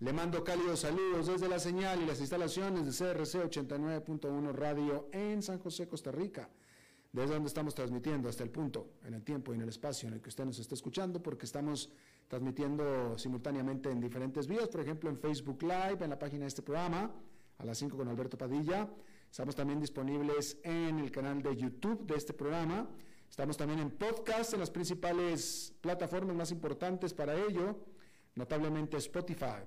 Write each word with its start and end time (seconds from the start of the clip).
Le 0.00 0.14
mando 0.14 0.42
cálidos 0.42 0.80
saludos 0.80 1.26
desde 1.26 1.46
la 1.46 1.58
señal 1.58 2.00
y 2.00 2.06
las 2.06 2.20
instalaciones 2.20 2.86
de 2.86 2.90
CRC 2.90 3.44
89.1 3.44 4.50
Radio 4.54 5.10
en 5.12 5.42
San 5.42 5.58
José, 5.58 5.88
Costa 5.88 6.10
Rica. 6.10 6.48
Desde 7.12 7.34
donde 7.34 7.48
estamos 7.48 7.74
transmitiendo 7.74 8.26
hasta 8.26 8.42
el 8.42 8.48
punto, 8.48 8.94
en 9.04 9.12
el 9.12 9.22
tiempo 9.22 9.52
y 9.52 9.56
en 9.56 9.60
el 9.60 9.68
espacio 9.68 10.08
en 10.08 10.14
el 10.14 10.22
que 10.22 10.30
usted 10.30 10.46
nos 10.46 10.58
está 10.58 10.74
escuchando, 10.74 11.22
porque 11.22 11.44
estamos 11.44 11.90
transmitiendo 12.28 13.18
simultáneamente 13.18 13.90
en 13.90 14.00
diferentes 14.00 14.46
vías, 14.46 14.68
por 14.68 14.80
ejemplo 14.80 15.10
en 15.10 15.18
Facebook 15.18 15.62
Live, 15.62 15.98
en 16.00 16.08
la 16.08 16.18
página 16.18 16.44
de 16.44 16.48
este 16.48 16.62
programa, 16.62 17.14
a 17.58 17.64
las 17.66 17.76
5 17.76 17.94
con 17.94 18.08
Alberto 18.08 18.38
Padilla. 18.38 18.88
Estamos 19.30 19.54
también 19.54 19.80
disponibles 19.80 20.56
en 20.62 20.98
el 20.98 21.10
canal 21.10 21.42
de 21.42 21.54
YouTube 21.54 22.06
de 22.06 22.14
este 22.14 22.32
programa. 22.32 22.88
Estamos 23.28 23.58
también 23.58 23.80
en 23.80 23.90
podcast 23.90 24.54
en 24.54 24.60
las 24.60 24.70
principales 24.70 25.74
plataformas 25.82 26.34
más 26.34 26.52
importantes 26.52 27.12
para 27.12 27.34
ello, 27.36 27.76
notablemente 28.34 28.96
Spotify, 28.96 29.66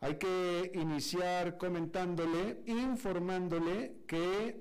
Hay 0.00 0.16
que 0.16 0.70
iniciar 0.74 1.56
comentándole, 1.56 2.62
informándole 2.66 3.96
que 4.06 4.60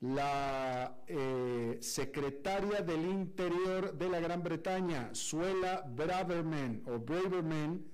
la 0.00 0.98
eh, 1.06 1.78
secretaria 1.80 2.82
del 2.82 3.04
Interior 3.04 3.96
de 3.96 4.08
la 4.08 4.20
Gran 4.20 4.42
Bretaña, 4.42 5.10
Suela 5.14 5.84
Braverman 5.88 6.82
o 6.86 6.98
Braverman, 6.98 7.84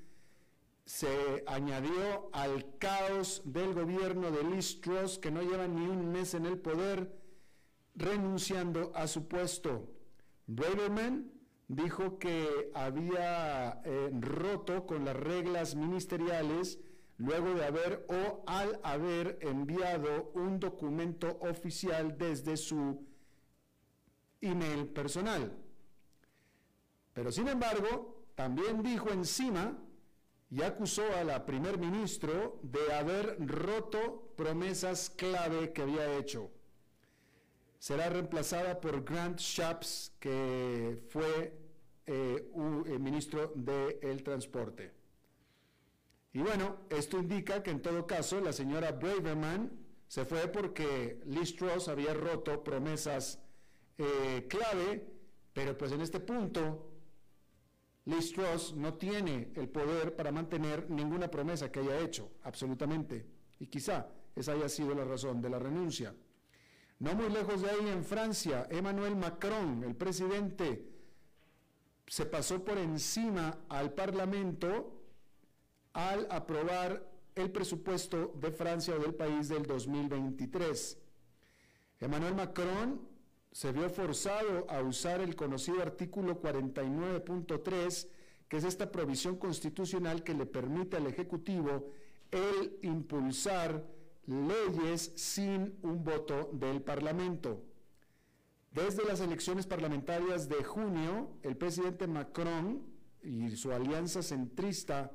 se 0.84 1.44
añadió 1.46 2.30
al 2.32 2.78
caos 2.78 3.42
del 3.44 3.74
gobierno 3.74 4.30
de 4.30 4.42
Liz 4.44 4.80
Truss, 4.80 5.18
que 5.18 5.30
no 5.30 5.42
lleva 5.42 5.66
ni 5.68 5.86
un 5.86 6.10
mes 6.10 6.32
en 6.32 6.46
el 6.46 6.58
poder, 6.58 7.12
renunciando 7.94 8.92
a 8.94 9.06
su 9.06 9.26
puesto. 9.26 9.90
Braverman 10.46 11.30
dijo 11.68 12.18
que 12.18 12.70
había 12.74 13.82
eh, 13.84 14.10
roto 14.20 14.86
con 14.86 15.04
las 15.04 15.16
reglas 15.16 15.74
ministeriales 15.76 16.80
luego 17.18 17.52
de 17.54 17.66
haber 17.66 18.06
o 18.08 18.42
al 18.46 18.80
haber 18.82 19.38
enviado 19.42 20.30
un 20.34 20.58
documento 20.58 21.38
oficial 21.40 22.16
desde 22.16 22.56
su 22.56 23.06
email 24.40 24.88
personal. 24.88 25.52
Pero 27.12 27.30
sin 27.32 27.48
embargo, 27.48 28.26
también 28.34 28.82
dijo 28.82 29.10
encima 29.10 29.76
y 30.50 30.62
acusó 30.62 31.02
a 31.16 31.24
la 31.24 31.44
primer 31.44 31.76
ministro 31.76 32.60
de 32.62 32.92
haber 32.94 33.36
roto 33.46 34.32
promesas 34.36 35.10
clave 35.10 35.72
que 35.72 35.82
había 35.82 36.16
hecho. 36.16 36.50
Será 37.80 38.08
reemplazada 38.08 38.80
por 38.80 39.04
Grant 39.04 39.38
Shapps, 39.38 40.12
que 40.18 41.00
fue 41.10 41.57
eh, 42.10 42.48
un, 42.54 42.84
eh, 42.86 42.98
ministro 42.98 43.52
del 43.54 44.22
Transporte. 44.22 44.94
Y 46.32 46.38
bueno, 46.38 46.78
esto 46.88 47.18
indica 47.18 47.62
que 47.62 47.70
en 47.70 47.82
todo 47.82 48.06
caso 48.06 48.40
la 48.40 48.54
señora 48.54 48.92
Braverman 48.92 49.70
se 50.06 50.24
fue 50.24 50.48
porque 50.48 51.20
Liz 51.26 51.54
Truss 51.54 51.86
había 51.88 52.14
roto 52.14 52.64
promesas 52.64 53.42
eh, 53.98 54.46
clave, 54.48 55.06
pero 55.52 55.76
pues 55.76 55.92
en 55.92 56.00
este 56.00 56.20
punto 56.20 56.92
Liz 58.06 58.32
Truss 58.32 58.74
no 58.74 58.94
tiene 58.94 59.52
el 59.54 59.68
poder 59.68 60.16
para 60.16 60.32
mantener 60.32 60.88
ninguna 60.88 61.30
promesa 61.30 61.70
que 61.70 61.80
haya 61.80 62.00
hecho, 62.00 62.30
absolutamente. 62.42 63.26
Y 63.60 63.66
quizá 63.66 64.08
esa 64.34 64.52
haya 64.52 64.70
sido 64.70 64.94
la 64.94 65.04
razón 65.04 65.42
de 65.42 65.50
la 65.50 65.58
renuncia. 65.58 66.14
No 67.00 67.14
muy 67.14 67.28
lejos 67.28 67.60
de 67.60 67.68
ahí, 67.68 67.86
en 67.90 68.02
Francia, 68.02 68.66
Emmanuel 68.70 69.14
Macron, 69.14 69.84
el 69.84 69.94
presidente, 69.94 70.97
se 72.08 72.26
pasó 72.26 72.64
por 72.64 72.78
encima 72.78 73.58
al 73.68 73.92
Parlamento 73.92 74.92
al 75.92 76.26
aprobar 76.30 77.06
el 77.34 77.50
presupuesto 77.50 78.32
de 78.40 78.50
Francia 78.50 78.94
o 78.94 78.98
del 78.98 79.14
país 79.14 79.48
del 79.48 79.64
2023. 79.64 80.98
Emmanuel 82.00 82.34
Macron 82.34 83.00
se 83.52 83.72
vio 83.72 83.88
forzado 83.90 84.66
a 84.70 84.80
usar 84.82 85.20
el 85.20 85.36
conocido 85.36 85.82
artículo 85.82 86.40
49.3, 86.40 88.08
que 88.48 88.56
es 88.56 88.64
esta 88.64 88.90
provisión 88.90 89.36
constitucional 89.36 90.22
que 90.22 90.34
le 90.34 90.46
permite 90.46 90.96
al 90.96 91.06
Ejecutivo 91.06 91.90
el 92.30 92.78
impulsar 92.82 93.84
leyes 94.26 95.12
sin 95.16 95.78
un 95.82 96.04
voto 96.04 96.50
del 96.52 96.82
Parlamento. 96.82 97.67
Desde 98.70 99.04
las 99.04 99.20
elecciones 99.20 99.66
parlamentarias 99.66 100.48
de 100.48 100.62
junio, 100.62 101.38
el 101.42 101.56
presidente 101.56 102.06
Macron 102.06 102.82
y 103.22 103.56
su 103.56 103.72
alianza 103.72 104.22
centrista 104.22 105.10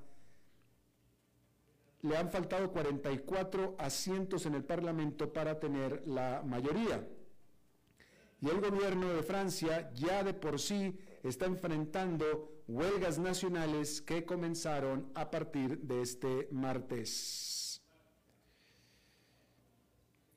le 2.02 2.18
han 2.18 2.30
faltado 2.30 2.72
44 2.72 3.76
asientos 3.78 4.46
en 4.46 4.56
el 4.56 4.64
Parlamento 4.66 5.32
para 5.32 5.60
tener 5.60 6.04
la 6.06 6.44
mayoría. 6.46 7.08
Y 8.42 8.50
el 8.50 8.60
gobierno 8.60 9.14
de 9.14 9.24
Francia 9.24 9.90
ya 9.94 10.24
de 10.24 10.34
por 10.34 10.60
sí 10.60 11.00
está 11.24 11.46
enfrentando 11.46 12.64
huelgas 12.68 13.20
nacionales 13.20 14.02
que 14.02 14.26
comenzaron 14.26 15.10
a 15.16 15.32
partir 15.32 15.80
de 15.80 16.02
este 16.02 16.50
martes. 16.52 17.63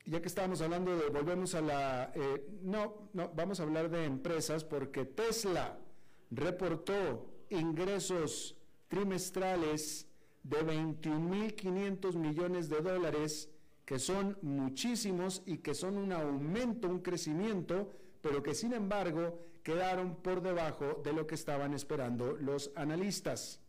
Ya 0.07 0.21
que 0.21 0.29
estábamos 0.29 0.61
hablando 0.61 0.97
de, 0.97 1.09
volvemos 1.09 1.53
a 1.53 1.59
la, 1.59 2.11
eh, 2.15 2.47
no, 2.63 3.09
no, 3.11 3.29
vamos 3.35 3.59
a 3.59 3.63
hablar 3.63 3.89
de 3.89 4.05
empresas 4.05 4.63
porque 4.63 5.03
Tesla 5.03 5.77
reportó 6.31 7.29
ingresos 7.49 8.55
trimestrales 8.87 10.07
de 10.43 10.65
21.500 10.65 12.15
millones 12.15 12.69
de 12.69 12.79
dólares, 12.79 13.49
que 13.83 13.99
son 13.99 14.37
muchísimos 14.41 15.43
y 15.45 15.57
que 15.57 15.73
son 15.73 15.97
un 15.97 16.13
aumento, 16.13 16.87
un 16.87 16.99
crecimiento, 16.99 17.91
pero 18.21 18.41
que 18.41 18.55
sin 18.55 18.71
embargo 18.71 19.37
quedaron 19.61 20.15
por 20.15 20.41
debajo 20.41 21.01
de 21.03 21.11
lo 21.11 21.27
que 21.27 21.35
estaban 21.35 21.73
esperando 21.73 22.37
los 22.37 22.71
analistas. 22.75 23.59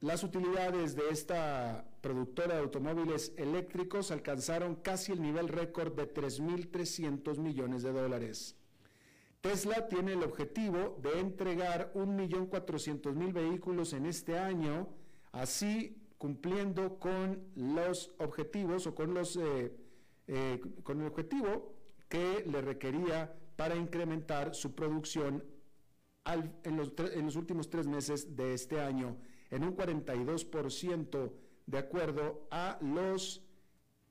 Las 0.00 0.22
utilidades 0.24 0.94
de 0.94 1.08
esta 1.08 1.86
productora 2.02 2.56
de 2.56 2.60
automóviles 2.60 3.32
eléctricos 3.38 4.10
alcanzaron 4.10 4.74
casi 4.74 5.12
el 5.12 5.22
nivel 5.22 5.48
récord 5.48 5.94
de 5.94 6.12
3.300 6.12 7.38
millones 7.38 7.82
de 7.84 7.92
dólares. 7.92 8.56
Tesla 9.40 9.88
tiene 9.88 10.12
el 10.12 10.22
objetivo 10.22 10.98
de 11.00 11.20
entregar 11.20 11.92
1.400.000 11.94 13.32
vehículos 13.32 13.92
en 13.92 14.06
este 14.06 14.38
año, 14.38 14.88
así 15.30 15.96
cumpliendo 16.18 16.98
con 16.98 17.42
los 17.54 18.12
objetivos 18.18 18.86
o 18.86 18.94
con, 18.94 19.14
los, 19.14 19.36
eh, 19.36 19.72
eh, 20.26 20.60
con 20.82 21.00
el 21.00 21.06
objetivo 21.06 21.74
que 22.08 22.44
le 22.46 22.60
requería 22.60 23.32
para 23.56 23.76
incrementar 23.76 24.54
su 24.54 24.74
producción 24.74 25.44
en, 26.24 26.76
los, 26.76 26.92
en 26.98 27.24
los 27.24 27.36
últimos 27.36 27.70
tres 27.70 27.86
meses 27.86 28.36
de 28.36 28.54
este 28.54 28.80
año 28.80 29.16
en 29.50 29.64
un 29.64 29.76
42% 29.76 31.32
de 31.66 31.78
acuerdo 31.78 32.46
a 32.50 32.78
los 32.80 33.42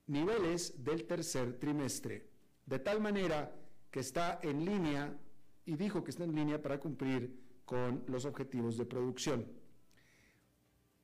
niveles 0.07 0.83
del 0.83 1.06
tercer 1.06 1.59
trimestre. 1.59 2.27
De 2.65 2.80
tal 2.80 3.00
manera 3.01 3.53
que 3.89 4.00
está 4.00 4.39
en 4.42 4.65
línea 4.65 5.18
y 5.65 5.75
dijo 5.75 6.03
que 6.03 6.12
está 6.12 6.24
en 6.24 6.36
línea 6.36 6.62
para 6.62 6.80
cumplir 6.80 7.39
con 7.65 8.03
los 8.07 8.25
objetivos 8.25 8.77
de 8.77 8.86
producción. 8.86 9.48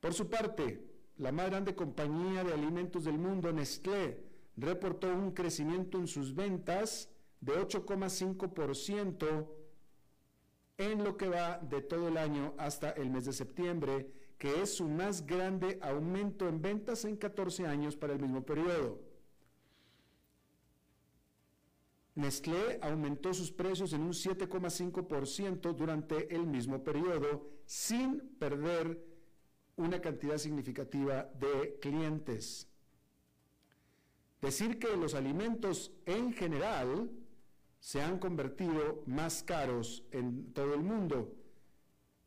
Por 0.00 0.14
su 0.14 0.28
parte, 0.28 0.84
la 1.16 1.32
más 1.32 1.46
grande 1.46 1.74
compañía 1.74 2.44
de 2.44 2.52
alimentos 2.52 3.04
del 3.04 3.18
mundo, 3.18 3.52
Nestlé, 3.52 4.22
reportó 4.56 5.08
un 5.12 5.32
crecimiento 5.32 5.98
en 5.98 6.06
sus 6.06 6.34
ventas 6.34 7.10
de 7.40 7.54
8,5% 7.54 9.46
en 10.78 11.04
lo 11.04 11.16
que 11.16 11.28
va 11.28 11.58
de 11.58 11.82
todo 11.82 12.08
el 12.08 12.16
año 12.16 12.54
hasta 12.56 12.90
el 12.90 13.10
mes 13.10 13.24
de 13.24 13.32
septiembre, 13.32 14.12
que 14.38 14.62
es 14.62 14.76
su 14.76 14.88
más 14.88 15.26
grande 15.26 15.78
aumento 15.82 16.48
en 16.48 16.62
ventas 16.62 17.04
en 17.04 17.16
14 17.16 17.66
años 17.66 17.96
para 17.96 18.12
el 18.12 18.20
mismo 18.20 18.42
periodo. 18.42 19.00
Nestlé 22.14 22.78
aumentó 22.82 23.32
sus 23.32 23.52
precios 23.52 23.92
en 23.92 24.02
un 24.02 24.12
7,5% 24.12 25.74
durante 25.74 26.34
el 26.34 26.46
mismo 26.46 26.82
periodo 26.82 27.48
sin 27.64 28.20
perder 28.38 29.00
una 29.76 30.00
cantidad 30.00 30.36
significativa 30.38 31.30
de 31.38 31.78
clientes. 31.80 32.68
Decir 34.40 34.78
que 34.78 34.96
los 34.96 35.14
alimentos 35.14 35.92
en 36.06 36.32
general 36.32 37.10
se 37.80 38.02
han 38.02 38.18
convertido 38.18 39.02
más 39.06 39.42
caros 39.42 40.04
en 40.10 40.52
todo 40.52 40.74
el 40.74 40.82
mundo. 40.82 41.37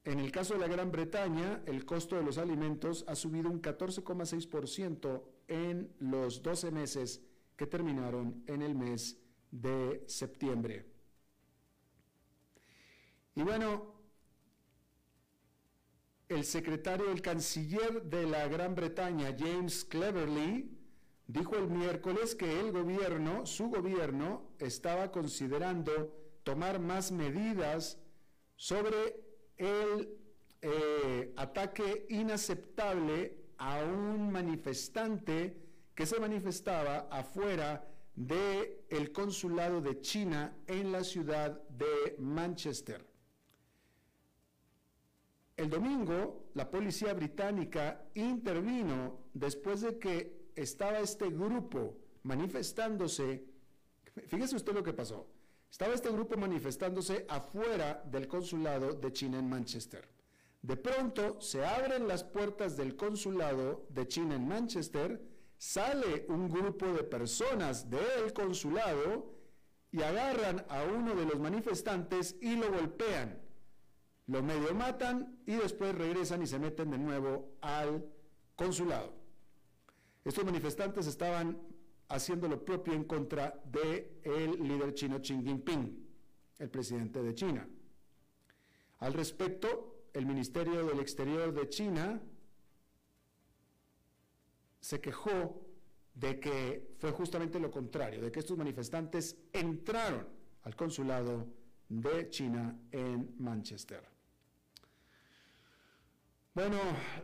En 0.03 0.19
el 0.19 0.31
caso 0.31 0.55
de 0.55 0.59
la 0.59 0.67
Gran 0.67 0.91
Bretaña, 0.91 1.61
el 1.67 1.85
costo 1.85 2.15
de 2.15 2.23
los 2.23 2.39
alimentos 2.39 3.05
ha 3.07 3.15
subido 3.15 3.49
un 3.49 3.61
14,6% 3.61 5.23
en 5.47 5.93
los 5.99 6.41
12 6.41 6.71
meses 6.71 7.21
que 7.55 7.67
terminaron 7.67 8.43
en 8.47 8.63
el 8.63 8.73
mes 8.73 9.17
de 9.51 10.03
septiembre. 10.07 10.87
Y 13.35 13.43
bueno, 13.43 13.93
el 16.29 16.45
secretario, 16.45 17.11
el 17.11 17.21
canciller 17.21 18.03
de 18.03 18.25
la 18.25 18.47
Gran 18.47 18.73
Bretaña, 18.73 19.35
James 19.37 19.85
Cleverly, 19.85 20.77
dijo 21.27 21.55
el 21.55 21.69
miércoles 21.69 22.33
que 22.33 22.59
el 22.59 22.71
gobierno, 22.71 23.45
su 23.45 23.69
gobierno, 23.69 24.51
estaba 24.57 25.11
considerando 25.11 26.11
tomar 26.43 26.79
más 26.79 27.11
medidas 27.11 27.99
sobre 28.55 29.30
el 29.57 30.17
eh, 30.61 31.33
ataque 31.35 32.05
inaceptable 32.09 33.37
a 33.57 33.83
un 33.83 34.31
manifestante 34.31 35.57
que 35.95 36.05
se 36.05 36.19
manifestaba 36.19 37.07
afuera 37.11 37.87
del 38.15 38.81
el 38.89 39.11
consulado 39.11 39.81
de 39.81 40.01
China 40.01 40.55
en 40.67 40.91
la 40.91 41.03
ciudad 41.03 41.61
de 41.69 42.15
Manchester. 42.19 43.05
El 45.55 45.69
domingo, 45.69 46.49
la 46.55 46.69
policía 46.69 47.13
británica 47.13 48.03
intervino 48.15 49.19
después 49.33 49.81
de 49.81 49.99
que 49.99 50.49
estaba 50.55 50.99
este 50.99 51.29
grupo 51.29 51.97
manifestándose. 52.23 53.45
Fíjese 54.27 54.55
usted 54.55 54.73
lo 54.73 54.83
que 54.83 54.93
pasó. 54.93 55.27
Estaba 55.71 55.93
este 55.93 56.11
grupo 56.11 56.37
manifestándose 56.37 57.25
afuera 57.29 58.03
del 58.05 58.27
consulado 58.27 58.93
de 58.93 59.13
China 59.13 59.39
en 59.39 59.49
Manchester. 59.49 60.05
De 60.61 60.75
pronto 60.75 61.39
se 61.39 61.65
abren 61.65 62.09
las 62.09 62.25
puertas 62.25 62.75
del 62.75 62.97
consulado 62.97 63.87
de 63.89 64.05
China 64.05 64.35
en 64.35 64.47
Manchester, 64.47 65.21
sale 65.57 66.25
un 66.27 66.49
grupo 66.49 66.85
de 66.87 67.03
personas 67.03 67.89
del 67.89 68.33
consulado 68.33 69.33
y 69.91 70.01
agarran 70.03 70.65
a 70.67 70.83
uno 70.83 71.15
de 71.15 71.25
los 71.25 71.39
manifestantes 71.39 72.35
y 72.41 72.57
lo 72.57 72.69
golpean. 72.69 73.41
Lo 74.27 74.43
medio 74.43 74.75
matan 74.75 75.39
y 75.45 75.55
después 75.55 75.95
regresan 75.95 76.41
y 76.43 76.47
se 76.47 76.59
meten 76.59 76.91
de 76.91 76.97
nuevo 76.97 77.55
al 77.61 78.05
consulado. 78.55 79.13
Estos 80.23 80.45
manifestantes 80.45 81.07
estaban 81.07 81.70
haciendo 82.11 82.47
lo 82.47 82.63
propio 82.63 82.93
en 82.93 83.05
contra 83.05 83.61
del 83.65 84.19
el 84.23 84.67
líder 84.67 84.93
chino 84.93 85.19
Xi 85.21 85.41
Jinping, 85.41 86.07
el 86.59 86.69
presidente 86.69 87.23
de 87.23 87.33
China. 87.33 87.67
Al 88.99 89.13
respecto, 89.13 90.03
el 90.13 90.25
Ministerio 90.25 90.85
del 90.85 90.99
Exterior 90.99 91.53
de 91.53 91.69
China 91.69 92.21
se 94.79 94.99
quejó 94.99 95.61
de 96.13 96.39
que 96.39 96.95
fue 96.99 97.11
justamente 97.11 97.59
lo 97.59 97.71
contrario, 97.71 98.21
de 98.21 98.31
que 98.31 98.39
estos 98.39 98.57
manifestantes 98.57 99.37
entraron 99.53 100.27
al 100.63 100.75
consulado 100.75 101.47
de 101.87 102.29
China 102.29 102.77
en 102.91 103.35
Manchester. 103.39 104.03
Bueno, 106.53 106.77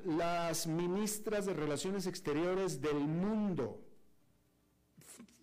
las 0.06 0.66
ministras 0.66 1.46
de 1.46 1.54
Relaciones 1.54 2.08
Exteriores 2.08 2.80
del 2.82 3.00
mundo 3.00 3.87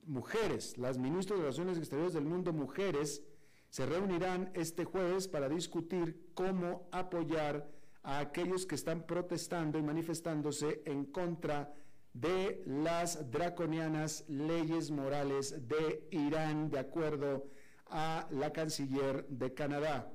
mujeres, 0.07 0.79
las 0.79 0.99
ministras 0.99 1.39
de 1.39 1.45
Relaciones 1.45 1.79
Exteriores 1.79 2.15
del 2.15 2.25
mundo, 2.25 2.53
mujeres, 2.53 3.23
se 3.71 3.87
reunirán 3.87 4.51
este 4.55 4.85
jueves 4.85 5.27
para 5.27 5.49
discutir 5.49 6.31
cómo 6.35 6.89
apoyar 6.93 7.69
a 8.03 8.19
aquellos 8.19 8.67
que 8.67 8.75
están 8.75 9.07
protestando 9.07 9.79
y 9.79 9.83
manifestándose 9.83 10.83
en 10.85 11.07
contra 11.07 11.75
de 12.13 12.63
las 12.67 13.31
draconianas 13.31 14.25
leyes 14.29 14.91
morales 14.91 15.67
de 15.69 16.07
Irán, 16.13 16.71
de 16.71 16.79
acuerdo 16.79 17.49
a 17.87 18.29
la 18.31 18.53
canciller 18.53 19.27
de 19.29 19.53
Canadá. 19.53 20.13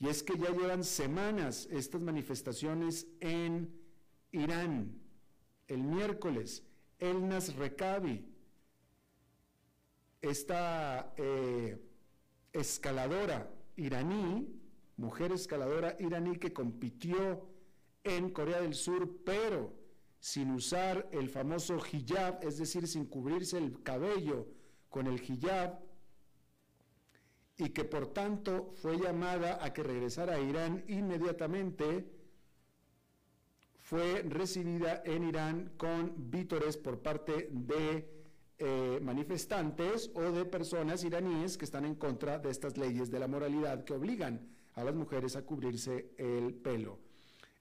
Y 0.00 0.08
es 0.08 0.22
que 0.22 0.38
ya 0.38 0.50
llevan 0.50 0.84
semanas 0.84 1.68
estas 1.70 2.02
manifestaciones 2.02 3.06
en 3.20 3.72
Irán. 4.32 5.00
El 5.66 5.82
miércoles 5.82 6.64
Elnas 6.98 7.54
Rekabi, 7.54 8.24
esta 10.20 11.12
eh, 11.16 11.78
escaladora 12.52 13.50
iraní, 13.76 14.48
mujer 14.96 15.32
escaladora 15.32 15.96
iraní 16.00 16.38
que 16.38 16.52
compitió 16.52 17.48
en 18.02 18.30
Corea 18.30 18.60
del 18.60 18.74
Sur, 18.74 19.22
pero 19.24 19.72
sin 20.18 20.50
usar 20.50 21.08
el 21.12 21.28
famoso 21.28 21.78
hijab, 21.78 22.42
es 22.42 22.58
decir, 22.58 22.88
sin 22.88 23.06
cubrirse 23.06 23.58
el 23.58 23.82
cabello 23.82 24.48
con 24.88 25.06
el 25.06 25.22
hijab, 25.22 25.78
y 27.56 27.70
que 27.70 27.84
por 27.84 28.12
tanto 28.12 28.72
fue 28.76 28.98
llamada 28.98 29.64
a 29.64 29.72
que 29.72 29.82
regresara 29.82 30.34
a 30.34 30.40
Irán 30.40 30.84
inmediatamente, 30.88 32.17
fue 33.88 34.20
recibida 34.28 35.00
en 35.06 35.24
Irán 35.24 35.72
con 35.78 36.30
vítores 36.30 36.76
por 36.76 37.00
parte 37.00 37.48
de 37.50 38.06
eh, 38.58 39.00
manifestantes 39.02 40.10
o 40.14 40.30
de 40.30 40.44
personas 40.44 41.04
iraníes 41.04 41.56
que 41.56 41.64
están 41.64 41.86
en 41.86 41.94
contra 41.94 42.38
de 42.38 42.50
estas 42.50 42.76
leyes 42.76 43.10
de 43.10 43.18
la 43.18 43.28
moralidad 43.28 43.84
que 43.84 43.94
obligan 43.94 44.46
a 44.74 44.84
las 44.84 44.94
mujeres 44.94 45.36
a 45.36 45.46
cubrirse 45.46 46.12
el 46.18 46.52
pelo. 46.52 46.98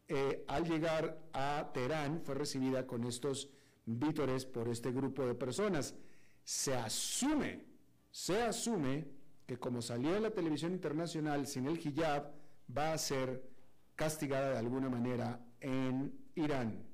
Eh, 0.10 0.44
al 0.50 0.66
llegar 0.66 1.18
a 1.32 1.72
Teherán 1.74 2.22
fue 2.22 2.36
recibida 2.36 2.86
con 2.86 3.06
estos 3.06 3.50
vítores 3.86 4.46
por 4.46 4.68
este 4.68 4.92
grupo 4.92 5.26
de 5.26 5.34
personas. 5.34 5.96
Se 6.44 6.76
asume, 6.76 7.64
se 8.12 8.42
asume 8.42 9.08
que 9.46 9.58
como 9.58 9.82
salió 9.82 10.18
en 10.18 10.24
la 10.24 10.32
televisión 10.32 10.74
internacional 10.74 11.48
sin 11.48 11.68
el 11.68 11.80
hijab, 11.80 12.34
va 12.78 12.92
a 12.92 12.98
ser 12.98 13.50
castigada 13.96 14.52
de 14.52 14.58
alguna 14.58 14.90
manera 14.90 15.47
en 15.62 16.14
Irán. 16.36 16.86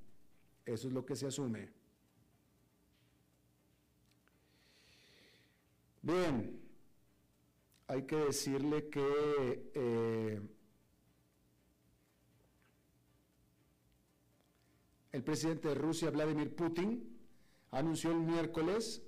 Eso 0.65 0.87
es 0.87 0.93
lo 0.93 1.05
que 1.05 1.15
se 1.15 1.27
asume. 1.27 1.69
Bien, 6.01 6.59
hay 7.87 8.03
que 8.03 8.15
decirle 8.17 8.89
que 8.89 9.71
eh, 9.73 10.41
el 15.11 15.23
presidente 15.23 15.69
de 15.69 15.75
Rusia, 15.75 16.09
Vladimir 16.09 16.55
Putin, 16.55 17.17
anunció 17.71 18.11
el 18.11 18.19
miércoles 18.19 19.01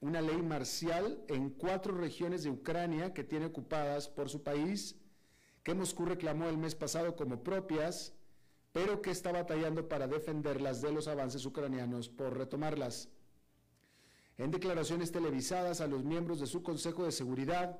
una 0.00 0.20
ley 0.20 0.42
marcial 0.42 1.24
en 1.28 1.48
cuatro 1.48 1.96
regiones 1.96 2.42
de 2.42 2.50
Ucrania 2.50 3.14
que 3.14 3.24
tiene 3.24 3.46
ocupadas 3.46 4.06
por 4.06 4.28
su 4.28 4.42
país, 4.42 5.00
que 5.62 5.72
Moscú 5.72 6.04
reclamó 6.04 6.46
el 6.48 6.58
mes 6.58 6.74
pasado 6.74 7.16
como 7.16 7.42
propias, 7.42 8.14
pero 8.74 9.00
que 9.00 9.12
está 9.12 9.30
batallando 9.30 9.88
para 9.88 10.08
defenderlas 10.08 10.82
de 10.82 10.90
los 10.90 11.06
avances 11.06 11.46
ucranianos 11.46 12.08
por 12.08 12.36
retomarlas. 12.36 13.08
En 14.36 14.50
declaraciones 14.50 15.12
televisadas 15.12 15.80
a 15.80 15.86
los 15.86 16.02
miembros 16.02 16.40
de 16.40 16.48
su 16.48 16.64
Consejo 16.64 17.04
de 17.04 17.12
Seguridad, 17.12 17.78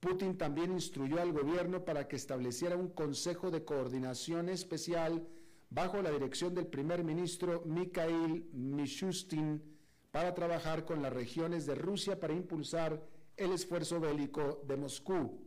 Putin 0.00 0.36
también 0.36 0.72
instruyó 0.72 1.20
al 1.20 1.32
gobierno 1.32 1.84
para 1.84 2.08
que 2.08 2.16
estableciera 2.16 2.76
un 2.76 2.88
Consejo 2.88 3.52
de 3.52 3.64
Coordinación 3.64 4.48
Especial 4.48 5.24
bajo 5.70 6.02
la 6.02 6.10
dirección 6.10 6.52
del 6.52 6.66
primer 6.66 7.04
ministro 7.04 7.62
Mikhail 7.64 8.50
Mishustin 8.52 9.62
para 10.10 10.34
trabajar 10.34 10.84
con 10.84 11.00
las 11.00 11.12
regiones 11.12 11.64
de 11.64 11.76
Rusia 11.76 12.18
para 12.18 12.34
impulsar 12.34 13.00
el 13.36 13.52
esfuerzo 13.52 14.00
bélico 14.00 14.64
de 14.66 14.76
Moscú. 14.76 15.40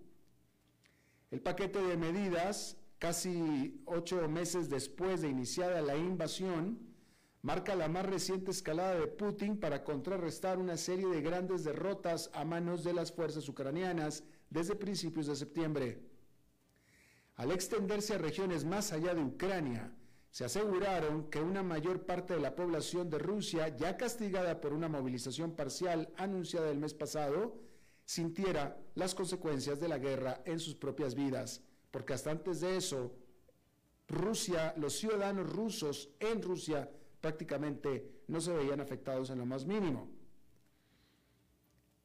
El 1.29 1.41
paquete 1.41 1.81
de 1.81 1.97
medidas, 1.97 2.77
casi 2.99 3.81
ocho 3.85 4.27
meses 4.27 4.69
después 4.69 5.21
de 5.21 5.29
iniciada 5.29 5.81
la 5.81 5.95
invasión, 5.95 6.79
marca 7.41 7.75
la 7.75 7.87
más 7.87 8.05
reciente 8.05 8.51
escalada 8.51 8.95
de 8.95 9.07
Putin 9.07 9.59
para 9.59 9.83
contrarrestar 9.83 10.57
una 10.57 10.77
serie 10.77 11.07
de 11.07 11.21
grandes 11.21 11.63
derrotas 11.63 12.29
a 12.33 12.43
manos 12.43 12.83
de 12.83 12.93
las 12.93 13.11
fuerzas 13.11 13.47
ucranianas 13.47 14.23
desde 14.49 14.75
principios 14.75 15.27
de 15.27 15.35
septiembre. 15.35 16.01
Al 17.35 17.51
extenderse 17.51 18.15
a 18.15 18.17
regiones 18.17 18.65
más 18.65 18.91
allá 18.91 19.13
de 19.13 19.23
Ucrania, 19.23 19.93
se 20.31 20.45
aseguraron 20.45 21.29
que 21.29 21.39
una 21.39 21.63
mayor 21.63 22.05
parte 22.05 22.33
de 22.33 22.39
la 22.39 22.55
población 22.55 23.09
de 23.09 23.19
Rusia, 23.19 23.75
ya 23.75 23.95
castigada 23.97 24.59
por 24.59 24.73
una 24.73 24.87
movilización 24.87 25.55
parcial 25.55 26.11
anunciada 26.17 26.69
el 26.69 26.79
mes 26.79 26.93
pasado, 26.93 27.55
sintiera 28.05 28.79
las 28.95 29.15
consecuencias 29.15 29.79
de 29.79 29.87
la 29.87 29.99
guerra 29.99 30.41
en 30.45 30.59
sus 30.59 30.75
propias 30.75 31.15
vidas, 31.15 31.61
porque 31.97 32.13
hasta 32.13 32.29
antes 32.29 32.61
de 32.61 32.77
eso, 32.77 33.11
Rusia, 34.07 34.75
los 34.77 34.93
ciudadanos 34.93 35.51
rusos 35.51 36.11
en 36.19 36.43
Rusia 36.43 36.87
prácticamente 37.19 38.21
no 38.27 38.39
se 38.39 38.53
veían 38.53 38.81
afectados 38.81 39.31
en 39.31 39.39
lo 39.39 39.47
más 39.47 39.65
mínimo. 39.65 40.07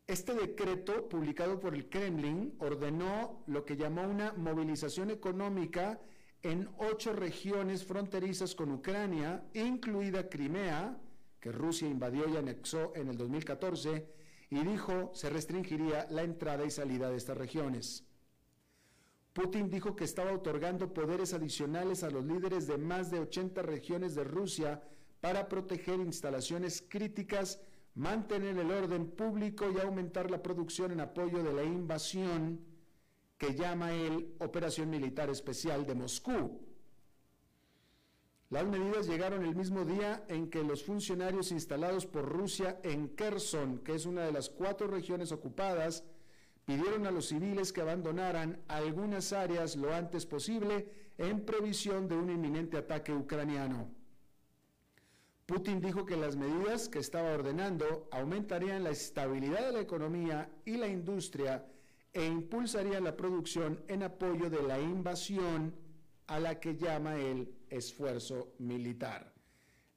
Este 0.06 0.32
decreto, 0.32 1.10
publicado 1.10 1.60
por 1.60 1.74
el 1.74 1.90
Kremlin, 1.90 2.54
ordenó 2.60 3.44
lo 3.48 3.66
que 3.66 3.76
llamó 3.76 4.04
una 4.04 4.32
movilización 4.32 5.10
económica 5.10 6.00
en 6.42 6.70
ocho 6.78 7.12
regiones 7.12 7.84
fronterizas 7.84 8.54
con 8.54 8.72
Ucrania, 8.72 9.44
incluida 9.52 10.30
Crimea, 10.30 10.98
que 11.38 11.52
Rusia 11.52 11.86
invadió 11.86 12.26
y 12.30 12.38
anexó 12.38 12.94
en 12.96 13.08
el 13.08 13.18
2014, 13.18 14.08
y 14.48 14.64
dijo 14.64 15.10
se 15.12 15.28
restringiría 15.28 16.06
la 16.08 16.22
entrada 16.22 16.64
y 16.64 16.70
salida 16.70 17.10
de 17.10 17.18
estas 17.18 17.36
regiones. 17.36 18.06
Putin 19.32 19.70
dijo 19.70 19.96
que 19.96 20.04
estaba 20.04 20.32
otorgando 20.32 20.92
poderes 20.92 21.32
adicionales 21.32 22.02
a 22.02 22.10
los 22.10 22.24
líderes 22.24 22.66
de 22.66 22.76
más 22.76 23.10
de 23.10 23.18
80 23.20 23.62
regiones 23.62 24.14
de 24.14 24.24
Rusia 24.24 24.82
para 25.20 25.48
proteger 25.48 26.00
instalaciones 26.00 26.84
críticas, 26.86 27.60
mantener 27.94 28.58
el 28.58 28.70
orden 28.70 29.10
público 29.10 29.70
y 29.70 29.80
aumentar 29.80 30.30
la 30.30 30.42
producción 30.42 30.92
en 30.92 31.00
apoyo 31.00 31.42
de 31.42 31.52
la 31.52 31.64
invasión 31.64 32.60
que 33.38 33.54
llama 33.54 33.92
él 33.92 34.34
Operación 34.38 34.90
Militar 34.90 35.30
Especial 35.30 35.86
de 35.86 35.94
Moscú. 35.94 36.60
Las 38.50 38.66
medidas 38.66 39.08
llegaron 39.08 39.44
el 39.44 39.56
mismo 39.56 39.86
día 39.86 40.24
en 40.28 40.50
que 40.50 40.62
los 40.62 40.84
funcionarios 40.84 41.52
instalados 41.52 42.04
por 42.04 42.28
Rusia 42.28 42.78
en 42.82 43.08
Kherson, 43.16 43.78
que 43.78 43.94
es 43.94 44.04
una 44.04 44.26
de 44.26 44.32
las 44.32 44.50
cuatro 44.50 44.88
regiones 44.88 45.32
ocupadas, 45.32 46.04
pidieron 46.64 47.06
a 47.06 47.10
los 47.10 47.26
civiles 47.26 47.72
que 47.72 47.80
abandonaran 47.80 48.62
algunas 48.68 49.32
áreas 49.32 49.76
lo 49.76 49.92
antes 49.94 50.26
posible 50.26 50.88
en 51.18 51.44
previsión 51.44 52.08
de 52.08 52.16
un 52.16 52.30
inminente 52.30 52.76
ataque 52.76 53.12
ucraniano. 53.12 53.90
Putin 55.46 55.80
dijo 55.80 56.06
que 56.06 56.16
las 56.16 56.36
medidas 56.36 56.88
que 56.88 57.00
estaba 57.00 57.32
ordenando 57.32 58.08
aumentarían 58.10 58.84
la 58.84 58.90
estabilidad 58.90 59.66
de 59.66 59.72
la 59.72 59.80
economía 59.80 60.50
y 60.64 60.76
la 60.76 60.88
industria 60.88 61.66
e 62.12 62.24
impulsaría 62.24 63.00
la 63.00 63.16
producción 63.16 63.82
en 63.88 64.02
apoyo 64.02 64.48
de 64.48 64.62
la 64.62 64.78
invasión 64.80 65.74
a 66.26 66.38
la 66.38 66.60
que 66.60 66.76
llama 66.76 67.16
el 67.16 67.54
esfuerzo 67.68 68.54
militar. 68.58 69.32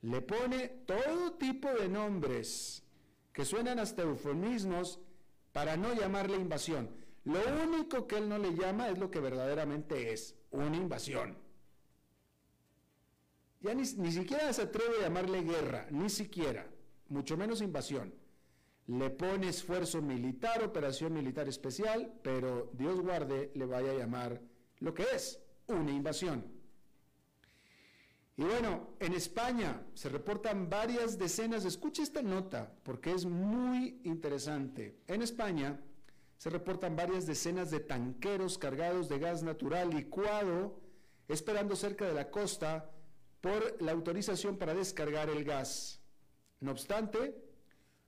Le 0.01 0.21
pone 0.21 0.67
todo 0.85 1.33
tipo 1.33 1.69
de 1.73 1.89
nombres 1.89 2.83
que 3.31 3.45
suenan 3.45 3.79
hasta 3.79 4.03
eufemismos 4.03 4.99
para 5.55 5.77
no 5.77 5.93
llamarle 5.93 6.35
invasión. 6.35 6.89
Lo 7.23 7.39
único 7.63 8.07
que 8.07 8.17
él 8.17 8.27
no 8.27 8.37
le 8.37 8.53
llama 8.55 8.89
es 8.89 8.97
lo 8.97 9.09
que 9.09 9.21
verdaderamente 9.21 10.11
es, 10.11 10.35
una 10.51 10.75
invasión. 10.75 11.37
Ya 13.61 13.73
ni, 13.73 13.83
ni 13.83 14.11
siquiera 14.11 14.51
se 14.51 14.63
atreve 14.63 14.97
a 14.97 15.03
llamarle 15.03 15.43
guerra, 15.43 15.87
ni 15.91 16.09
siquiera, 16.09 16.67
mucho 17.07 17.37
menos 17.37 17.61
invasión 17.61 18.13
le 18.87 19.09
pone 19.09 19.49
esfuerzo 19.49 20.01
militar, 20.01 20.61
operación 20.63 21.13
militar 21.13 21.47
especial, 21.47 22.19
pero 22.21 22.69
Dios 22.73 22.99
guarde 23.01 23.51
le 23.55 23.65
vaya 23.65 23.91
a 23.91 23.95
llamar 23.95 24.41
lo 24.79 24.93
que 24.93 25.05
es 25.13 25.41
una 25.67 25.91
invasión. 25.91 26.45
Y 28.37 28.43
bueno, 28.43 28.95
en 28.99 29.13
España 29.13 29.81
se 29.93 30.09
reportan 30.09 30.69
varias 30.69 31.17
decenas, 31.17 31.63
escuche 31.63 32.03
esta 32.03 32.21
nota 32.21 32.73
porque 32.83 33.11
es 33.11 33.25
muy 33.25 34.01
interesante. 34.03 34.99
En 35.07 35.21
España 35.21 35.79
se 36.37 36.49
reportan 36.49 36.97
varias 36.97 37.25
decenas 37.25 37.71
de 37.71 37.79
tanqueros 37.79 38.57
cargados 38.57 39.07
de 39.07 39.19
gas 39.19 39.41
natural 39.41 39.89
licuado 39.89 40.81
esperando 41.29 41.77
cerca 41.77 42.05
de 42.05 42.13
la 42.13 42.29
costa 42.29 42.91
por 43.39 43.81
la 43.81 43.93
autorización 43.93 44.57
para 44.57 44.73
descargar 44.73 45.29
el 45.29 45.45
gas. 45.45 46.01
No 46.59 46.71
obstante, 46.71 47.41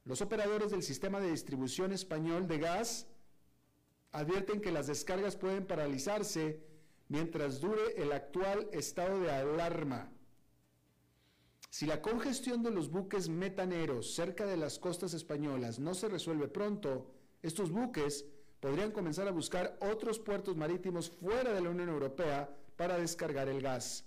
los 0.03 0.21
operadores 0.21 0.71
del 0.71 0.83
sistema 0.83 1.21
de 1.21 1.31
distribución 1.31 1.93
español 1.93 2.47
de 2.47 2.57
gas 2.57 3.07
advierten 4.11 4.59
que 4.59 4.71
las 4.71 4.87
descargas 4.87 5.37
pueden 5.37 5.65
paralizarse 5.65 6.61
mientras 7.07 7.61
dure 7.61 7.93
el 7.95 8.11
actual 8.11 8.67
estado 8.73 9.21
de 9.21 9.31
alarma. 9.31 10.11
Si 11.77 11.85
la 11.85 12.01
congestión 12.01 12.63
de 12.63 12.71
los 12.71 12.89
buques 12.89 13.29
metaneros 13.29 14.15
cerca 14.15 14.47
de 14.47 14.57
las 14.57 14.79
costas 14.79 15.13
españolas 15.13 15.77
no 15.77 15.93
se 15.93 16.07
resuelve 16.07 16.47
pronto, 16.47 17.13
estos 17.43 17.69
buques 17.69 18.25
podrían 18.59 18.89
comenzar 18.89 19.27
a 19.27 19.31
buscar 19.31 19.77
otros 19.79 20.17
puertos 20.17 20.57
marítimos 20.57 21.11
fuera 21.11 21.53
de 21.53 21.61
la 21.61 21.69
Unión 21.69 21.89
Europea 21.89 22.49
para 22.75 22.97
descargar 22.97 23.47
el 23.47 23.61
gas. 23.61 24.05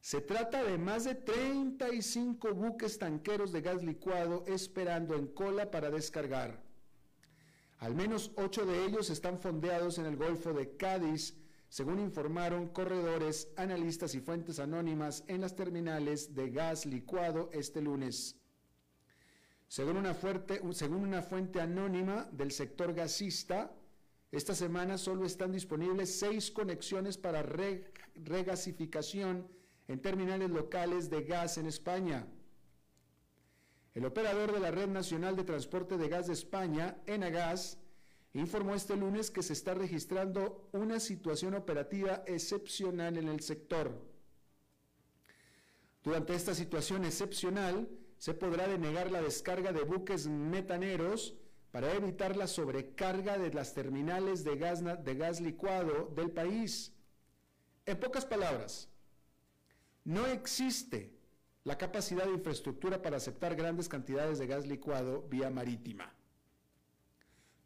Se 0.00 0.22
trata 0.22 0.64
de 0.64 0.78
más 0.78 1.04
de 1.04 1.16
35 1.16 2.54
buques 2.54 2.98
tanqueros 2.98 3.52
de 3.52 3.60
gas 3.60 3.82
licuado 3.82 4.42
esperando 4.46 5.14
en 5.14 5.26
cola 5.26 5.70
para 5.70 5.90
descargar. 5.90 6.62
Al 7.80 7.94
menos 7.94 8.32
ocho 8.36 8.64
de 8.64 8.86
ellos 8.86 9.10
están 9.10 9.38
fondeados 9.38 9.98
en 9.98 10.06
el 10.06 10.16
Golfo 10.16 10.54
de 10.54 10.74
Cádiz, 10.78 11.34
según 11.68 12.00
informaron 12.00 12.68
corredores, 12.68 13.48
analistas 13.56 14.14
y 14.14 14.20
fuentes 14.20 14.58
anónimas 14.58 15.24
en 15.26 15.40
las 15.40 15.56
terminales 15.56 16.34
de 16.34 16.50
gas 16.50 16.86
licuado 16.86 17.50
este 17.52 17.80
lunes. 17.80 18.36
Según 19.68 19.96
una, 19.96 21.22
fuente 21.22 21.60
anónima 21.60 22.28
del 22.30 22.52
sector 22.52 22.94
gasista, 22.94 23.74
esta 24.30 24.54
semana 24.54 24.96
solo 24.96 25.24
están 25.24 25.50
disponibles 25.50 26.18
seis 26.18 26.50
conexiones 26.50 27.18
para 27.18 27.42
regasificación 27.42 29.48
en 29.88 30.00
terminales 30.00 30.50
locales 30.50 31.10
de 31.10 31.24
gas 31.24 31.58
en 31.58 31.66
España. 31.66 32.26
El 33.94 34.04
operador 34.04 34.52
de 34.52 34.60
la 34.60 34.70
Red 34.70 34.88
Nacional 34.88 35.36
de 35.36 35.44
Transporte 35.44 35.96
de 35.96 36.08
Gas 36.08 36.26
de 36.26 36.34
España, 36.34 36.98
Enagas, 37.06 37.78
informó 38.40 38.74
este 38.74 38.96
lunes 38.96 39.30
que 39.30 39.42
se 39.42 39.52
está 39.52 39.74
registrando 39.74 40.68
una 40.72 41.00
situación 41.00 41.54
operativa 41.54 42.22
excepcional 42.26 43.16
en 43.16 43.28
el 43.28 43.40
sector. 43.40 43.92
Durante 46.02 46.34
esta 46.34 46.54
situación 46.54 47.04
excepcional, 47.04 47.88
se 48.18 48.34
podrá 48.34 48.68
denegar 48.68 49.10
la 49.10 49.22
descarga 49.22 49.72
de 49.72 49.82
buques 49.82 50.26
metaneros 50.26 51.34
para 51.70 51.92
evitar 51.92 52.36
la 52.36 52.46
sobrecarga 52.46 53.38
de 53.38 53.52
las 53.52 53.74
terminales 53.74 54.44
de 54.44 54.56
gas, 54.56 54.82
de 54.82 55.14
gas 55.14 55.40
licuado 55.40 56.10
del 56.16 56.30
país 56.30 56.92
En 57.84 58.00
pocas 58.00 58.24
palabras, 58.24 58.88
no 60.04 60.26
existe 60.26 61.16
la 61.62 61.78
capacidad 61.78 62.24
de 62.24 62.32
infraestructura 62.32 63.00
para 63.02 63.18
aceptar 63.18 63.54
grandes 63.54 63.88
cantidades 63.88 64.38
de 64.38 64.46
gas 64.46 64.66
licuado 64.66 65.22
vía 65.28 65.50
marítima. 65.50 66.15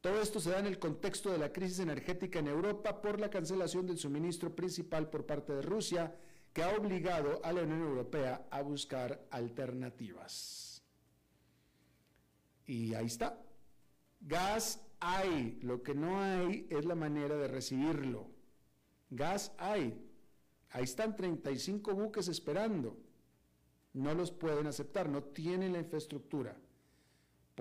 Todo 0.00 0.22
esto 0.22 0.40
se 0.40 0.50
da 0.50 0.60
en 0.60 0.66
el 0.66 0.78
contexto 0.78 1.30
de 1.30 1.38
la 1.38 1.52
crisis 1.52 1.80
energética 1.80 2.38
en 2.38 2.48
Europa 2.48 3.02
por 3.02 3.20
la 3.20 3.28
cancelación 3.28 3.86
del 3.86 3.98
suministro 3.98 4.54
principal 4.54 5.10
por 5.10 5.26
parte 5.26 5.52
de 5.52 5.62
Rusia, 5.62 6.16
que 6.54 6.62
ha 6.62 6.74
obligado 6.74 7.40
a 7.44 7.52
la 7.52 7.62
Unión 7.62 7.82
Europea 7.82 8.46
a 8.50 8.62
buscar 8.62 9.26
alternativas. 9.30 10.82
Y 12.66 12.94
ahí 12.94 13.06
está. 13.06 13.38
Gas 14.20 14.80
hay, 15.00 15.58
lo 15.62 15.82
que 15.82 15.94
no 15.94 16.20
hay 16.20 16.66
es 16.70 16.86
la 16.86 16.94
manera 16.94 17.36
de 17.36 17.48
recibirlo. 17.48 18.30
Gas 19.10 19.52
hay. 19.58 20.06
Ahí 20.70 20.84
están 20.84 21.14
35 21.14 21.94
buques 21.94 22.28
esperando. 22.28 22.96
No 23.92 24.14
los 24.14 24.30
pueden 24.30 24.66
aceptar, 24.66 25.08
no 25.10 25.24
tienen 25.24 25.72
la 25.74 25.80
infraestructura 25.80 26.56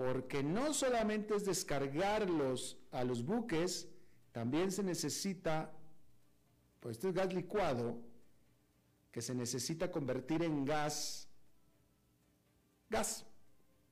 porque 0.00 0.42
no 0.42 0.72
solamente 0.72 1.36
es 1.36 1.44
descargarlos 1.44 2.78
a 2.90 3.04
los 3.04 3.22
buques, 3.22 3.86
también 4.32 4.72
se 4.72 4.82
necesita, 4.82 5.70
pues 6.80 6.96
este 6.96 7.08
es 7.10 7.14
gas 7.14 7.34
licuado, 7.34 8.00
que 9.12 9.20
se 9.20 9.34
necesita 9.34 9.90
convertir 9.90 10.42
en 10.42 10.64
gas, 10.64 11.28
gas, 12.88 13.26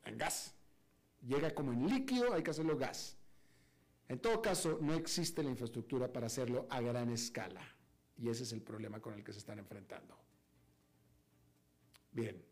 en 0.06 0.16
gas. 0.16 0.54
Llega 1.20 1.54
como 1.54 1.74
en 1.74 1.86
líquido, 1.86 2.32
hay 2.32 2.42
que 2.42 2.52
hacerlo 2.52 2.78
gas. 2.78 3.18
En 4.08 4.18
todo 4.18 4.40
caso, 4.40 4.78
no 4.80 4.94
existe 4.94 5.42
la 5.42 5.50
infraestructura 5.50 6.10
para 6.10 6.28
hacerlo 6.28 6.66
a 6.70 6.80
gran 6.80 7.10
escala. 7.10 7.60
Y 8.16 8.30
ese 8.30 8.44
es 8.44 8.52
el 8.52 8.62
problema 8.62 8.98
con 8.98 9.12
el 9.12 9.22
que 9.22 9.34
se 9.34 9.40
están 9.40 9.58
enfrentando. 9.58 10.16
Bien. 12.12 12.42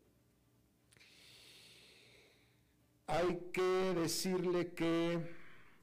Hay 3.07 3.49
que 3.53 3.93
decirle 3.95 4.73
que 4.73 5.17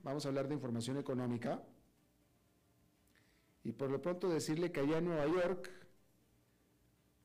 vamos 0.03 0.27
a 0.27 0.29
hablar 0.29 0.47
de 0.47 0.55
información 0.55 0.99
económica 0.99 1.63
y 3.63 3.73
por 3.73 3.91
lo 3.91 4.03
pronto 4.03 4.29
decirle 4.29 4.71
que 4.71 4.81
allá 4.81 4.99
en 4.99 5.07
Nueva 5.07 5.27
York, 5.27 5.71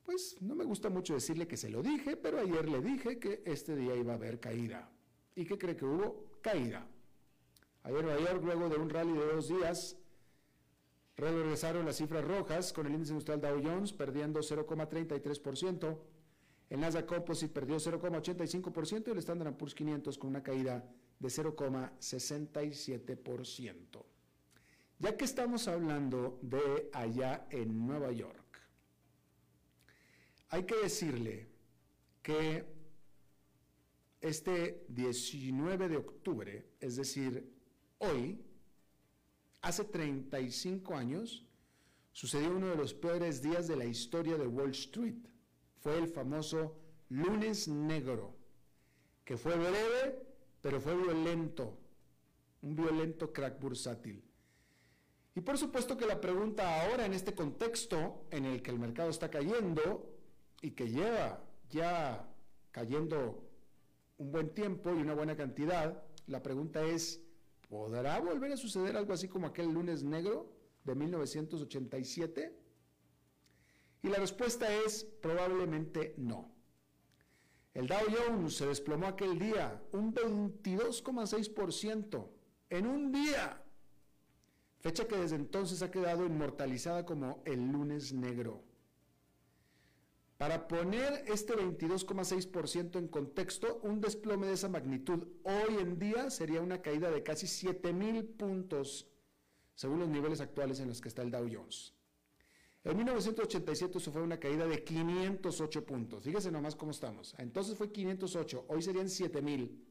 pues 0.02 0.40
no 0.40 0.54
me 0.54 0.64
gusta 0.64 0.88
mucho 0.88 1.12
decirle 1.12 1.46
que 1.46 1.58
se 1.58 1.68
lo 1.68 1.82
dije, 1.82 2.16
pero 2.16 2.38
ayer 2.38 2.66
le 2.66 2.80
dije 2.80 3.18
que 3.18 3.42
este 3.44 3.76
día 3.76 3.94
iba 3.94 4.14
a 4.14 4.16
haber 4.16 4.40
caída. 4.40 4.90
¿Y 5.36 5.44
qué 5.44 5.58
cree 5.58 5.76
que 5.76 5.84
hubo? 5.84 6.30
Caída. 6.40 6.86
Ayer 7.82 7.98
en 7.98 8.06
Nueva 8.06 8.20
York, 8.20 8.42
luego 8.42 8.68
de 8.70 8.76
un 8.76 8.88
rally 8.88 9.12
de 9.12 9.26
dos 9.26 9.48
días, 9.48 9.98
regresaron 11.14 11.84
las 11.84 11.96
cifras 11.96 12.24
rojas 12.24 12.72
con 12.72 12.86
el 12.86 12.94
índice 12.94 13.12
industrial 13.12 13.42
Dow 13.42 13.62
Jones 13.62 13.92
perdiendo 13.92 14.40
0,33%. 14.40 15.98
El 16.70 16.80
Nasdaq 16.80 17.06
Composite 17.06 17.52
perdió 17.52 17.76
0,85% 17.76 19.08
y 19.08 19.10
el 19.10 19.18
Standard 19.18 19.54
Poor's 19.56 19.74
500 19.74 20.16
con 20.16 20.30
una 20.30 20.42
caída 20.42 20.82
de 21.18 21.28
0,67%. 21.28 24.04
Ya 25.00 25.16
que 25.16 25.24
estamos 25.24 25.66
hablando 25.66 26.38
de 26.42 26.88
allá 26.92 27.48
en 27.50 27.86
Nueva 27.86 28.12
York, 28.12 28.60
hay 30.50 30.62
que 30.64 30.76
decirle 30.76 31.48
que 32.22 32.64
este 34.20 34.84
19 34.88 35.88
de 35.88 35.96
octubre, 35.96 36.66
es 36.78 36.94
decir, 36.94 37.52
hoy, 37.98 38.40
hace 39.62 39.82
35 39.84 40.94
años, 40.94 41.44
sucedió 42.12 42.54
uno 42.54 42.68
de 42.68 42.76
los 42.76 42.94
peores 42.94 43.42
días 43.42 43.66
de 43.66 43.74
la 43.76 43.86
historia 43.86 44.36
de 44.36 44.46
Wall 44.46 44.70
Street 44.70 45.16
fue 45.80 45.98
el 45.98 46.08
famoso 46.08 46.76
lunes 47.08 47.68
negro, 47.68 48.34
que 49.24 49.36
fue 49.36 49.56
breve, 49.56 50.22
pero 50.60 50.80
fue 50.80 50.94
violento, 50.94 51.76
un 52.62 52.76
violento 52.76 53.32
crack 53.32 53.58
bursátil. 53.58 54.22
Y 55.34 55.40
por 55.40 55.56
supuesto 55.56 55.96
que 55.96 56.06
la 56.06 56.20
pregunta 56.20 56.82
ahora 56.82 57.06
en 57.06 57.14
este 57.14 57.34
contexto 57.34 58.26
en 58.30 58.44
el 58.44 58.62
que 58.62 58.70
el 58.70 58.78
mercado 58.78 59.10
está 59.10 59.30
cayendo 59.30 60.14
y 60.60 60.72
que 60.72 60.88
lleva 60.88 61.42
ya 61.70 62.28
cayendo 62.72 63.48
un 64.18 64.32
buen 64.32 64.50
tiempo 64.50 64.90
y 64.94 65.00
una 65.00 65.14
buena 65.14 65.36
cantidad, 65.36 66.02
la 66.26 66.42
pregunta 66.42 66.84
es, 66.84 67.22
¿podrá 67.68 68.20
volver 68.20 68.52
a 68.52 68.56
suceder 68.56 68.96
algo 68.96 69.12
así 69.12 69.28
como 69.28 69.46
aquel 69.46 69.72
lunes 69.72 70.02
negro 70.02 70.52
de 70.84 70.94
1987? 70.94 72.59
Y 74.02 74.08
la 74.08 74.18
respuesta 74.18 74.72
es 74.72 75.04
probablemente 75.04 76.14
no. 76.16 76.50
El 77.74 77.86
Dow 77.86 78.00
Jones 78.10 78.56
se 78.56 78.66
desplomó 78.66 79.06
aquel 79.06 79.38
día 79.38 79.80
un 79.92 80.12
22,6% 80.12 82.28
en 82.70 82.86
un 82.86 83.12
día, 83.12 83.62
fecha 84.78 85.06
que 85.06 85.16
desde 85.16 85.36
entonces 85.36 85.82
ha 85.82 85.90
quedado 85.90 86.26
inmortalizada 86.26 87.04
como 87.04 87.42
el 87.44 87.70
lunes 87.70 88.12
negro. 88.12 88.64
Para 90.36 90.66
poner 90.66 91.24
este 91.26 91.54
22,6% 91.54 92.98
en 92.98 93.08
contexto, 93.08 93.80
un 93.82 94.00
desplome 94.00 94.46
de 94.46 94.54
esa 94.54 94.70
magnitud 94.70 95.28
hoy 95.42 95.76
en 95.78 95.98
día 95.98 96.30
sería 96.30 96.62
una 96.62 96.80
caída 96.80 97.10
de 97.10 97.22
casi 97.22 97.46
7 97.46 97.92
mil 97.92 98.24
puntos, 98.24 99.06
según 99.74 100.00
los 100.00 100.08
niveles 100.08 100.40
actuales 100.40 100.80
en 100.80 100.88
los 100.88 101.00
que 101.00 101.08
está 101.08 101.22
el 101.22 101.30
Dow 101.30 101.46
Jones. 101.52 101.94
En 102.82 102.96
1987 102.96 103.98
eso 103.98 104.10
fue 104.10 104.22
una 104.22 104.40
caída 104.40 104.66
de 104.66 104.82
508 104.82 105.84
puntos. 105.84 106.24
Fíjese 106.24 106.50
nomás 106.50 106.74
cómo 106.76 106.92
estamos. 106.92 107.34
Entonces 107.38 107.76
fue 107.76 107.92
508, 107.92 108.64
hoy 108.68 108.82
serían 108.82 109.10
7000. 109.10 109.86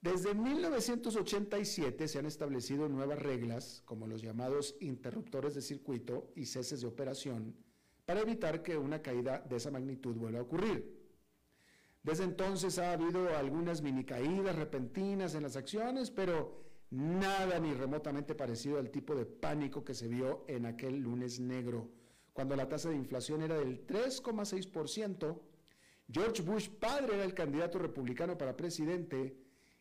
Desde 0.00 0.34
1987 0.34 2.08
se 2.08 2.18
han 2.18 2.26
establecido 2.26 2.88
nuevas 2.88 3.20
reglas, 3.20 3.82
como 3.84 4.08
los 4.08 4.20
llamados 4.20 4.74
interruptores 4.80 5.54
de 5.54 5.62
circuito 5.62 6.32
y 6.34 6.46
ceses 6.46 6.80
de 6.80 6.88
operación, 6.88 7.54
para 8.04 8.22
evitar 8.22 8.62
que 8.62 8.76
una 8.76 9.00
caída 9.00 9.38
de 9.48 9.56
esa 9.56 9.70
magnitud 9.70 10.16
vuelva 10.16 10.40
a 10.40 10.42
ocurrir. 10.42 11.00
Desde 12.02 12.24
entonces 12.24 12.80
ha 12.80 12.92
habido 12.92 13.28
algunas 13.36 13.80
mini 13.80 14.04
caídas 14.04 14.56
repentinas 14.56 15.36
en 15.36 15.44
las 15.44 15.54
acciones, 15.54 16.10
pero 16.10 16.64
nada 16.92 17.58
ni 17.58 17.72
remotamente 17.72 18.34
parecido 18.34 18.78
al 18.78 18.90
tipo 18.90 19.14
de 19.14 19.24
pánico 19.24 19.82
que 19.82 19.94
se 19.94 20.08
vio 20.08 20.44
en 20.46 20.66
aquel 20.66 20.98
lunes 20.98 21.40
negro, 21.40 21.88
cuando 22.32 22.54
la 22.54 22.68
tasa 22.68 22.90
de 22.90 22.96
inflación 22.96 23.42
era 23.42 23.58
del 23.58 23.86
3,6%, 23.86 25.40
George 26.10 26.42
Bush 26.42 26.68
padre 26.68 27.14
era 27.14 27.24
el 27.24 27.34
candidato 27.34 27.78
republicano 27.78 28.36
para 28.36 28.56
presidente 28.56 29.36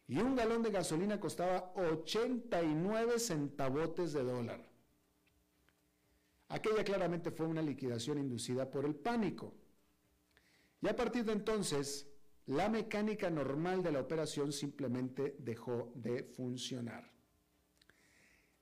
y 0.08 0.20
un 0.20 0.36
galón 0.36 0.62
de 0.62 0.72
gasolina 0.72 1.20
costaba 1.20 1.74
89 1.76 3.20
centavotes 3.20 4.14
de 4.14 4.24
dólar. 4.24 4.70
Aquella 6.48 6.84
claramente 6.84 7.32
fue 7.32 7.46
una 7.46 7.62
liquidación 7.62 8.18
inducida 8.20 8.70
por 8.70 8.86
el 8.86 8.96
pánico. 8.96 9.54
Y 10.82 10.88
a 10.88 10.96
partir 10.96 11.24
de 11.24 11.34
entonces, 11.34 12.11
la 12.48 12.70
mecánica 12.70 13.30
normal 13.30 13.84
de 13.84 13.92
la 13.92 14.00
operación 14.00 14.52
simplemente 14.52 15.36
dejó 15.40 15.92
de 15.96 16.24
funcionar. 16.24 17.12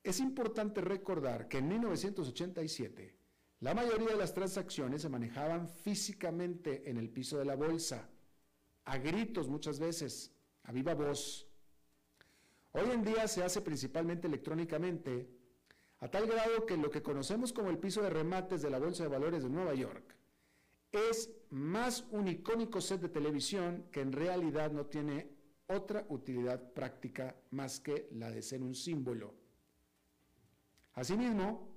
Es 0.03 0.19
importante 0.19 0.81
recordar 0.81 1.47
que 1.47 1.59
en 1.59 1.67
1987 1.67 3.15
la 3.61 3.73
mayoría 3.73 4.09
de 4.09 4.17
las 4.17 4.33
transacciones 4.33 5.01
se 5.01 5.09
manejaban 5.09 5.67
físicamente 5.67 6.89
en 6.89 6.97
el 6.97 7.09
piso 7.09 7.37
de 7.37 7.45
la 7.45 7.55
bolsa, 7.55 8.09
a 8.85 8.97
gritos 8.97 9.49
muchas 9.49 9.79
veces, 9.79 10.31
a 10.63 10.71
viva 10.71 10.93
voz. 10.93 11.47
Hoy 12.71 12.89
en 12.91 13.03
día 13.03 13.27
se 13.27 13.43
hace 13.43 13.61
principalmente 13.61 14.27
electrónicamente, 14.27 15.29
a 15.99 16.07
tal 16.07 16.27
grado 16.27 16.65
que 16.65 16.77
lo 16.77 16.89
que 16.89 17.01
conocemos 17.01 17.51
como 17.51 17.69
el 17.69 17.77
piso 17.77 18.01
de 18.01 18.09
remates 18.09 18.61
de 18.61 18.69
la 18.69 18.79
Bolsa 18.79 19.03
de 19.03 19.09
Valores 19.09 19.43
de 19.43 19.49
Nueva 19.49 19.73
York 19.73 20.15
es 20.91 21.29
más 21.51 22.05
un 22.11 22.27
icónico 22.27 22.81
set 22.81 23.01
de 23.01 23.09
televisión 23.09 23.85
que 23.91 24.01
en 24.01 24.11
realidad 24.11 24.71
no 24.71 24.85
tiene 24.85 25.27
otra 25.67 26.05
utilidad 26.09 26.73
práctica 26.73 27.35
más 27.51 27.79
que 27.79 28.09
la 28.13 28.31
de 28.31 28.41
ser 28.41 28.61
un 28.61 28.75
símbolo. 28.75 29.33
Asimismo, 30.93 31.69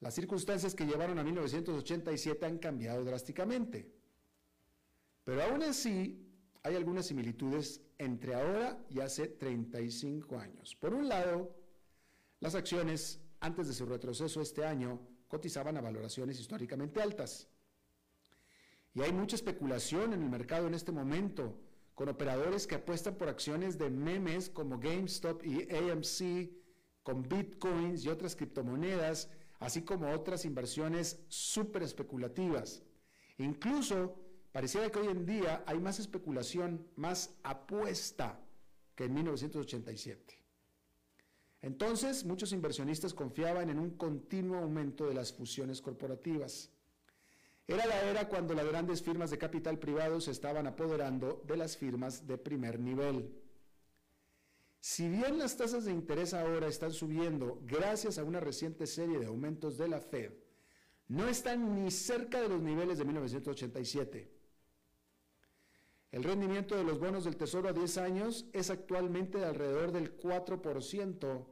las 0.00 0.14
circunstancias 0.14 0.74
que 0.74 0.84
llevaron 0.84 1.18
a 1.18 1.24
1987 1.24 2.44
han 2.44 2.58
cambiado 2.58 3.04
drásticamente. 3.04 3.90
Pero 5.24 5.42
aún 5.44 5.62
así, 5.62 6.28
hay 6.64 6.74
algunas 6.74 7.06
similitudes 7.06 7.80
entre 7.98 8.34
ahora 8.34 8.84
y 8.90 9.00
hace 9.00 9.28
35 9.28 10.38
años. 10.38 10.76
Por 10.76 10.92
un 10.92 11.08
lado, 11.08 11.54
las 12.40 12.56
acciones, 12.56 13.20
antes 13.38 13.68
de 13.68 13.74
su 13.74 13.86
retroceso 13.86 14.40
este 14.40 14.64
año, 14.64 15.00
cotizaban 15.28 15.76
a 15.76 15.80
valoraciones 15.80 16.38
históricamente 16.40 17.00
altas. 17.00 17.48
Y 18.94 19.02
hay 19.02 19.12
mucha 19.12 19.36
especulación 19.36 20.12
en 20.12 20.22
el 20.22 20.28
mercado 20.28 20.66
en 20.66 20.74
este 20.74 20.92
momento, 20.92 21.58
con 21.94 22.08
operadores 22.08 22.66
que 22.66 22.74
apuestan 22.74 23.14
por 23.16 23.28
acciones 23.28 23.78
de 23.78 23.90
memes 23.90 24.48
como 24.48 24.78
GameStop 24.78 25.44
y 25.44 25.68
AMC 25.74 26.50
con 27.02 27.22
bitcoins 27.28 28.04
y 28.04 28.08
otras 28.08 28.36
criptomonedas, 28.36 29.28
así 29.58 29.82
como 29.82 30.10
otras 30.10 30.44
inversiones 30.44 31.24
súper 31.28 31.82
especulativas. 31.82 32.82
Incluso 33.38 34.14
pareciera 34.52 34.90
que 34.90 35.00
hoy 35.00 35.08
en 35.08 35.26
día 35.26 35.64
hay 35.66 35.78
más 35.78 35.98
especulación, 35.98 36.86
más 36.96 37.34
apuesta 37.42 38.40
que 38.94 39.04
en 39.04 39.14
1987. 39.14 40.38
Entonces, 41.62 42.24
muchos 42.24 42.52
inversionistas 42.52 43.14
confiaban 43.14 43.70
en 43.70 43.78
un 43.78 43.90
continuo 43.90 44.58
aumento 44.58 45.06
de 45.06 45.14
las 45.14 45.32
fusiones 45.32 45.80
corporativas. 45.80 46.70
Era 47.66 47.86
la 47.86 48.00
era 48.02 48.28
cuando 48.28 48.54
las 48.54 48.66
grandes 48.66 49.02
firmas 49.02 49.30
de 49.30 49.38
capital 49.38 49.78
privado 49.78 50.20
se 50.20 50.32
estaban 50.32 50.66
apoderando 50.66 51.42
de 51.46 51.56
las 51.56 51.76
firmas 51.76 52.26
de 52.26 52.36
primer 52.36 52.78
nivel. 52.80 53.32
Si 54.80 55.08
bien 55.08 55.38
las 55.38 55.56
tasas 55.56 55.84
de 55.84 55.92
interés 55.92 56.34
ahora 56.34 56.66
están 56.66 56.92
subiendo 56.92 57.60
gracias 57.64 58.18
a 58.18 58.24
una 58.24 58.40
reciente 58.40 58.86
serie 58.86 59.20
de 59.20 59.26
aumentos 59.26 59.78
de 59.78 59.86
la 59.86 60.00
Fed, 60.00 60.32
no 61.06 61.28
están 61.28 61.74
ni 61.74 61.90
cerca 61.90 62.40
de 62.40 62.48
los 62.48 62.60
niveles 62.60 62.98
de 62.98 63.04
1987. 63.04 64.32
El 66.10 66.24
rendimiento 66.24 66.76
de 66.76 66.84
los 66.84 66.98
bonos 66.98 67.24
del 67.24 67.36
Tesoro 67.36 67.68
a 67.68 67.72
10 67.72 67.96
años 67.98 68.46
es 68.52 68.70
actualmente 68.70 69.38
de 69.38 69.46
alrededor 69.46 69.92
del 69.92 70.18
4%, 70.18 71.46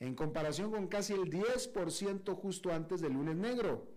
en 0.00 0.14
comparación 0.14 0.70
con 0.70 0.88
casi 0.88 1.14
el 1.14 1.30
10% 1.30 2.34
justo 2.34 2.72
antes 2.72 3.00
del 3.00 3.12
lunes 3.12 3.36
negro. 3.36 3.95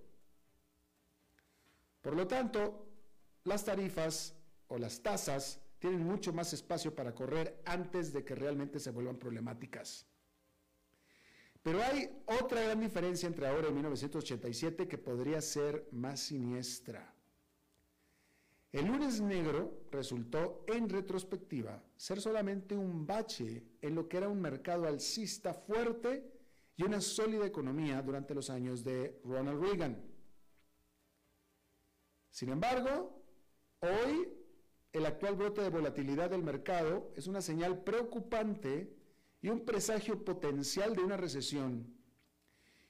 Por 2.01 2.15
lo 2.15 2.27
tanto, 2.27 2.88
las 3.43 3.65
tarifas 3.65 4.35
o 4.67 4.77
las 4.77 5.01
tasas 5.01 5.62
tienen 5.79 6.03
mucho 6.03 6.33
más 6.33 6.53
espacio 6.53 6.93
para 6.93 7.15
correr 7.15 7.62
antes 7.65 8.13
de 8.13 8.23
que 8.23 8.35
realmente 8.35 8.79
se 8.79 8.91
vuelvan 8.91 9.17
problemáticas. 9.17 10.05
Pero 11.62 11.83
hay 11.83 12.09
otra 12.25 12.62
gran 12.62 12.79
diferencia 12.79 13.27
entre 13.27 13.47
ahora 13.47 13.69
y 13.69 13.73
1987 13.73 14.88
que 14.88 14.97
podría 14.97 15.41
ser 15.41 15.88
más 15.91 16.21
siniestra. 16.21 17.13
El 18.71 18.85
lunes 18.85 19.19
negro 19.19 19.88
resultó 19.91 20.63
en 20.67 20.88
retrospectiva 20.89 21.83
ser 21.95 22.21
solamente 22.21 22.75
un 22.75 23.05
bache 23.05 23.63
en 23.81 23.95
lo 23.95 24.07
que 24.07 24.17
era 24.17 24.29
un 24.29 24.39
mercado 24.39 24.88
alcista 24.88 25.53
fuerte 25.53 26.31
y 26.77 26.83
una 26.83 27.01
sólida 27.01 27.45
economía 27.45 28.01
durante 28.01 28.35
los 28.35 28.49
años 28.49 28.83
de 28.83 29.19
Ronald 29.25 29.62
Reagan. 29.62 30.09
Sin 32.29 32.49
embargo, 32.49 33.21
hoy 33.79 34.33
el 34.91 35.05
actual 35.05 35.35
brote 35.35 35.61
de 35.61 35.69
volatilidad 35.69 36.29
del 36.29 36.43
mercado 36.43 37.11
es 37.15 37.27
una 37.27 37.41
señal 37.41 37.83
preocupante 37.83 38.95
y 39.41 39.49
un 39.49 39.65
presagio 39.65 40.23
potencial 40.23 40.95
de 40.95 41.03
una 41.03 41.17
recesión. 41.17 41.93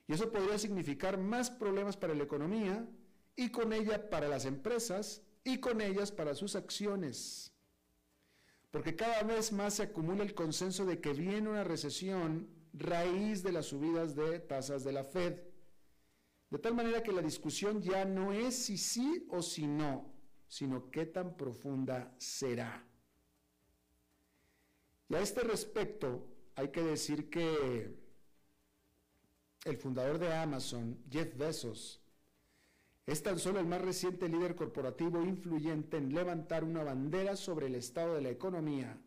Y 0.08 0.13
eso 0.13 0.32
podría 0.32 0.58
significar 0.58 1.17
más 1.17 1.52
problemas 1.52 1.95
para 1.95 2.15
la 2.15 2.23
economía 2.23 2.88
y 3.36 3.49
con 3.52 3.73
ella 3.73 4.10
para 4.10 4.28
las 4.28 4.45
empresas 4.45 5.21
y 5.43 5.60
con 5.60 5.82
ellas 5.82 6.12
para 6.12 6.36
sus 6.36 6.56
acciones. 6.56 7.54
Porque 8.71 8.95
cada 8.95 9.23
vez 9.23 9.52
más 9.52 9.75
se 9.75 9.84
acumula 9.84 10.23
el 10.23 10.34
consenso 10.34 10.86
de 10.86 10.99
que 10.99 11.13
viene 11.13 11.49
una 11.49 11.63
recesión 11.63 12.47
raíz 12.73 13.43
de 13.43 13.52
las 13.52 13.67
subidas 13.67 14.15
de 14.15 14.39
tasas 14.39 14.84
de 14.84 14.91
la 14.91 15.04
Fed. 15.04 15.39
De 16.50 16.58
tal 16.58 16.74
manera 16.74 17.04
que 17.04 17.12
la 17.12 17.22
discusión 17.22 17.82
ya 17.82 18.06
no 18.06 18.34
es 18.34 18.56
si 18.56 18.78
sí 18.78 19.28
o 19.30 19.42
si 19.42 19.68
no, 19.68 20.12
sino 20.48 20.90
qué 20.90 21.06
tan 21.06 21.38
profunda 21.38 22.14
será. 22.18 22.84
Y 25.10 25.16
a 25.16 25.22
este 25.22 25.42
respecto 25.42 26.28
hay 26.56 26.70
que 26.70 26.82
decir 26.82 27.30
que 27.30 27.96
el 29.66 29.78
fundador 29.78 30.18
de 30.18 30.34
Amazon, 30.34 30.98
Jeff 31.10 31.36
Bezos, 31.38 32.02
es 33.06 33.24
tan 33.24 33.40
solo 33.40 33.60
el 33.60 33.66
más 33.66 33.82
reciente 33.82 34.30
líder 34.30 34.56
corporativo 34.56 35.24
influyente 35.24 35.98
en 35.98 36.14
levantar 36.14 36.64
una 36.64 36.84
bandera 36.84 37.36
sobre 37.36 37.68
el 37.68 37.76
estado 37.76 38.16
de 38.16 38.22
la 38.22 38.30
economía, 38.30 39.02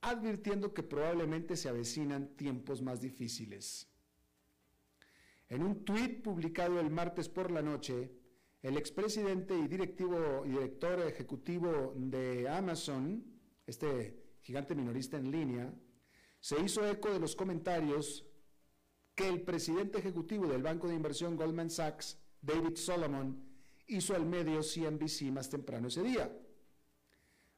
advirtiendo 0.00 0.72
que 0.72 0.84
probablemente 0.84 1.56
se 1.56 1.68
avecinan 1.68 2.36
tiempos 2.36 2.80
más 2.80 3.00
difíciles. 3.00 3.88
En 5.48 5.62
un 5.62 5.84
tuit 5.84 6.22
publicado 6.22 6.80
el 6.80 6.90
martes 6.90 7.28
por 7.28 7.50
la 7.50 7.60
noche, 7.60 8.10
el 8.62 8.78
expresidente 8.78 9.54
y 9.54 9.68
directivo 9.68 10.42
y 10.46 10.50
director 10.50 11.00
ejecutivo 11.00 11.92
de 11.96 12.48
Amazon, 12.48 13.22
este 13.66 14.38
gigante 14.40 14.74
minorista 14.74 15.18
en 15.18 15.30
línea, 15.30 15.74
se 16.40 16.58
hizo 16.60 16.88
eco 16.88 17.12
de 17.12 17.20
los 17.20 17.36
comentarios 17.36 18.26
que 19.14 19.28
el 19.28 19.42
presidente 19.42 19.98
ejecutivo 19.98 20.46
del 20.46 20.62
banco 20.62 20.88
de 20.88 20.94
inversión 20.94 21.36
Goldman 21.36 21.70
Sachs, 21.70 22.18
David 22.40 22.76
Solomon, 22.76 23.44
hizo 23.86 24.14
al 24.14 24.24
medio 24.24 24.62
CNBC 24.62 25.30
más 25.30 25.50
temprano 25.50 25.88
ese 25.88 26.02
día. 26.02 26.34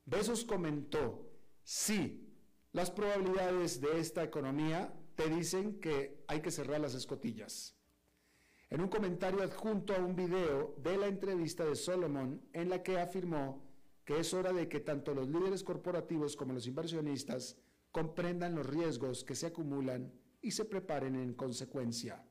Besos 0.05 0.45
comentó, 0.45 1.31
sí, 1.63 2.35
las 2.73 2.91
probabilidades 2.91 3.81
de 3.81 4.01
esta 4.01 4.25
economía 4.25 4.93
te 5.15 5.29
dicen 5.29 5.81
que 5.81 6.25
hay 6.27 6.43
que 6.43 6.51
cerrar 6.51 6.81
las 6.81 6.95
escotillas 6.95 7.76
en 8.71 8.81
un 8.81 8.89
comentario 8.89 9.43
adjunto 9.43 9.95
a 9.95 9.99
un 9.99 10.17
video 10.17 10.75
de 10.79 10.97
la 10.97 11.07
entrevista 11.07 11.65
de 11.65 11.77
Solomon 11.77 12.41
en 12.53 12.69
la 12.69 12.83
que 12.83 12.99
afirmó 12.99 13.63
que 14.05 14.21
es 14.21 14.33
hora 14.35 14.53
de 14.53 14.69
que 14.69 14.81
tanto 14.81 15.15
los 15.15 15.29
líderes 15.29 15.65
corporativos 15.65 16.37
como 16.37 16.53
los 16.53 16.67
inversionistas 16.67 17.57
comprendan 17.91 18.55
los 18.55 18.67
riesgos 18.67 19.25
que 19.25 19.35
se 19.35 19.47
acumulan 19.47 20.13
y 20.41 20.51
se 20.53 20.65
preparen 20.65 21.17
en 21.17 21.35
consecuencia. 21.35 22.25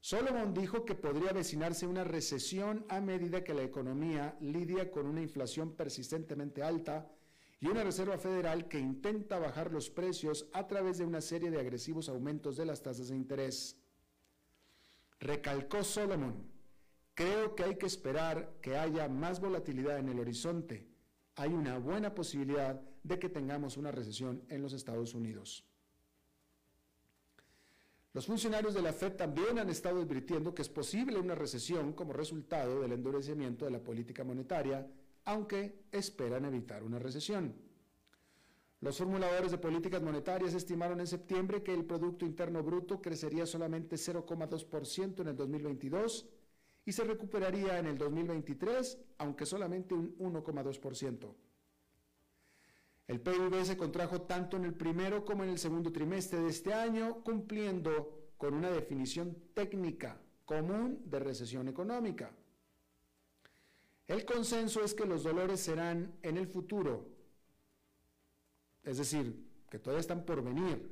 Solomon 0.00 0.54
dijo 0.54 0.86
que 0.86 0.94
podría 0.94 1.30
avecinarse 1.30 1.86
una 1.86 2.04
recesión 2.04 2.86
a 2.88 3.00
medida 3.00 3.44
que 3.44 3.52
la 3.52 3.62
economía 3.62 4.36
lidia 4.40 4.90
con 4.90 5.06
una 5.06 5.20
inflación 5.20 5.76
persistentemente 5.76 6.62
alta 6.62 7.10
y 7.60 7.66
una 7.66 7.84
Reserva 7.84 8.16
Federal 8.16 8.66
que 8.66 8.78
intenta 8.78 9.38
bajar 9.38 9.70
los 9.70 9.90
precios 9.90 10.48
a 10.54 10.66
través 10.66 10.96
de 10.96 11.04
una 11.04 11.20
serie 11.20 11.50
de 11.50 11.60
agresivos 11.60 12.08
aumentos 12.08 12.56
de 12.56 12.64
las 12.64 12.82
tasas 12.82 13.08
de 13.08 13.16
interés. 13.16 13.79
Recalcó 15.20 15.84
Solomon, 15.84 16.50
creo 17.14 17.54
que 17.54 17.64
hay 17.64 17.76
que 17.76 17.86
esperar 17.86 18.56
que 18.62 18.78
haya 18.78 19.06
más 19.08 19.38
volatilidad 19.38 19.98
en 19.98 20.08
el 20.08 20.18
horizonte. 20.18 20.88
Hay 21.36 21.52
una 21.52 21.78
buena 21.78 22.14
posibilidad 22.14 22.80
de 23.02 23.18
que 23.18 23.28
tengamos 23.28 23.76
una 23.76 23.90
recesión 23.90 24.42
en 24.48 24.62
los 24.62 24.72
Estados 24.72 25.14
Unidos. 25.14 25.64
Los 28.12 28.26
funcionarios 28.26 28.74
de 28.74 28.82
la 28.82 28.92
Fed 28.92 29.12
también 29.12 29.58
han 29.58 29.68
estado 29.68 30.00
advirtiendo 30.00 30.54
que 30.54 30.62
es 30.62 30.68
posible 30.68 31.18
una 31.18 31.34
recesión 31.34 31.92
como 31.92 32.12
resultado 32.12 32.80
del 32.80 32.92
endurecimiento 32.92 33.66
de 33.66 33.70
la 33.70 33.78
política 33.78 34.24
monetaria, 34.24 34.90
aunque 35.26 35.84
esperan 35.92 36.46
evitar 36.46 36.82
una 36.82 36.98
recesión. 36.98 37.54
Los 38.80 38.96
formuladores 38.96 39.50
de 39.50 39.58
políticas 39.58 40.02
monetarias 40.02 40.54
estimaron 40.54 41.00
en 41.00 41.06
septiembre 41.06 41.62
que 41.62 41.74
el 41.74 41.84
Producto 41.84 42.24
Interno 42.24 42.62
Bruto 42.62 43.02
crecería 43.02 43.44
solamente 43.44 43.96
0,2% 43.96 45.20
en 45.20 45.28
el 45.28 45.36
2022 45.36 46.26
y 46.86 46.92
se 46.92 47.04
recuperaría 47.04 47.78
en 47.78 47.86
el 47.86 47.98
2023, 47.98 48.98
aunque 49.18 49.44
solamente 49.44 49.92
un 49.92 50.16
1,2%. 50.16 51.34
El 53.06 53.20
PIB 53.20 53.64
se 53.64 53.76
contrajo 53.76 54.22
tanto 54.22 54.56
en 54.56 54.64
el 54.64 54.74
primero 54.74 55.26
como 55.26 55.44
en 55.44 55.50
el 55.50 55.58
segundo 55.58 55.92
trimestre 55.92 56.40
de 56.40 56.48
este 56.48 56.72
año, 56.72 57.22
cumpliendo 57.22 58.32
con 58.38 58.54
una 58.54 58.70
definición 58.70 59.36
técnica 59.52 60.18
común 60.46 61.02
de 61.04 61.18
recesión 61.18 61.68
económica. 61.68 62.32
El 64.08 64.24
consenso 64.24 64.82
es 64.82 64.94
que 64.94 65.04
los 65.04 65.22
dolores 65.22 65.60
serán 65.60 66.14
en 66.22 66.38
el 66.38 66.46
futuro 66.46 67.19
es 68.82 68.98
decir, 68.98 69.46
que 69.70 69.78
todavía 69.78 70.00
están 70.00 70.24
por 70.24 70.42
venir, 70.42 70.90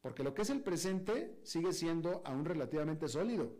porque 0.00 0.22
lo 0.22 0.34
que 0.34 0.42
es 0.42 0.50
el 0.50 0.62
presente 0.62 1.38
sigue 1.42 1.72
siendo 1.72 2.22
aún 2.24 2.44
relativamente 2.44 3.08
sólido. 3.08 3.56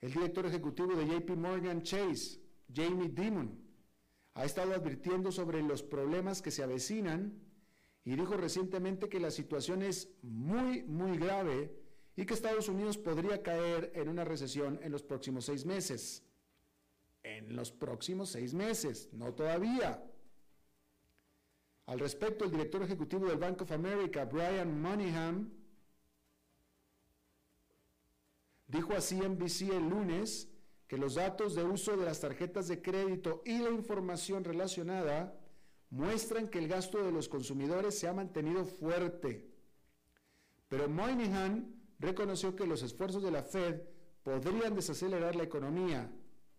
El 0.00 0.12
director 0.12 0.46
ejecutivo 0.46 0.94
de 0.94 1.06
JP 1.06 1.30
Morgan 1.36 1.82
Chase, 1.82 2.40
Jamie 2.72 3.08
Dimon, 3.08 3.64
ha 4.34 4.44
estado 4.44 4.74
advirtiendo 4.74 5.30
sobre 5.30 5.62
los 5.62 5.82
problemas 5.82 6.42
que 6.42 6.50
se 6.50 6.62
avecinan 6.62 7.40
y 8.04 8.16
dijo 8.16 8.36
recientemente 8.36 9.08
que 9.08 9.20
la 9.20 9.30
situación 9.30 9.82
es 9.82 10.10
muy, 10.22 10.82
muy 10.82 11.16
grave 11.16 11.74
y 12.16 12.26
que 12.26 12.34
Estados 12.34 12.68
Unidos 12.68 12.98
podría 12.98 13.42
caer 13.42 13.92
en 13.94 14.08
una 14.08 14.24
recesión 14.24 14.78
en 14.82 14.92
los 14.92 15.02
próximos 15.02 15.46
seis 15.46 15.64
meses. 15.64 16.22
En 17.22 17.56
los 17.56 17.72
próximos 17.72 18.30
seis 18.30 18.52
meses, 18.52 19.08
no 19.12 19.32
todavía. 19.32 20.04
Al 21.86 21.98
respecto, 21.98 22.44
el 22.44 22.50
director 22.50 22.82
ejecutivo 22.82 23.26
del 23.26 23.38
Bank 23.38 23.62
of 23.62 23.72
America, 23.72 24.24
Brian 24.24 24.80
Moneyham, 24.80 25.50
dijo 28.66 28.94
a 28.94 29.00
CNBC 29.00 29.72
el 29.72 29.88
lunes 29.88 30.48
que 30.88 30.96
los 30.96 31.14
datos 31.14 31.54
de 31.54 31.62
uso 31.64 31.96
de 31.96 32.06
las 32.06 32.20
tarjetas 32.20 32.68
de 32.68 32.80
crédito 32.80 33.42
y 33.44 33.58
la 33.58 33.70
información 33.70 34.44
relacionada 34.44 35.38
muestran 35.90 36.48
que 36.48 36.58
el 36.58 36.68
gasto 36.68 37.02
de 37.04 37.12
los 37.12 37.28
consumidores 37.28 37.98
se 37.98 38.08
ha 38.08 38.12
mantenido 38.12 38.64
fuerte. 38.64 39.50
pero 40.68 40.88
Moynihan 40.88 41.72
reconoció 42.00 42.56
que 42.56 42.66
los 42.66 42.82
esfuerzos 42.82 43.22
de 43.22 43.30
la 43.30 43.42
Fed 43.42 43.82
podrían 44.24 44.74
desacelerar 44.74 45.36
la 45.36 45.44
economía, 45.44 46.10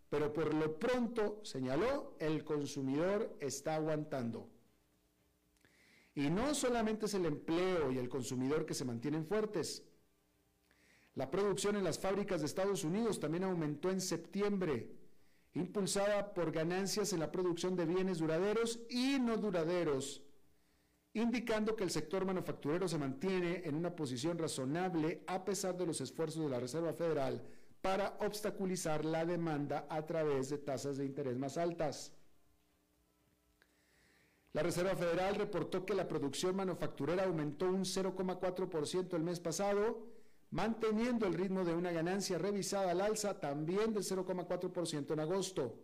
pero 0.08 0.32
por 0.32 0.54
lo 0.54 0.78
pronto, 0.78 1.40
señaló, 1.42 2.16
el 2.18 2.44
consumidor 2.44 3.36
está 3.40 3.74
aguantando. 3.74 4.48
Y 6.16 6.30
no 6.30 6.54
solamente 6.54 7.04
es 7.04 7.14
el 7.14 7.26
empleo 7.26 7.92
y 7.92 7.98
el 7.98 8.08
consumidor 8.08 8.64
que 8.64 8.72
se 8.72 8.86
mantienen 8.86 9.26
fuertes. 9.26 9.84
La 11.14 11.30
producción 11.30 11.76
en 11.76 11.84
las 11.84 11.98
fábricas 11.98 12.40
de 12.40 12.46
Estados 12.46 12.84
Unidos 12.84 13.20
también 13.20 13.44
aumentó 13.44 13.90
en 13.90 14.00
septiembre, 14.00 14.96
impulsada 15.52 16.32
por 16.32 16.52
ganancias 16.52 17.12
en 17.12 17.20
la 17.20 17.30
producción 17.30 17.76
de 17.76 17.84
bienes 17.84 18.18
duraderos 18.18 18.80
y 18.88 19.18
no 19.20 19.36
duraderos, 19.36 20.22
indicando 21.12 21.76
que 21.76 21.84
el 21.84 21.90
sector 21.90 22.24
manufacturero 22.24 22.88
se 22.88 22.98
mantiene 22.98 23.60
en 23.64 23.74
una 23.74 23.94
posición 23.94 24.38
razonable 24.38 25.22
a 25.26 25.44
pesar 25.44 25.76
de 25.76 25.84
los 25.84 26.00
esfuerzos 26.00 26.44
de 26.44 26.50
la 26.50 26.60
Reserva 26.60 26.94
Federal 26.94 27.42
para 27.82 28.16
obstaculizar 28.20 29.04
la 29.04 29.26
demanda 29.26 29.86
a 29.90 30.06
través 30.06 30.48
de 30.48 30.56
tasas 30.56 30.96
de 30.96 31.04
interés 31.04 31.36
más 31.36 31.58
altas. 31.58 32.15
La 34.56 34.62
Reserva 34.62 34.96
Federal 34.96 35.34
reportó 35.34 35.84
que 35.84 35.92
la 35.92 36.08
producción 36.08 36.56
manufacturera 36.56 37.24
aumentó 37.24 37.66
un 37.66 37.84
0,4% 37.84 39.14
el 39.14 39.22
mes 39.22 39.38
pasado, 39.38 39.98
manteniendo 40.50 41.26
el 41.26 41.34
ritmo 41.34 41.62
de 41.62 41.74
una 41.74 41.92
ganancia 41.92 42.38
revisada 42.38 42.92
al 42.92 43.02
alza 43.02 43.38
también 43.38 43.92
del 43.92 44.02
0,4% 44.02 45.12
en 45.12 45.20
agosto. 45.20 45.74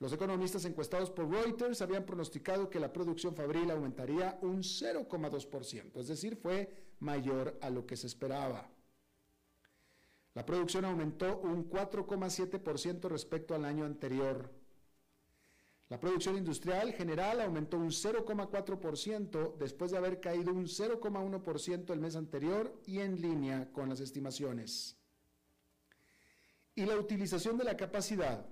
Los 0.00 0.10
economistas 0.14 0.64
encuestados 0.64 1.10
por 1.10 1.28
Reuters 1.30 1.82
habían 1.82 2.06
pronosticado 2.06 2.70
que 2.70 2.80
la 2.80 2.94
producción 2.94 3.36
fabril 3.36 3.70
aumentaría 3.72 4.38
un 4.40 4.62
0,2%, 4.62 6.00
es 6.00 6.08
decir, 6.08 6.34
fue 6.34 6.94
mayor 7.00 7.58
a 7.60 7.68
lo 7.68 7.84
que 7.84 7.98
se 7.98 8.06
esperaba. 8.06 8.70
La 10.32 10.46
producción 10.46 10.86
aumentó 10.86 11.40
un 11.40 11.68
4,7% 11.68 13.06
respecto 13.06 13.54
al 13.54 13.66
año 13.66 13.84
anterior. 13.84 14.57
La 15.88 15.98
producción 15.98 16.36
industrial 16.36 16.92
general 16.92 17.40
aumentó 17.40 17.78
un 17.78 17.88
0,4% 17.90 19.56
después 19.56 19.90
de 19.90 19.96
haber 19.96 20.20
caído 20.20 20.52
un 20.52 20.66
0,1% 20.66 21.92
el 21.92 22.00
mes 22.00 22.14
anterior 22.14 22.78
y 22.86 22.98
en 22.98 23.20
línea 23.20 23.72
con 23.72 23.88
las 23.88 24.00
estimaciones. 24.00 24.98
Y 26.74 26.84
la 26.84 26.96
utilización 26.96 27.56
de 27.56 27.64
la 27.64 27.76
capacidad, 27.76 28.46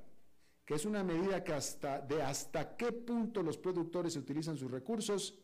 que 0.64 0.74
es 0.74 0.86
una 0.86 1.04
medida 1.04 1.44
que 1.44 1.52
hasta, 1.52 2.00
de 2.00 2.22
hasta 2.22 2.74
qué 2.76 2.90
punto 2.90 3.42
los 3.42 3.58
productores 3.58 4.16
utilizan 4.16 4.56
sus 4.56 4.70
recursos, 4.70 5.38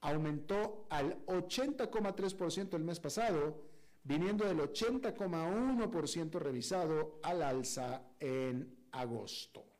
aumentó 0.00 0.86
al 0.88 1.26
80,3% 1.26 2.74
el 2.74 2.84
mes 2.84 3.00
pasado 3.00 3.62
viniendo 4.02 4.46
del 4.46 4.60
80,1% 4.60 6.38
revisado 6.38 7.20
al 7.22 7.42
alza 7.42 8.02
en 8.18 8.88
agosto. 8.92 9.73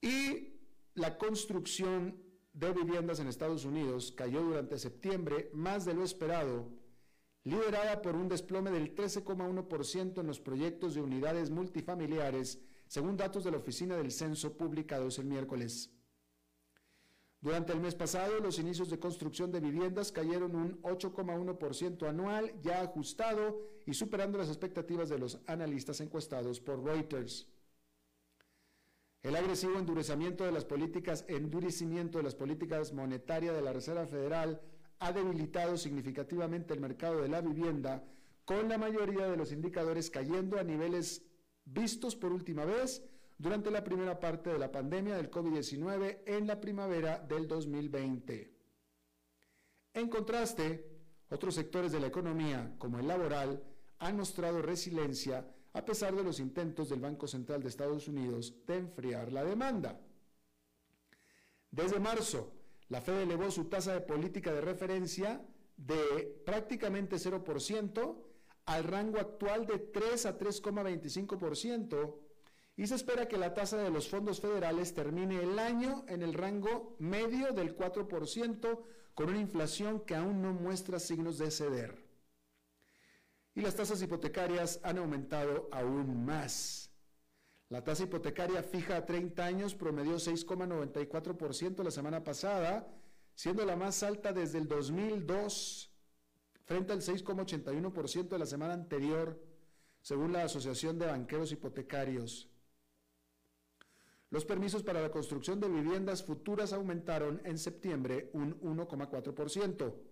Y 0.00 0.60
la 0.94 1.18
construcción 1.18 2.22
de 2.52 2.72
viviendas 2.72 3.20
en 3.20 3.28
Estados 3.28 3.64
Unidos 3.64 4.12
cayó 4.12 4.42
durante 4.42 4.78
septiembre 4.78 5.50
más 5.52 5.84
de 5.84 5.94
lo 5.94 6.02
esperado, 6.02 6.68
liderada 7.44 8.02
por 8.02 8.16
un 8.16 8.28
desplome 8.28 8.70
del 8.70 8.94
13,1% 8.94 10.20
en 10.20 10.26
los 10.26 10.40
proyectos 10.40 10.94
de 10.94 11.02
unidades 11.02 11.50
multifamiliares, 11.50 12.60
según 12.86 13.16
datos 13.16 13.44
de 13.44 13.50
la 13.52 13.58
Oficina 13.58 13.96
del 13.96 14.10
Censo 14.10 14.56
publicados 14.56 15.18
el 15.18 15.26
miércoles. 15.26 15.90
Durante 17.40 17.72
el 17.72 17.80
mes 17.80 17.94
pasado, 17.94 18.40
los 18.40 18.58
inicios 18.58 18.90
de 18.90 18.98
construcción 18.98 19.52
de 19.52 19.60
viviendas 19.60 20.10
cayeron 20.10 20.56
un 20.56 20.82
8,1% 20.82 22.08
anual, 22.08 22.52
ya 22.60 22.80
ajustado 22.82 23.60
y 23.86 23.94
superando 23.94 24.38
las 24.38 24.48
expectativas 24.48 25.08
de 25.08 25.18
los 25.18 25.38
analistas 25.46 26.00
encuestados 26.00 26.60
por 26.60 26.82
Reuters. 26.82 27.46
El 29.22 29.34
agresivo 29.34 29.78
endurecimiento 29.78 30.44
de 30.44 30.52
las 30.52 30.64
políticas, 30.64 31.24
endurecimiento 31.28 32.18
de 32.18 32.24
las 32.24 32.36
políticas 32.36 32.92
monetarias 32.92 33.54
de 33.54 33.62
la 33.62 33.72
Reserva 33.72 34.06
Federal 34.06 34.60
ha 35.00 35.12
debilitado 35.12 35.76
significativamente 35.76 36.72
el 36.72 36.80
mercado 36.80 37.20
de 37.20 37.28
la 37.28 37.40
vivienda, 37.40 38.04
con 38.44 38.68
la 38.68 38.78
mayoría 38.78 39.26
de 39.28 39.36
los 39.36 39.52
indicadores 39.52 40.10
cayendo 40.10 40.58
a 40.58 40.64
niveles 40.64 41.22
vistos 41.64 42.14
por 42.14 42.32
última 42.32 42.64
vez 42.64 43.02
durante 43.36 43.70
la 43.70 43.84
primera 43.84 44.18
parte 44.18 44.50
de 44.50 44.58
la 44.58 44.70
pandemia 44.70 45.16
del 45.16 45.30
COVID-19 45.30 46.20
en 46.26 46.46
la 46.46 46.60
primavera 46.60 47.18
del 47.18 47.46
2020. 47.46 48.52
En 49.94 50.08
contraste, 50.08 50.86
otros 51.28 51.56
sectores 51.56 51.92
de 51.92 52.00
la 52.00 52.06
economía, 52.06 52.74
como 52.78 52.98
el 52.98 53.08
laboral, 53.08 53.62
han 53.98 54.16
mostrado 54.16 54.62
resiliencia 54.62 55.44
a 55.72 55.84
pesar 55.84 56.14
de 56.14 56.24
los 56.24 56.40
intentos 56.40 56.88
del 56.88 57.00
Banco 57.00 57.26
Central 57.26 57.62
de 57.62 57.68
Estados 57.68 58.08
Unidos 58.08 58.54
de 58.66 58.76
enfriar 58.76 59.32
la 59.32 59.44
demanda. 59.44 60.00
Desde 61.70 62.00
marzo, 62.00 62.52
la 62.88 63.00
Fed 63.00 63.20
elevó 63.20 63.50
su 63.50 63.66
tasa 63.66 63.92
de 63.92 64.00
política 64.00 64.52
de 64.52 64.60
referencia 64.60 65.44
de 65.76 66.42
prácticamente 66.44 67.16
0% 67.16 68.16
al 68.66 68.84
rango 68.84 69.18
actual 69.18 69.66
de 69.66 69.78
3 69.78 70.26
a 70.26 70.38
3,25%, 70.38 72.14
y 72.76 72.86
se 72.86 72.94
espera 72.94 73.26
que 73.26 73.38
la 73.38 73.54
tasa 73.54 73.76
de 73.78 73.90
los 73.90 74.08
fondos 74.08 74.40
federales 74.40 74.94
termine 74.94 75.42
el 75.42 75.58
año 75.58 76.04
en 76.06 76.22
el 76.22 76.32
rango 76.32 76.94
medio 76.98 77.52
del 77.52 77.76
4%, 77.76 78.80
con 79.14 79.30
una 79.30 79.40
inflación 79.40 80.00
que 80.00 80.14
aún 80.14 80.42
no 80.42 80.52
muestra 80.52 81.00
signos 81.00 81.38
de 81.38 81.50
ceder. 81.50 82.07
Y 83.58 83.60
las 83.60 83.74
tasas 83.74 84.00
hipotecarias 84.00 84.78
han 84.84 84.98
aumentado 84.98 85.68
aún 85.72 86.24
más. 86.24 86.92
La 87.70 87.82
tasa 87.82 88.04
hipotecaria 88.04 88.62
fija 88.62 88.96
a 88.96 89.04
30 89.04 89.44
años 89.44 89.74
promedió 89.74 90.14
6,94% 90.14 91.82
la 91.82 91.90
semana 91.90 92.22
pasada, 92.22 92.86
siendo 93.34 93.66
la 93.66 93.74
más 93.74 94.04
alta 94.04 94.32
desde 94.32 94.58
el 94.58 94.68
2002, 94.68 95.90
frente 96.66 96.92
al 96.92 97.00
6,81% 97.00 98.28
de 98.28 98.38
la 98.38 98.46
semana 98.46 98.74
anterior, 98.74 99.42
según 100.02 100.32
la 100.32 100.44
Asociación 100.44 100.96
de 100.96 101.06
Banqueros 101.06 101.50
Hipotecarios. 101.50 102.48
Los 104.30 104.44
permisos 104.44 104.84
para 104.84 105.02
la 105.02 105.10
construcción 105.10 105.58
de 105.58 105.68
viviendas 105.68 106.22
futuras 106.22 106.72
aumentaron 106.72 107.42
en 107.44 107.58
septiembre 107.58 108.30
un 108.34 108.60
1,4%. 108.60 110.07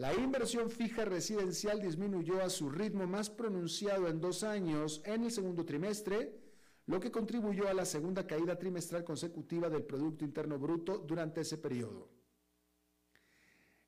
La 0.00 0.14
inversión 0.14 0.70
fija 0.70 1.04
residencial 1.04 1.78
disminuyó 1.78 2.40
a 2.40 2.48
su 2.48 2.70
ritmo 2.70 3.06
más 3.06 3.28
pronunciado 3.28 4.08
en 4.08 4.18
dos 4.18 4.44
años 4.44 5.02
en 5.04 5.24
el 5.24 5.30
segundo 5.30 5.66
trimestre, 5.66 6.40
lo 6.86 6.98
que 6.98 7.10
contribuyó 7.10 7.68
a 7.68 7.74
la 7.74 7.84
segunda 7.84 8.26
caída 8.26 8.58
trimestral 8.58 9.04
consecutiva 9.04 9.68
del 9.68 9.82
Producto 9.82 10.24
Interno 10.24 10.58
Bruto 10.58 10.96
durante 10.96 11.42
ese 11.42 11.58
periodo. 11.58 12.08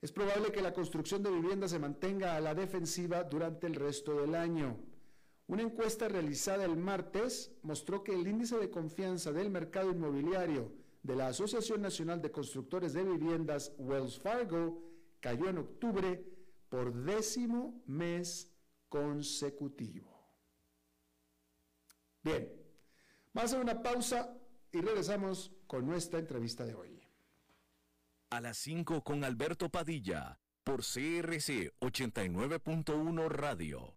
Es 0.02 0.12
probable 0.12 0.52
que 0.52 0.60
la 0.60 0.74
construcción 0.74 1.22
de 1.22 1.30
viviendas 1.30 1.70
se 1.70 1.78
mantenga 1.78 2.36
a 2.36 2.40
la 2.42 2.54
defensiva 2.54 3.24
durante 3.24 3.66
el 3.66 3.74
resto 3.74 4.20
del 4.20 4.34
año. 4.34 4.76
Una 5.46 5.62
encuesta 5.62 6.08
realizada 6.08 6.66
el 6.66 6.76
martes 6.76 7.52
mostró 7.62 8.04
que 8.04 8.12
el 8.12 8.28
índice 8.28 8.58
de 8.58 8.68
confianza 8.68 9.32
del 9.32 9.48
mercado 9.48 9.90
inmobiliario 9.90 10.72
de 11.02 11.16
la 11.16 11.28
Asociación 11.28 11.80
Nacional 11.80 12.20
de 12.20 12.30
Constructores 12.30 12.92
de 12.92 13.02
Viviendas 13.02 13.72
Wells 13.78 14.18
Fargo 14.18 14.91
cayó 15.22 15.48
en 15.48 15.58
octubre 15.58 16.22
por 16.68 16.92
décimo 16.92 17.80
mes 17.86 18.52
consecutivo. 18.88 20.10
Bien, 22.22 22.52
vamos 23.32 23.52
a 23.52 23.56
hacer 23.56 23.60
una 23.60 23.82
pausa 23.82 24.36
y 24.72 24.80
regresamos 24.80 25.52
con 25.66 25.86
nuestra 25.86 26.18
entrevista 26.18 26.66
de 26.66 26.74
hoy. 26.74 27.00
A 28.30 28.40
las 28.40 28.58
5 28.58 29.02
con 29.02 29.24
Alberto 29.24 29.70
Padilla, 29.70 30.40
por 30.64 30.80
CRC 30.80 31.72
89.1 31.80 33.28
Radio. 33.28 33.96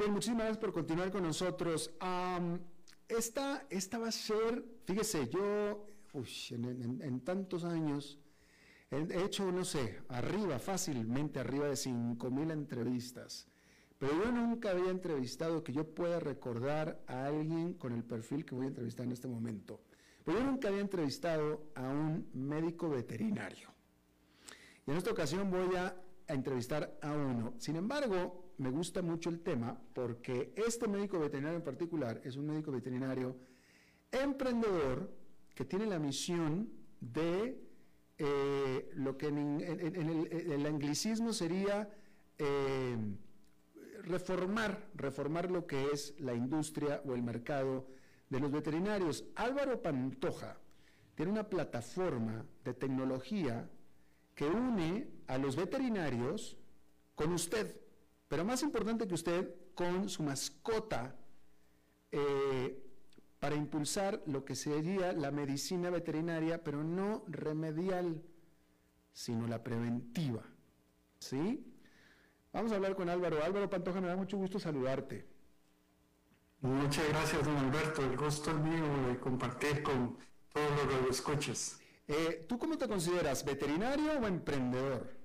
Bien, 0.00 0.12
muchísimas 0.12 0.44
gracias 0.44 0.56
por 0.56 0.72
continuar 0.72 1.12
con 1.12 1.22
nosotros. 1.24 1.90
esta, 3.06 3.66
esta 3.68 3.98
va 3.98 4.08
a 4.08 4.12
ser, 4.12 4.64
fíjese, 4.86 5.28
yo 5.28 5.90
en, 6.52 7.20
tantos 7.20 7.64
años 7.64 8.18
he, 8.90 9.22
hecho, 9.22 9.52
no 9.52 9.62
sé, 9.62 10.00
arriba, 10.08 10.58
fácilmente 10.58 11.38
arriba 11.38 11.66
de 11.66 11.74
5.000 11.74 12.50
entrevistas, 12.50 13.46
pero 13.98 14.24
yo 14.24 14.32
nunca 14.32 14.70
había 14.70 14.90
entrevistado 14.90 15.62
que 15.62 15.74
yo 15.74 15.94
pueda 15.94 16.18
recordar 16.18 17.04
a 17.06 17.26
alguien 17.26 17.74
con 17.74 17.92
el 17.92 18.02
perfil 18.02 18.46
que 18.46 18.54
voy 18.54 18.64
a 18.64 18.68
entrevistar 18.68 19.04
en 19.04 19.12
este 19.12 19.28
momento. 19.28 19.82
Pero 20.24 20.38
yo 20.38 20.44
nunca 20.46 20.68
había 20.68 20.80
entrevistado 20.80 21.72
a 21.74 21.86
un 21.86 22.30
médico 22.32 22.88
veterinario. 22.88 23.68
Y 24.86 24.92
en 24.92 24.96
esta 24.96 25.10
ocasión 25.10 25.50
voy 25.50 25.76
a 25.76 25.94
entrevistar 26.26 26.96
a 27.02 27.12
uno. 27.12 27.52
Sin 27.58 27.76
embargo, 27.76 28.49
me 28.60 28.70
gusta 28.70 29.00
mucho 29.00 29.30
el 29.30 29.40
tema 29.40 29.80
porque 29.94 30.52
este 30.54 30.86
médico 30.86 31.18
veterinario 31.18 31.56
en 31.56 31.64
particular 31.64 32.20
es 32.24 32.36
un 32.36 32.46
médico 32.46 32.70
veterinario 32.70 33.34
emprendedor 34.12 35.10
que 35.54 35.64
tiene 35.64 35.86
la 35.86 35.98
misión 35.98 36.70
de 37.00 37.58
eh, 38.18 38.90
lo 38.96 39.16
que 39.16 39.28
en, 39.28 39.62
el, 39.62 40.66
anglicismo 40.66 41.32
sería 41.32 41.88
eh, 42.36 42.96
reformar, 44.02 44.90
reformar 44.94 45.50
lo 45.50 45.66
que 45.66 45.86
es 45.92 46.14
la 46.20 46.34
industria 46.34 47.00
o 47.06 47.14
el 47.14 47.22
mercado 47.22 47.86
de 48.28 48.40
los 48.40 48.52
veterinarios. 48.52 49.24
Álvaro 49.36 49.80
Pantoja 49.80 50.58
tiene 51.14 51.32
una 51.32 51.48
plataforma 51.48 52.44
de 52.62 52.74
tecnología 52.74 53.70
que 54.34 54.44
une 54.44 55.08
a 55.28 55.38
los 55.38 55.56
veterinarios 55.56 56.58
con 57.14 57.32
usted 57.32 57.80
pero 58.30 58.44
más 58.44 58.62
importante 58.62 59.08
que 59.08 59.14
usted, 59.14 59.52
con 59.74 60.08
su 60.08 60.22
mascota, 60.22 61.16
eh, 62.12 62.80
para 63.40 63.56
impulsar 63.56 64.22
lo 64.24 64.44
que 64.44 64.54
sería 64.54 65.12
la 65.12 65.32
medicina 65.32 65.90
veterinaria, 65.90 66.62
pero 66.62 66.84
no 66.84 67.24
remedial, 67.26 68.22
sino 69.12 69.48
la 69.48 69.64
preventiva. 69.64 70.44
¿Sí? 71.18 71.66
Vamos 72.52 72.70
a 72.70 72.76
hablar 72.76 72.94
con 72.94 73.08
Álvaro. 73.08 73.42
Álvaro 73.42 73.68
Pantoja, 73.68 74.00
me 74.00 74.06
da 74.06 74.16
mucho 74.16 74.36
gusto 74.36 74.60
saludarte. 74.60 75.26
Muchas 76.60 77.08
gracias, 77.08 77.44
don 77.44 77.56
Alberto. 77.56 78.04
El 78.04 78.16
gusto 78.16 78.52
es 78.52 78.58
mío 78.58 79.08
de 79.08 79.18
compartir 79.18 79.82
con 79.82 80.16
todos 80.52 80.70
los 80.70 80.94
radioescuchas. 80.94 81.80
Eh, 82.06 82.46
¿Tú 82.48 82.60
cómo 82.60 82.78
te 82.78 82.86
consideras, 82.86 83.44
veterinario 83.44 84.12
o 84.20 84.26
emprendedor? 84.28 85.18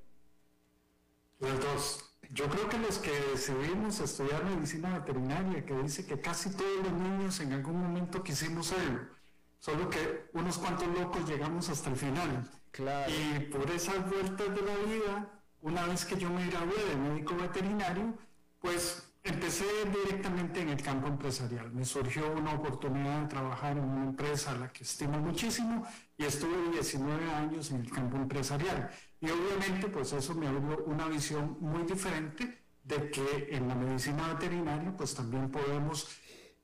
Los 1.38 1.60
dos. 1.60 2.15
Yo 2.32 2.50
creo 2.50 2.70
que 2.70 2.78
los 2.78 2.98
que 3.00 3.12
decidimos 3.32 4.00
estudiar 4.00 4.44
medicina 4.46 5.00
veterinaria, 5.00 5.66
que 5.66 5.74
dice 5.76 6.06
que 6.06 6.20
casi 6.20 6.50
todos 6.52 6.84
los 6.84 6.94
niños 6.94 7.40
en 7.40 7.54
algún 7.54 7.82
momento 7.82 8.24
quisimos 8.24 8.68
serlo, 8.68 9.08
solo 9.60 9.90
que 9.90 10.30
unos 10.34 10.58
cuantos 10.58 10.88
locos 10.88 11.28
llegamos 11.28 11.70
hasta 11.70 11.90
el 11.90 11.96
final. 11.96 12.50
Claro. 12.72 13.12
Y 13.12 13.40
por 13.46 13.70
esas 13.72 14.10
vueltas 14.10 14.48
de 14.54 14.62
la 14.62 14.76
vida, 14.78 15.42
una 15.62 15.86
vez 15.88 16.06
que 16.06 16.18
yo 16.18 16.30
me 16.30 16.46
gradué 16.48 16.84
de 16.90 16.96
médico 16.96 17.36
veterinario, 17.36 18.14
pues 18.60 19.12
empecé 19.24 19.66
directamente 19.86 20.62
en 20.62 20.70
el 20.70 20.82
campo 20.82 21.08
empresarial. 21.08 21.72
Me 21.72 21.86
surgió 21.86 22.32
una 22.32 22.54
oportunidad 22.54 23.22
de 23.22 23.28
trabajar 23.28 23.78
en 23.78 23.84
una 23.84 24.04
empresa 24.04 24.52
a 24.52 24.56
la 24.56 24.72
que 24.72 24.84
estimo 24.84 25.18
muchísimo 25.20 25.86
y 26.18 26.24
estuve 26.26 26.72
19 26.72 27.32
años 27.32 27.72
en 27.72 27.82
el 27.82 27.92
campo 27.92 28.18
empresarial. 28.18 28.90
Y 29.20 29.30
obviamente 29.30 29.88
pues 29.88 30.14
eso 30.14 30.34
me 30.36 30.48
abrió 30.48 30.84
una 30.86 31.08
visión 31.08 31.58
muy 31.60 31.84
diferente 31.84 32.66
de 32.84 33.10
que 33.10 33.50
en 33.52 33.68
la 33.68 33.76
medicina 33.76 34.34
veterinaria 34.34 34.96
pues 34.96 35.16
también 35.16 35.50
podemos 35.50 36.08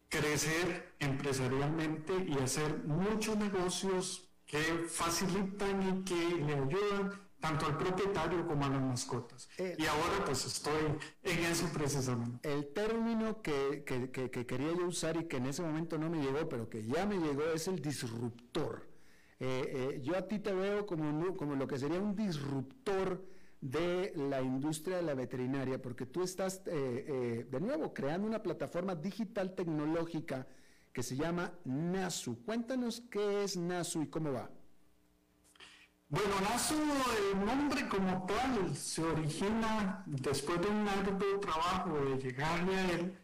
crecer 0.08 0.94
empresarialmente 1.00 2.14
y 2.28 2.38
hacer 2.38 2.84
muchos 2.86 3.38
negocios 3.38 4.30
que 4.46 4.86
facilitan 4.88 5.82
y 5.82 6.04
que 6.04 6.36
le 6.36 6.54
ayudan 6.54 7.12
tanto 7.40 7.66
al 7.66 7.78
propietario 7.78 8.46
como 8.46 8.66
a 8.66 8.70
las 8.70 8.82
mascotas. 8.82 9.50
Eh, 9.58 9.76
y 9.80 9.86
ahora 9.86 10.24
pues 10.26 10.46
estoy 10.46 10.98
en 11.24 11.40
eso 11.46 11.68
precisamente. 11.74 12.54
El 12.54 12.72
término 12.72 13.42
que, 13.42 13.84
que, 13.84 14.12
que, 14.12 14.46
quería 14.46 14.74
yo 14.74 14.86
usar 14.86 15.18
y 15.18 15.28
que 15.28 15.38
en 15.38 15.48
ese 15.48 15.64
momento 15.64 15.98
no 15.98 16.10
me 16.10 16.22
llegó, 16.22 16.48
pero 16.48 16.70
que 16.70 16.86
ya 16.86 17.06
me 17.06 17.18
llegó, 17.18 17.44
es 17.54 17.68
el 17.68 17.82
disruptor. 17.82 18.91
Eh, 19.44 19.96
eh, 19.96 20.02
yo 20.04 20.16
a 20.16 20.28
ti 20.28 20.38
te 20.38 20.54
veo 20.54 20.86
como, 20.86 21.36
como 21.36 21.56
lo 21.56 21.66
que 21.68 21.80
sería 21.80 22.00
un 22.00 22.16
disruptor 22.16 23.26
de 23.60 24.14
la 24.16 24.40
industria 24.40 24.98
de 24.98 25.02
la 25.02 25.16
veterinaria, 25.16 25.82
porque 25.82 26.06
tú 26.06 26.22
estás, 26.22 26.62
eh, 26.68 27.48
de 27.50 27.60
nuevo, 27.60 27.92
creando 27.92 28.28
una 28.28 28.44
plataforma 28.44 28.94
digital 28.94 29.56
tecnológica 29.56 30.46
que 30.94 31.02
se 31.02 31.16
llama 31.16 31.52
NASU. 31.66 32.44
Cuéntanos 32.46 33.02
qué 33.10 33.44
es 33.44 33.58
NASU 33.58 34.04
y 34.04 34.10
cómo 34.10 34.32
va. 34.32 34.48
Bueno, 36.08 36.40
NASU, 36.42 36.76
el 36.76 37.44
nombre 37.44 37.90
como 37.90 38.28
tal, 38.28 38.76
se 38.76 39.02
origina 39.02 40.04
después 40.06 40.62
de 40.62 40.68
un 40.68 40.86
largo 40.86 41.40
trabajo 41.40 41.98
de 42.06 42.18
llegarle 42.20 42.76
a 42.76 42.92
él 42.92 43.21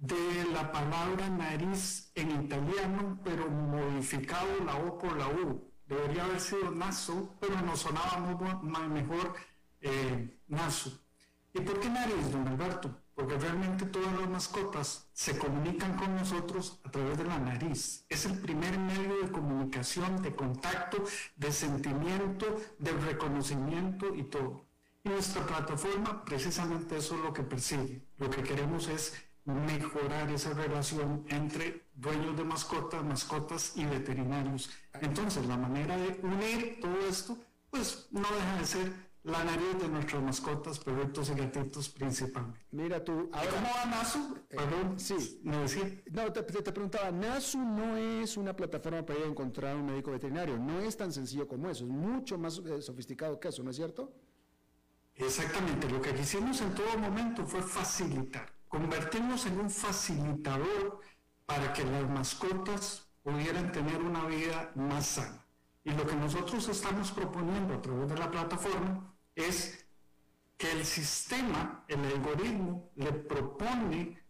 de 0.00 0.44
la 0.52 0.72
palabra 0.72 1.28
nariz 1.28 2.10
en 2.14 2.44
italiano, 2.44 3.20
pero 3.22 3.48
modificado 3.50 4.48
la 4.64 4.76
O 4.76 4.98
por 4.98 5.16
la 5.16 5.28
U. 5.28 5.70
Debería 5.86 6.24
haber 6.24 6.40
sido 6.40 6.70
naso, 6.70 7.36
pero 7.38 7.60
nos 7.60 7.80
sonaba 7.80 8.18
muy, 8.18 8.88
mejor 8.88 9.34
eh, 9.80 10.38
naso. 10.46 11.04
¿Y 11.52 11.60
por 11.60 11.80
qué 11.80 11.90
nariz, 11.90 12.32
don 12.32 12.48
Alberto? 12.48 12.96
Porque 13.14 13.36
realmente 13.36 13.84
todas 13.84 14.18
las 14.18 14.30
mascotas 14.30 15.10
se 15.12 15.36
comunican 15.36 15.94
con 15.96 16.14
nosotros 16.14 16.80
a 16.84 16.90
través 16.90 17.18
de 17.18 17.24
la 17.24 17.38
nariz. 17.38 18.06
Es 18.08 18.24
el 18.24 18.38
primer 18.40 18.78
medio 18.78 19.20
de 19.20 19.30
comunicación, 19.30 20.22
de 20.22 20.34
contacto, 20.34 21.04
de 21.36 21.52
sentimiento, 21.52 22.46
de 22.78 22.92
reconocimiento 22.92 24.14
y 24.14 24.22
todo. 24.22 24.64
Y 25.04 25.10
nuestra 25.10 25.44
plataforma 25.44 26.24
precisamente 26.24 26.96
eso 26.96 27.16
es 27.16 27.20
lo 27.20 27.32
que 27.34 27.42
persigue. 27.42 28.06
Lo 28.16 28.30
que 28.30 28.42
queremos 28.42 28.88
es 28.88 29.29
mejorar 29.44 30.30
esa 30.30 30.52
relación 30.52 31.24
entre 31.28 31.86
dueños 31.94 32.36
de 32.36 32.44
mascotas, 32.44 33.04
mascotas 33.04 33.72
y 33.76 33.84
veterinarios. 33.84 34.70
Entonces, 35.00 35.46
la 35.46 35.56
manera 35.56 35.96
de 35.96 36.20
unir 36.22 36.78
todo 36.80 36.98
esto, 37.08 37.38
pues 37.70 38.08
no 38.10 38.20
deja 38.20 38.58
de 38.58 38.66
ser 38.66 39.10
la 39.22 39.44
nariz 39.44 39.78
de 39.80 39.88
nuestras 39.88 40.22
mascotas, 40.22 40.78
perritos 40.78 41.28
y 41.30 41.34
gatitos 41.34 41.90
principalmente. 41.90 42.60
Mira 42.70 43.04
tú, 43.04 43.28
ahora, 43.32 43.50
¿cómo 43.50 43.68
va 43.68 43.84
NASU? 43.84 44.38
Eh, 44.48 44.56
Perdón, 44.56 44.98
sí. 44.98 45.40
¿Me 45.44 45.58
decía? 45.58 46.02
No, 46.10 46.32
te, 46.32 46.42
te, 46.42 46.72
preguntaba, 46.72 47.10
NASU 47.10 47.58
no 47.58 47.96
es 47.96 48.36
una 48.38 48.56
plataforma 48.56 49.04
para 49.04 49.18
ir 49.18 49.26
a 49.26 49.28
encontrar 49.28 49.76
un 49.76 49.86
médico 49.86 50.10
veterinario, 50.10 50.58
no 50.58 50.80
es 50.80 50.96
tan 50.96 51.12
sencillo 51.12 51.46
como 51.46 51.68
eso, 51.68 51.84
es 51.84 51.90
mucho 51.90 52.38
más 52.38 52.58
eh, 52.58 52.80
sofisticado 52.80 53.38
que 53.38 53.48
eso, 53.48 53.62
¿no 53.62 53.70
es 53.70 53.76
cierto? 53.76 54.10
Exactamente, 55.14 55.86
lo 55.90 56.00
que 56.00 56.14
quisimos 56.14 56.58
en 56.62 56.74
todo 56.74 56.96
momento 56.96 57.44
fue 57.44 57.60
facilitar 57.60 58.59
convertirnos 58.70 59.44
en 59.46 59.60
un 59.60 59.68
facilitador 59.68 61.00
para 61.44 61.72
que 61.72 61.84
las 61.84 62.08
mascotas 62.08 63.10
pudieran 63.22 63.72
tener 63.72 64.00
una 64.00 64.24
vida 64.24 64.70
más 64.76 65.06
sana. 65.06 65.44
Y 65.82 65.90
lo 65.90 66.06
que 66.06 66.14
nosotros 66.14 66.68
estamos 66.68 67.10
proponiendo 67.10 67.74
a 67.74 67.82
través 67.82 68.08
de 68.08 68.16
la 68.16 68.30
plataforma 68.30 69.12
es 69.34 69.86
que 70.56 70.70
el 70.70 70.86
sistema, 70.86 71.84
el 71.88 72.04
algoritmo, 72.04 72.90
le 72.94 73.12
propone 73.12 74.22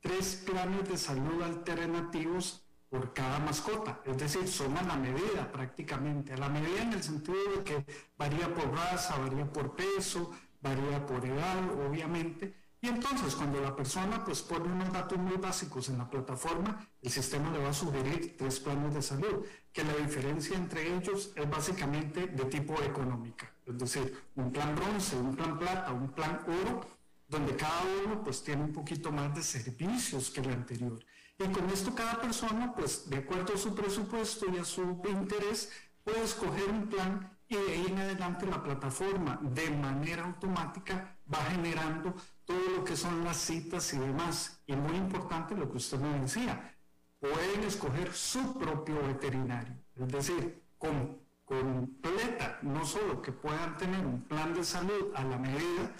tres 0.00 0.42
planes 0.46 0.88
de 0.88 0.96
salud 0.96 1.42
alternativos 1.42 2.64
por 2.88 3.12
cada 3.12 3.40
mascota. 3.40 4.00
Es 4.06 4.16
decir, 4.16 4.48
son 4.48 4.74
a 4.78 4.82
la 4.82 4.96
medida 4.96 5.52
prácticamente, 5.52 6.32
a 6.32 6.38
la 6.38 6.48
medida 6.48 6.82
en 6.82 6.94
el 6.94 7.02
sentido 7.02 7.38
de 7.56 7.62
que 7.62 7.86
varía 8.16 8.54
por 8.54 8.72
raza, 8.72 9.18
varía 9.18 9.44
por 9.52 9.76
peso, 9.76 10.30
varía 10.62 11.04
por 11.04 11.26
edad, 11.26 11.86
obviamente, 11.86 12.61
y 12.82 12.88
entonces 12.88 13.36
cuando 13.36 13.60
la 13.60 13.76
persona 13.76 14.24
pues 14.24 14.42
pone 14.42 14.64
unos 14.64 14.92
datos 14.92 15.16
muy 15.16 15.36
básicos 15.36 15.88
en 15.88 15.98
la 15.98 16.10
plataforma, 16.10 16.84
el 17.00 17.10
sistema 17.10 17.48
le 17.52 17.60
va 17.60 17.68
a 17.68 17.72
sugerir 17.72 18.36
tres 18.36 18.58
planes 18.58 18.92
de 18.92 19.00
salud, 19.00 19.46
que 19.72 19.84
la 19.84 19.94
diferencia 19.94 20.56
entre 20.56 20.96
ellos 20.96 21.30
es 21.36 21.48
básicamente 21.48 22.26
de 22.26 22.44
tipo 22.46 22.74
económica, 22.82 23.52
es 23.64 23.78
decir, 23.78 24.24
un 24.34 24.50
plan 24.50 24.74
bronce, 24.74 25.16
un 25.16 25.36
plan 25.36 25.56
plata, 25.60 25.92
un 25.92 26.10
plan 26.10 26.40
oro, 26.44 26.84
donde 27.28 27.54
cada 27.54 27.82
uno 28.04 28.20
pues 28.24 28.42
tiene 28.42 28.64
un 28.64 28.72
poquito 28.72 29.12
más 29.12 29.32
de 29.32 29.44
servicios 29.44 30.30
que 30.30 30.40
el 30.40 30.50
anterior. 30.50 30.98
Y 31.38 31.44
con 31.52 31.70
esto 31.70 31.94
cada 31.94 32.20
persona 32.20 32.74
pues 32.74 33.08
de 33.08 33.18
acuerdo 33.18 33.54
a 33.54 33.58
su 33.58 33.76
presupuesto 33.76 34.46
y 34.52 34.58
a 34.58 34.64
su 34.64 35.00
interés 35.08 35.70
puede 36.02 36.24
escoger 36.24 36.68
un 36.68 36.88
plan 36.88 37.38
y 37.48 37.54
de 37.54 37.72
ahí 37.72 37.86
en 37.88 37.98
adelante 37.98 38.46
la 38.46 38.62
plataforma 38.62 39.38
de 39.42 39.70
manera 39.70 40.24
automática 40.24 41.16
va 41.32 41.44
generando 41.50 42.14
todo 42.44 42.68
lo 42.76 42.84
que 42.84 42.96
son 42.96 43.24
las 43.24 43.36
citas 43.36 43.92
y 43.94 43.98
demás. 43.98 44.60
Y 44.66 44.74
muy 44.76 44.96
importante 44.96 45.54
lo 45.54 45.70
que 45.70 45.76
usted 45.76 45.98
me 45.98 46.20
decía, 46.20 46.74
pueden 47.18 47.64
escoger 47.64 48.12
su 48.12 48.58
propio 48.58 49.00
veterinario, 49.02 49.74
es 49.96 50.08
decir, 50.08 50.62
con 50.78 51.22
completa, 51.44 52.58
no 52.62 52.84
solo 52.84 53.20
que 53.20 53.32
puedan 53.32 53.76
tener 53.76 54.04
un 54.06 54.22
plan 54.22 54.54
de 54.54 54.64
salud 54.64 55.12
a 55.14 55.22
la 55.22 55.36
medida 55.36 55.92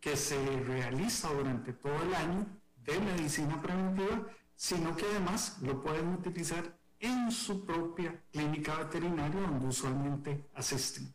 que 0.00 0.16
se 0.16 0.38
realiza 0.60 1.32
durante 1.32 1.72
todo 1.74 2.00
el 2.02 2.14
año 2.14 2.46
de 2.84 3.00
medicina 3.00 3.60
preventiva, 3.60 4.26
sino 4.54 4.96
que 4.96 5.04
además 5.04 5.58
lo 5.62 5.80
pueden 5.82 6.14
utilizar 6.14 6.78
en 6.98 7.30
su 7.30 7.64
propia 7.66 8.22
clínica 8.32 8.76
veterinaria 8.76 9.40
donde 9.42 9.66
usualmente 9.66 10.48
asisten. 10.54 11.14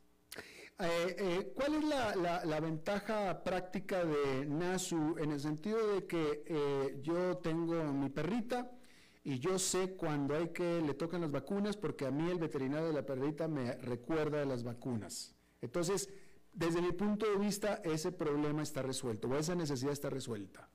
Eh, 0.83 1.15
eh, 1.17 1.53
¿Cuál 1.55 1.75
es 1.75 1.83
la, 1.83 2.59
ventaja 2.59 3.43
práctica 3.43 4.03
de 4.03 4.45
NASU 4.47 5.15
en 5.19 5.31
el 5.31 5.39
sentido 5.39 5.93
de 5.93 6.07
que 6.07 6.43
eh, 6.47 6.99
yo 7.01 7.37
tengo 7.37 7.83
mi 7.93 8.09
perrita 8.09 8.71
y 9.23 9.37
yo 9.37 9.59
sé 9.59 9.95
cuando 9.95 10.35
hay 10.35 10.49
que 10.49 10.81
le 10.81 10.95
tocan 10.95 11.21
las 11.21 11.29
vacunas 11.29 11.77
porque 11.77 12.07
a 12.07 12.11
mí 12.11 12.29
el 12.29 12.39
veterinario 12.39 12.87
de 12.87 12.93
la 12.93 13.05
perrita 13.05 13.47
me 13.47 13.75
recuerda 13.75 14.39
de 14.39 14.45
las 14.47 14.63
vacunas? 14.63 15.35
Entonces, 15.61 16.09
desde 16.51 16.81
mi 16.81 16.91
punto 16.93 17.29
de 17.29 17.37
vista, 17.37 17.81
ese 17.83 18.11
problema 18.11 18.63
está 18.63 18.81
resuelto 18.81 19.27
o 19.27 19.35
esa 19.35 19.53
necesidad 19.53 19.93
está 19.93 20.09
resuelta. 20.09 20.67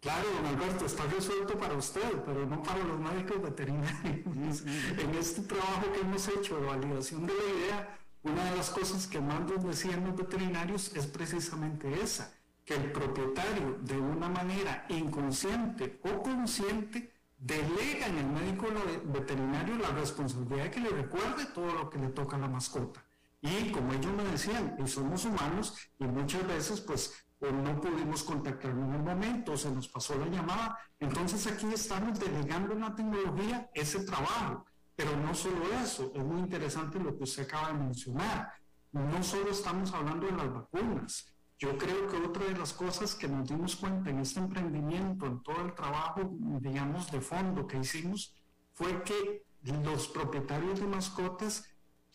Claro, 0.00 0.28
don 0.30 0.46
Alberto, 0.46 0.86
está 0.86 1.04
resuelto 1.06 1.58
para 1.58 1.74
usted, 1.74 2.08
pero 2.24 2.46
no 2.46 2.62
para 2.62 2.84
los 2.84 3.00
médicos 3.00 3.42
veterinarios. 3.42 4.62
en 4.98 5.14
este 5.18 5.42
trabajo 5.42 5.92
que 5.92 6.00
hemos 6.00 6.28
hecho 6.28 6.60
de 6.60 6.66
validación 6.66 7.26
de 7.26 7.32
la 7.34 7.42
idea, 7.42 7.98
una 8.22 8.44
de 8.50 8.56
las 8.56 8.70
cosas 8.70 9.06
que 9.06 9.20
más 9.20 9.40
nos 9.40 9.64
decían 9.64 10.04
los 10.04 10.16
veterinarios 10.16 10.94
es 10.94 11.06
precisamente 11.06 12.02
esa, 12.02 12.32
que 12.64 12.74
el 12.74 12.92
propietario 12.92 13.78
de 13.80 13.98
una 13.98 14.28
manera 14.28 14.86
inconsciente 14.88 16.00
o 16.04 16.22
consciente 16.22 17.12
delega 17.38 18.06
en 18.06 18.18
el 18.18 18.26
médico 18.26 18.66
veterinario 19.04 19.76
la 19.78 19.90
responsabilidad 19.90 20.64
de 20.64 20.70
que 20.70 20.80
le 20.80 20.90
recuerde 20.90 21.46
todo 21.54 21.72
lo 21.72 21.88
que 21.88 21.98
le 21.98 22.08
toca 22.08 22.36
a 22.36 22.40
la 22.40 22.48
mascota. 22.48 23.04
Y 23.40 23.70
como 23.70 23.92
ellos 23.92 24.12
me 24.12 24.24
decían, 24.24 24.76
y 24.78 24.88
somos 24.88 25.24
humanos 25.24 25.74
y 25.98 26.04
muchas 26.04 26.46
veces 26.46 26.80
pues 26.80 27.14
o 27.40 27.52
no 27.52 27.80
pudimos 27.80 28.24
contactarlo 28.24 28.84
en 28.84 28.94
el 28.94 29.02
momento, 29.02 29.56
se 29.56 29.70
nos 29.70 29.88
pasó 29.88 30.18
la 30.18 30.26
llamada. 30.26 30.78
Entonces 30.98 31.46
aquí 31.46 31.66
estamos 31.72 32.18
delegando 32.18 32.72
en 32.72 32.80
la 32.80 32.94
tecnología 32.94 33.70
ese 33.74 34.00
trabajo. 34.00 34.66
Pero 34.98 35.16
no 35.16 35.32
solo 35.32 35.62
eso, 35.80 36.10
es 36.12 36.24
muy 36.24 36.40
interesante 36.40 36.98
lo 36.98 37.16
que 37.16 37.22
usted 37.22 37.44
acaba 37.44 37.68
de 37.68 37.74
mencionar. 37.74 38.52
No 38.90 39.22
solo 39.22 39.52
estamos 39.52 39.92
hablando 39.94 40.26
de 40.26 40.32
las 40.32 40.52
vacunas. 40.52 41.32
Yo 41.56 41.78
creo 41.78 42.08
que 42.08 42.16
otra 42.16 42.46
de 42.46 42.58
las 42.58 42.72
cosas 42.72 43.14
que 43.14 43.28
nos 43.28 43.48
dimos 43.48 43.76
cuenta 43.76 44.10
en 44.10 44.18
este 44.18 44.40
emprendimiento, 44.40 45.26
en 45.26 45.40
todo 45.44 45.60
el 45.64 45.72
trabajo, 45.72 46.28
digamos, 46.60 47.12
de 47.12 47.20
fondo 47.20 47.64
que 47.64 47.78
hicimos, 47.78 48.34
fue 48.74 49.04
que 49.04 49.44
los 49.62 50.08
propietarios 50.08 50.80
de 50.80 50.88
mascotas 50.88 51.64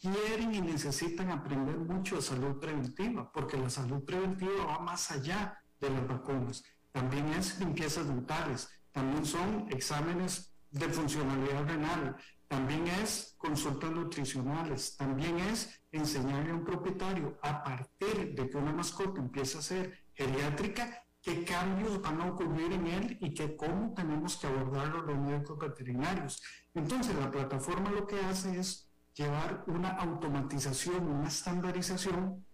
quieren 0.02 0.54
y 0.54 0.60
necesitan 0.60 1.32
aprender 1.32 1.78
mucho 1.78 2.18
de 2.18 2.22
salud 2.22 2.60
preventiva, 2.60 3.32
porque 3.32 3.56
la 3.56 3.70
salud 3.70 4.04
preventiva 4.04 4.66
va 4.66 4.80
más 4.80 5.10
allá 5.10 5.58
de 5.80 5.90
las 5.90 6.06
vacunas. 6.06 6.62
También 6.92 7.28
es 7.30 7.58
limpiezas 7.62 8.10
dentales, 8.10 8.68
también 8.92 9.26
son 9.26 9.68
exámenes 9.70 10.54
de 10.74 10.90
funcionalidad 10.90 11.66
renal, 11.66 12.18
también 12.54 12.86
es 12.86 13.34
consultas 13.40 13.90
nutricionales, 13.90 14.96
también 14.96 15.40
es 15.40 15.82
enseñarle 15.92 16.52
a 16.52 16.54
un 16.54 16.64
propietario 16.64 17.36
a 17.42 17.64
partir 17.64 18.36
de 18.36 18.48
que 18.48 18.58
una 18.58 18.72
mascota 18.72 19.20
empiece 19.20 19.58
a 19.58 19.62
ser 19.64 20.06
geriátrica, 20.14 21.04
qué 21.20 21.44
cambios 21.44 22.00
van 22.00 22.22
a 22.22 22.28
ocurrir 22.28 22.74
en 22.74 22.86
él 22.86 23.18
y 23.22 23.34
que 23.34 23.56
cómo 23.56 23.96
tenemos 23.96 24.38
que 24.38 24.46
abordarlo 24.46 25.02
los 25.02 25.18
médicos 25.18 25.58
veterinarios. 25.58 26.44
Entonces 26.76 27.16
la 27.16 27.32
plataforma 27.32 27.90
lo 27.90 28.06
que 28.06 28.20
hace 28.20 28.60
es 28.60 28.88
llevar 29.16 29.64
una 29.66 29.90
automatización, 29.90 31.08
una 31.08 31.30
estandarización, 31.30 32.46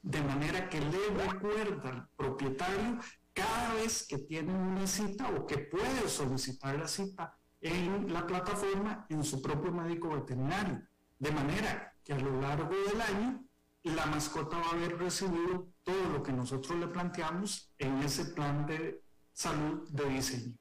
de 0.00 0.22
manera 0.22 0.68
que 0.68 0.80
le 0.80 1.08
recuerda 1.26 1.90
al 1.90 2.08
propietario 2.16 3.00
cada 3.32 3.74
vez 3.74 4.06
que 4.06 4.18
tiene 4.18 4.54
una 4.54 4.86
cita 4.86 5.28
o 5.28 5.44
que 5.44 5.58
puede 5.58 6.08
solicitar 6.08 6.78
la 6.78 6.86
cita 6.86 7.39
en 7.60 8.12
la 8.12 8.26
plataforma 8.26 9.06
en 9.08 9.22
su 9.22 9.40
propio 9.40 9.72
médico 9.72 10.08
veterinario. 10.10 10.82
De 11.18 11.30
manera 11.30 11.94
que 12.02 12.14
a 12.14 12.18
lo 12.18 12.40
largo 12.40 12.74
del 12.88 13.00
año 13.00 13.44
la 13.84 14.06
mascota 14.06 14.58
va 14.58 14.66
a 14.66 14.70
haber 14.72 14.98
recibido 14.98 15.68
todo 15.82 16.08
lo 16.12 16.22
que 16.22 16.32
nosotros 16.32 16.78
le 16.78 16.88
planteamos 16.88 17.72
en 17.78 17.98
ese 17.98 18.26
plan 18.26 18.66
de 18.66 19.02
salud 19.32 19.88
de 19.90 20.04
diseño. 20.06 20.54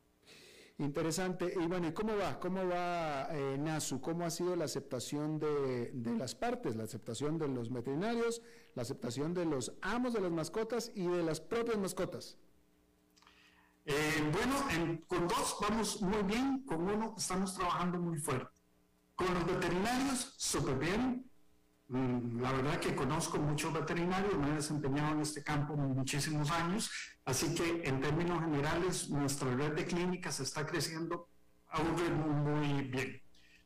Interesante. 0.80 1.54
Bueno, 1.68 1.89
¿y 1.89 1.91
cómo 1.91 2.16
va? 2.16 2.39
¿Cómo 2.39 2.66
va 2.66 3.28
eh, 3.32 3.58
NASU? 3.58 4.00
¿Cómo 4.00 4.26
ha 4.26 4.30
sido 4.30 4.56
la 4.56 4.64
aceptación 4.64 5.38
de, 5.38 5.91
las 6.18 6.36
partes? 6.36 6.78
La 6.78 6.86
aceptación 6.86 7.38
de 7.38 7.50
los 7.50 7.70
veterinarios, 7.70 8.41
la 8.76 8.84
aceptación 8.84 9.34
de 9.34 9.43
los 9.43 9.74
amos 9.82 10.14
de 10.14 10.22
las 10.22 10.32
mascotas 10.32 10.89
y 10.95 11.06
de 11.08 11.22
las 11.22 11.41
propias 11.41 11.78
mascotas. 11.78 12.38
Eh, 13.92 14.32
bueno, 14.32 15.02
con 15.08 15.28
dos 15.28 15.58
vamos 15.60 16.00
muy 16.04 16.22
bien, 16.22 16.64
con 16.64 16.84
uno 16.84 17.16
estamos 17.18 17.56
trabajando 17.56 17.98
muy 17.98 18.20
fuerte. 18.20 18.62
Con 19.16 19.34
los 19.34 19.44
veterinarios, 19.48 20.36
súper 20.38 20.78
bien. 20.78 21.28
Mm, 21.88 22.40
la 22.40 22.52
verdad 22.52 22.80
que 22.80 22.96
conozco 22.96 23.40
muchos 23.40 23.74
veterinarios, 23.74 24.38
me 24.38 24.52
he 24.52 24.54
desempeñado 24.54 25.14
en 25.14 25.22
este 25.22 25.44
campo 25.44 25.76
muchísimos 25.76 26.52
años, 26.52 26.92
así 27.26 27.56
que 27.56 27.82
en 27.84 28.00
términos 28.00 28.40
generales 28.42 29.10
nuestra 29.10 29.56
red 29.56 29.74
de 29.74 29.86
clínicas 29.88 30.40
está 30.40 30.68
creciendo 30.68 31.28
a 31.70 31.82
un 31.82 31.98
ritmo 31.98 32.28
muy 32.28 32.84
bien. 32.84 33.20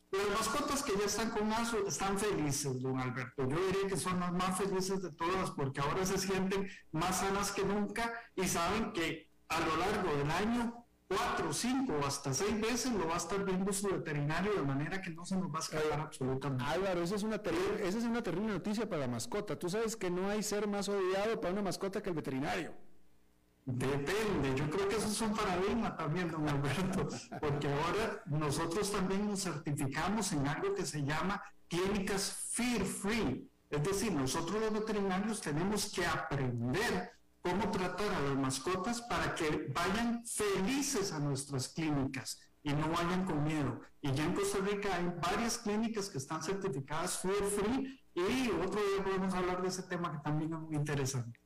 Las 0.10 0.40
mascotas 0.40 0.84
que 0.84 0.94
ya 0.98 1.06
están 1.06 1.32
con 1.32 1.52
ASO 1.52 1.86
están 1.86 2.18
felices, 2.18 2.82
don 2.82 2.98
Alberto. 2.98 3.46
Yo 3.50 3.58
diría 3.58 3.90
que 3.90 3.98
son 3.98 4.22
las 4.22 4.32
más 4.32 4.58
felices 4.58 5.02
de 5.02 5.12
todas 5.12 5.52
porque 5.52 5.82
ahora 5.82 6.06
se 6.06 6.18
sienten 6.18 6.70
más 6.94 7.20
sanas 7.20 7.52
que 7.52 7.66
nunca 7.66 8.14
y 8.38 8.48
saben 8.48 8.94
que 8.94 9.33
a 9.56 9.60
lo 9.60 9.78
largo 9.78 10.18
del 10.18 10.32
año 10.32 10.86
cuatro, 11.08 11.54
cinco 11.54 11.94
o 12.02 12.06
hasta 12.06 12.34
seis 12.34 12.60
veces 12.60 12.92
lo 12.92 13.08
va 13.08 13.16
a 13.16 13.18
estar 13.18 13.44
viendo 13.44 13.72
su 13.72 13.88
veterinario 13.88 14.54
de 14.54 14.62
manera 14.64 15.02
que 15.02 15.12
no 15.12 15.26
se 15.26 15.36
nos 15.36 15.52
va 15.52 15.58
a 15.58 15.62
escapar 15.62 16.00
absolutamente. 16.00 16.64
Álvaro, 16.66 17.04
esa 17.04 17.16
es, 17.16 17.24
una 17.24 17.38
terrible, 17.38 17.88
esa 17.88 17.98
es 17.98 18.04
una 18.04 18.24
terrible 18.24 18.54
noticia 18.54 18.88
para 18.88 19.02
la 19.02 19.08
mascota. 19.08 19.58
Tú 19.58 19.70
sabes 19.70 19.96
que 19.96 20.10
no 20.10 20.30
hay 20.30 20.42
ser 20.44 20.68
más 20.68 20.90
odiado 20.90 21.40
para 21.40 21.54
una 21.54 21.62
mascota 21.62 22.02
que 22.02 22.10
el 22.10 22.16
veterinario. 22.16 22.74
Depende, 23.66 24.54
yo 24.56 24.70
creo 24.70 24.90
que 24.90 24.98
eso 24.98 25.08
es 25.08 25.22
un 25.22 25.34
paradigma 25.34 25.96
también, 25.96 26.30
don 26.30 26.48
Alberto, 26.50 27.08
porque 27.40 27.68
ahora 27.68 28.22
nosotros 28.26 28.92
también 28.92 29.26
nos 29.26 29.44
certificamos 29.44 30.34
en 30.34 30.46
algo 30.46 30.74
que 30.74 30.86
se 30.86 31.02
llama 31.02 31.42
clínicas 31.70 32.50
fear 32.52 32.82
free. 32.82 33.50
Es 33.70 33.84
decir, 33.84 34.12
nosotros 34.12 34.60
los 34.60 34.74
veterinarios 34.74 35.40
tenemos 35.40 35.92
que 35.94 36.06
aprender 36.06 37.14
cómo 37.54 37.72
tratar 37.72 38.12
a 38.14 38.20
las 38.22 38.36
mascotas 38.36 39.02
para 39.02 39.36
que 39.36 39.72
vayan 39.74 40.26
felices 40.26 41.12
a 41.12 41.20
nuestras 41.20 41.68
clínicas 41.70 42.40
y 42.64 42.74
no 42.74 42.90
vayan 42.90 43.26
con 43.26 43.44
miedo. 43.44 43.82
Y 44.02 44.12
ya 44.12 44.26
en 44.26 44.34
Costa 44.34 44.58
Rica 44.60 44.96
hay 44.96 45.14
varias 45.22 45.60
clínicas 45.60 46.10
que 46.10 46.18
están 46.18 46.42
certificadas 46.42 47.20
Fear 47.20 47.44
Free 47.56 48.00
y 48.16 48.50
otro 48.50 48.82
día 48.82 49.04
podemos 49.04 49.34
hablar 49.34 49.62
de 49.62 49.68
ese 49.68 49.84
tema 49.84 50.12
que 50.12 50.20
también 50.20 50.54
es 50.54 50.60
muy 50.60 50.76
interesante. 50.76 51.40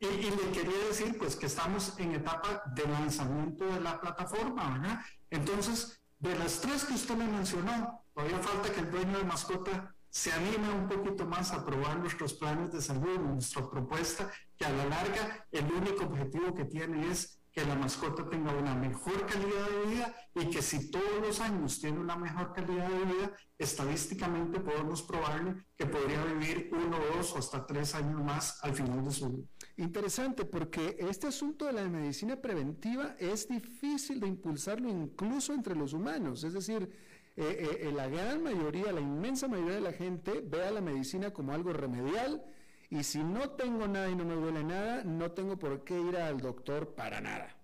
Y, 0.00 0.06
y, 0.06 0.30
le 0.30 0.52
quería 0.52 0.78
decir 0.88 1.16
pues 1.16 1.36
que 1.36 1.46
estamos 1.46 1.98
en 1.98 2.12
etapa 2.12 2.62
de 2.74 2.84
lanzamiento 2.88 3.64
de 3.64 3.80
la 3.80 4.00
plataforma, 4.00 4.78
¿verdad? 4.78 5.00
Entonces, 5.30 6.00
de 6.18 6.36
las 6.36 6.60
tres 6.60 6.84
que 6.84 6.94
usted 6.94 7.16
me 7.16 7.26
mencionó, 7.26 8.04
todavía 8.12 8.38
falta 8.38 8.72
que 8.72 8.80
el 8.80 8.90
dueño 8.90 9.18
de 9.18 9.24
mascota 9.24 9.94
se 10.12 10.30
anima 10.30 10.74
un 10.74 10.88
poquito 10.88 11.24
más 11.24 11.52
a 11.52 11.64
probar 11.64 11.98
nuestros 11.98 12.34
planes 12.34 12.70
de 12.70 12.82
salud, 12.82 13.18
nuestra 13.18 13.68
propuesta, 13.68 14.30
que 14.58 14.66
a 14.66 14.70
la 14.70 14.84
larga 14.84 15.46
el 15.50 15.64
único 15.72 16.04
objetivo 16.04 16.54
que 16.54 16.66
tiene 16.66 17.10
es 17.10 17.40
que 17.50 17.64
la 17.64 17.74
mascota 17.74 18.28
tenga 18.28 18.52
una 18.52 18.74
mejor 18.74 19.24
calidad 19.26 19.70
de 19.70 19.90
vida 19.90 20.14
y 20.34 20.50
que 20.50 20.60
si 20.60 20.90
todos 20.90 21.20
los 21.22 21.40
años 21.40 21.80
tiene 21.80 21.98
una 21.98 22.16
mejor 22.16 22.52
calidad 22.52 22.90
de 22.90 23.04
vida, 23.06 23.36
estadísticamente 23.56 24.60
podemos 24.60 25.02
probarle 25.02 25.64
que 25.76 25.86
podría 25.86 26.22
vivir 26.24 26.70
uno, 26.72 26.98
dos 27.14 27.32
o 27.32 27.38
hasta 27.38 27.64
tres 27.66 27.94
años 27.94 28.22
más 28.22 28.62
al 28.62 28.74
final 28.74 29.02
de 29.02 29.10
su 29.10 29.30
vida. 29.30 29.46
Interesante, 29.78 30.44
porque 30.44 30.96
este 30.98 31.28
asunto 31.28 31.64
de 31.64 31.72
la 31.72 31.88
medicina 31.88 32.36
preventiva 32.36 33.16
es 33.18 33.48
difícil 33.48 34.20
de 34.20 34.28
impulsarlo 34.28 34.90
incluso 34.90 35.54
entre 35.54 35.74
los 35.74 35.94
humanos, 35.94 36.44
es 36.44 36.52
decir, 36.52 36.90
eh, 37.36 37.80
eh, 37.82 37.92
la 37.92 38.08
gran 38.08 38.42
mayoría, 38.42 38.92
la 38.92 39.00
inmensa 39.00 39.48
mayoría 39.48 39.76
de 39.76 39.80
la 39.80 39.92
gente 39.92 40.42
ve 40.44 40.64
a 40.64 40.70
la 40.70 40.80
medicina 40.80 41.32
como 41.32 41.52
algo 41.52 41.72
remedial 41.72 42.44
y 42.90 43.04
si 43.04 43.24
no 43.24 43.50
tengo 43.50 43.88
nada 43.88 44.10
y 44.10 44.14
no 44.14 44.24
me 44.24 44.34
duele 44.34 44.62
nada, 44.62 45.02
no 45.02 45.32
tengo 45.32 45.58
por 45.58 45.82
qué 45.82 45.98
ir 45.98 46.16
al 46.18 46.40
doctor 46.40 46.94
para 46.94 47.22
nada. 47.22 47.56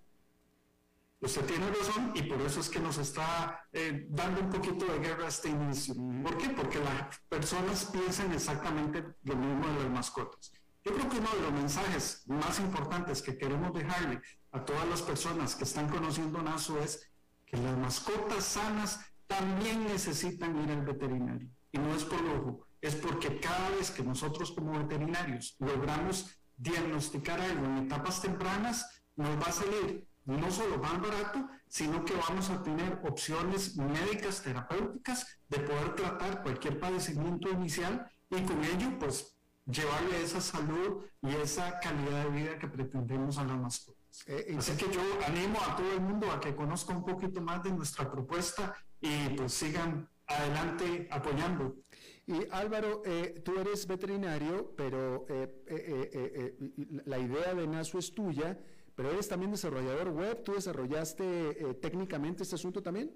usted 1.21 1.45
tiene 1.45 1.69
razón 1.69 2.13
y 2.15 2.23
por 2.23 2.41
eso 2.41 2.61
es 2.61 2.71
que 2.71 2.81
nos 2.81 2.97
está 2.97 3.69
eh, 3.73 4.07
dando 4.09 4.41
un 4.41 4.49
poquito 4.49 4.87
de 4.87 5.01
guerra 5.01 5.27
a 5.27 5.29
este 5.29 5.51
inicio. 5.51 5.95
¿Por 6.23 6.39
qué? 6.39 6.49
Porque 6.49 6.79
las 6.79 7.19
personas 7.29 7.85
piensan 7.93 8.33
exactamente 8.33 9.05
lo 9.25 9.37
mismo 9.37 9.67
de 9.67 9.83
las 9.83 9.91
mascotas. 9.91 10.51
Yo 10.83 10.95
creo 10.95 11.11
que 11.11 11.19
uno 11.19 11.31
de 11.35 11.43
los 11.43 11.53
mensajes 11.53 12.23
más 12.27 12.59
importantes 12.61 13.21
que 13.21 13.37
queremos 13.37 13.75
dejarle 13.75 14.23
a 14.53 14.65
todas 14.65 14.89
las 14.89 15.03
personas 15.03 15.55
que 15.55 15.65
están 15.65 15.91
conociendo 15.91 16.41
NASO 16.41 16.79
es 16.79 17.07
que 17.45 17.59
las 17.59 17.77
mascotas 17.77 18.45
sanas 18.45 19.01
también 19.29 19.85
necesitan 19.85 20.61
ir 20.65 20.71
al 20.73 20.85
veterinario. 20.85 21.49
Y 21.71 21.79
no 21.79 21.95
es 21.95 22.03
por 22.03 22.21
ojo, 22.25 22.67
es 22.81 22.97
porque 22.97 23.39
cada 23.39 23.71
vez 23.71 23.93
que 23.93 24.03
nosotros 24.03 24.51
como 24.53 24.79
veterinarios 24.79 25.55
logramos 25.61 26.35
diagnosticar 26.57 27.41
algo 27.41 27.65
en 27.67 27.79
etapas 27.79 28.21
tempranas, 28.21 29.05
nos 29.15 29.29
va 29.41 29.47
a 29.47 29.53
salir 29.53 30.09
no 30.25 30.51
solo 30.51 30.79
más 30.79 31.01
barato, 31.01 31.49
sino 31.69 32.05
que 32.05 32.15
vamos 32.15 32.51
a 32.51 32.63
tener 32.63 33.01
opciones 33.05 33.77
médicas, 33.77 34.43
terapéuticas, 34.43 35.27
de 35.49 35.61
poder 35.61 35.95
tratar 35.95 36.43
cualquier 36.43 36.79
padecimiento 36.79 37.51
inicial 37.51 38.11
y 38.31 38.43
con 38.43 38.63
ello, 38.65 38.99
pues, 38.99 39.39
llevarle 39.65 40.23
esa 40.23 40.41
salud 40.41 41.05
y 41.23 41.35
esa 41.37 41.79
calidad 41.81 42.25
de 42.25 42.31
vida 42.31 42.59
que 42.59 42.69
pretendemos 42.69 43.39
a 43.39 43.45
las 43.45 43.59
mascotas. 43.59 43.98
Eh, 44.27 44.55
Así 44.59 44.73
que 44.77 44.93
yo 44.93 45.01
animo 45.27 45.59
a 45.61 45.77
todo 45.77 45.93
el 45.93 46.01
mundo 46.01 46.31
a 46.31 46.41
que 46.41 46.55
conozca 46.55 46.93
un 46.93 47.05
poquito 47.05 47.41
más 47.41 47.63
de 47.63 47.71
nuestra 47.73 48.11
propuesta 48.11 48.75
y 49.01 49.29
pues 49.31 49.53
sigan 49.53 50.09
adelante 50.27 51.09
apoyando. 51.11 51.77
Y 52.27 52.47
Álvaro, 52.51 53.03
eh, 53.07 53.41
tú 53.45 53.59
eres 53.59 53.87
veterinario, 53.87 54.75
pero 54.77 55.25
eh, 55.29 56.55
la 57.07 57.19
idea 57.19 57.55
de 57.55 57.67
NASO 57.67 57.99
es 57.99 58.13
tuya 58.13 58.59
pero 58.99 59.13
eres 59.13 59.29
también 59.29 59.53
desarrollador 59.53 60.09
web, 60.09 60.43
¿tú 60.43 60.55
desarrollaste 60.55 61.25
eh, 61.51 61.75
técnicamente 61.75 62.43
este 62.43 62.57
asunto 62.57 62.83
también? 62.83 63.15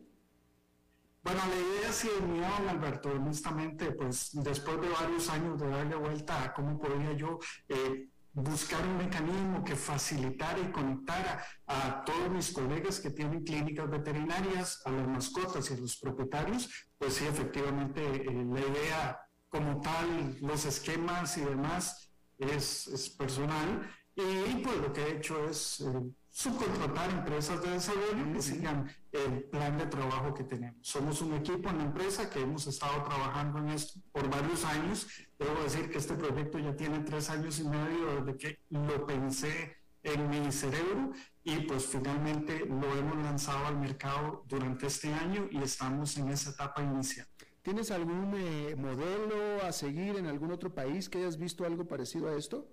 Bueno, 1.25 1.41
la 1.41 1.57
idea 1.57 1.93
sí 1.93 2.09
es 2.17 2.23
mía, 2.25 2.57
Alberto, 2.69 3.11
honestamente, 3.11 3.91
pues 3.91 4.31
después 4.33 4.81
de 4.81 4.89
varios 4.89 5.29
años 5.29 5.61
de 5.61 5.67
darle 5.67 5.97
vuelta 5.97 6.45
a 6.45 6.55
cómo 6.55 6.79
podía 6.79 7.15
yo 7.15 7.41
eh, 7.69 8.11
buscar 8.33 8.87
un 8.87 8.97
mecanismo 8.97 9.63
que 9.63 9.77
facilitara 9.77 10.59
y 10.59 10.73
conectara 10.73 11.45
a 11.67 12.03
todos 12.05 12.31
mis 12.31 12.51
colegas 12.53 13.01
que 13.01 13.11
tienen 13.11 13.45
clínicas 13.45 13.91
veterinarias, 13.91 14.81
a 14.85 14.91
las 14.91 15.07
mascotas 15.07 15.71
y 15.71 15.75
a 15.75 15.77
los 15.77 15.97
propietarios, 15.97 16.69
pues 16.99 17.15
sí, 17.15 17.27
efectivamente, 17.27 18.01
eh, 18.03 18.25
la 18.27 18.61
idea 18.61 19.21
como 19.49 19.81
tal, 19.81 20.39
los 20.41 20.65
esquemas 20.65 21.37
y 21.37 21.43
demás 21.43 22.11
es, 22.39 22.87
es 22.87 23.11
personal. 23.11 23.91
Y 24.15 24.63
pues 24.63 24.77
lo 24.77 24.93
que 24.93 25.03
he 25.03 25.17
hecho 25.17 25.49
es 25.49 25.81
eh, 25.81 25.85
subcontratar 26.31 27.11
empresas 27.11 27.63
de 27.63 27.71
desarrollo 27.71 28.33
que 28.33 28.43
sigan 28.43 28.91
el 29.13 29.45
plan 29.45 29.77
de 29.77 29.87
trabajo 29.87 30.33
que 30.35 30.45
tenemos. 30.45 30.79
Somos 30.81 31.21
un 31.21 31.35
equipo 31.35 31.69
en 31.69 31.79
la 31.79 31.85
empresa 31.85 32.31
que 32.31 32.41
hemos 32.41 32.67
estado 32.67 33.03
trabajando 33.03 33.59
en 33.59 33.69
esto 33.71 34.01
por 34.11 34.29
varios 34.31 34.65
años. 34.65 35.07
Debo 35.39 35.63
decir 35.63 35.91
que 35.91 35.99
este 35.99 36.15
proyecto 36.15 36.59
ya 36.59 36.75
tiene 36.75 37.01
tres 37.01 37.29
años 37.29 37.59
y 37.61 37.65
medio 37.65 38.23
desde 38.23 38.39
que 38.39 38.61
lo 38.71 39.07
pensé 39.07 39.77
en 40.03 40.31
mi 40.31 40.51
cerebro 40.51 41.13
y 41.45 41.59
pues 41.61 41.87
finalmente 41.87 42.65
lo 42.67 42.93
hemos 42.97 43.17
lanzado 43.19 43.67
al 43.67 43.79
mercado 43.79 44.45
durante 44.49 44.87
este 44.87 45.13
año 45.13 45.47
y 45.51 45.59
estamos 45.63 46.17
en 46.17 46.29
esa 46.31 46.51
etapa 46.51 46.83
inicial. 46.83 47.27
¿Tienes 47.63 47.91
algún 47.93 48.35
eh, 48.37 48.75
modelo 48.77 49.63
a 49.63 49.71
seguir 49.71 50.17
en 50.17 50.27
algún 50.27 50.51
otro 50.51 50.75
país 50.75 51.09
que 51.09 51.19
hayas 51.19 51.39
visto 51.39 51.65
algo 51.65 51.87
parecido 51.87 52.29
a 52.29 52.37
esto? 52.37 52.67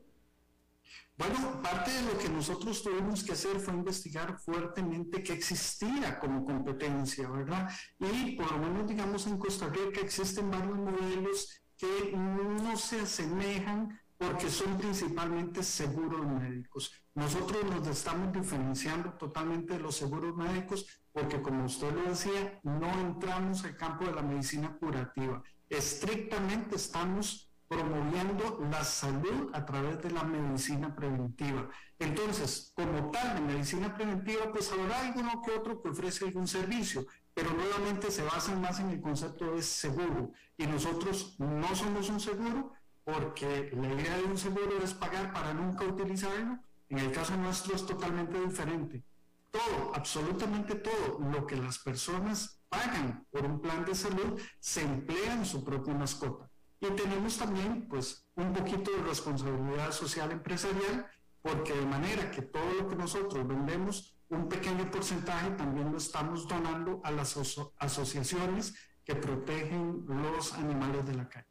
Bueno, 1.19 1.61
parte 1.61 1.91
de 1.91 2.01
lo 2.03 2.17
que 2.17 2.29
nosotros 2.29 2.81
tuvimos 2.81 3.25
que 3.25 3.33
hacer 3.33 3.59
fue 3.59 3.73
investigar 3.73 4.39
fuertemente 4.39 5.21
qué 5.21 5.33
existía 5.33 6.17
como 6.17 6.45
competencia, 6.45 7.29
¿verdad? 7.29 7.69
Y 7.99 8.37
por 8.37 8.49
lo 8.53 8.57
menos, 8.59 8.87
digamos, 8.87 9.27
en 9.27 9.37
Costa 9.37 9.67
Rica 9.67 9.99
existen 9.99 10.49
varios 10.49 10.77
modelos 10.77 11.61
que 11.77 12.13
no 12.15 12.77
se 12.77 13.01
asemejan 13.01 13.99
porque 14.17 14.49
son 14.49 14.77
principalmente 14.77 15.61
seguros 15.61 16.25
médicos. 16.25 16.93
Nosotros 17.13 17.65
nos 17.65 17.85
estamos 17.85 18.31
diferenciando 18.31 19.11
totalmente 19.15 19.73
de 19.73 19.79
los 19.79 19.97
seguros 19.97 20.33
médicos 20.37 20.85
porque, 21.11 21.41
como 21.41 21.65
usted 21.65 21.93
lo 21.93 22.09
decía, 22.09 22.61
no 22.63 22.97
entramos 22.97 23.65
al 23.65 23.75
campo 23.75 24.05
de 24.05 24.13
la 24.13 24.21
medicina 24.21 24.73
curativa. 24.79 25.43
Estrictamente 25.67 26.77
estamos 26.77 27.48
promoviendo 27.69 28.59
la 28.71 28.83
salud 28.83 29.51
a 29.53 29.63
través 29.63 30.01
de 30.01 30.09
la 30.09 30.23
medicina 30.23 30.93
preventiva. 30.95 31.69
Entonces, 31.99 32.73
como 32.75 33.11
tal 33.11 33.35
de 33.35 33.41
medicina 33.41 33.93
preventiva, 33.93 34.51
pues 34.51 34.71
habrá 34.71 35.01
alguno 35.01 35.41
que 35.43 35.51
otro 35.51 35.79
que 35.79 35.89
ofrece 35.89 36.25
algún 36.25 36.47
servicio, 36.47 37.05
pero 37.31 37.51
nuevamente 37.53 38.09
se 38.09 38.23
basa 38.23 38.55
más 38.55 38.79
en 38.79 38.89
el 38.89 38.99
concepto 38.99 39.53
de 39.53 39.61
seguro. 39.61 40.31
Y 40.57 40.65
nosotros 40.65 41.35
no 41.37 41.75
somos 41.75 42.09
un 42.09 42.19
seguro 42.19 42.73
porque 43.03 43.71
la 43.73 43.93
idea 43.93 44.17
de 44.17 44.23
un 44.23 44.37
seguro 44.37 44.79
es 44.83 44.95
pagar 44.95 45.31
para 45.31 45.53
nunca 45.53 45.85
utilizarlo. 45.85 46.57
En 46.89 46.97
el 46.97 47.11
caso 47.11 47.37
nuestro 47.37 47.75
es 47.75 47.85
totalmente 47.85 48.39
diferente. 48.39 49.03
Todo, 49.51 49.91
absolutamente 49.93 50.75
todo 50.75 51.19
lo 51.19 51.45
que 51.45 51.55
las 51.55 51.77
personas 51.77 52.61
pagan 52.67 53.27
por 53.31 53.45
un 53.45 53.61
plan 53.61 53.85
de 53.85 53.93
salud 53.93 54.39
se 54.59 54.81
emplea 54.81 55.33
en 55.33 55.45
su 55.45 55.63
propia 55.63 55.93
mascota. 55.93 56.48
Y 56.81 56.87
tenemos 56.91 57.37
también, 57.37 57.87
pues, 57.87 58.25
un 58.35 58.53
poquito 58.53 58.91
de 58.91 59.03
responsabilidad 59.03 59.91
social 59.91 60.31
empresarial, 60.31 61.07
porque 61.41 61.73
de 61.73 61.85
manera 61.85 62.31
que 62.31 62.41
todo 62.41 62.73
lo 62.73 62.87
que 62.87 62.95
nosotros 62.95 63.47
vendemos, 63.47 64.15
un 64.29 64.47
pequeño 64.47 64.89
porcentaje 64.89 65.51
también 65.51 65.91
lo 65.91 65.97
estamos 65.97 66.47
donando 66.47 67.01
a 67.03 67.11
las 67.11 67.35
asociaciones 67.79 68.75
que 69.03 69.15
protegen 69.15 70.05
los 70.07 70.53
animales 70.53 71.05
de 71.05 71.15
la 71.15 71.27
calle. 71.27 71.47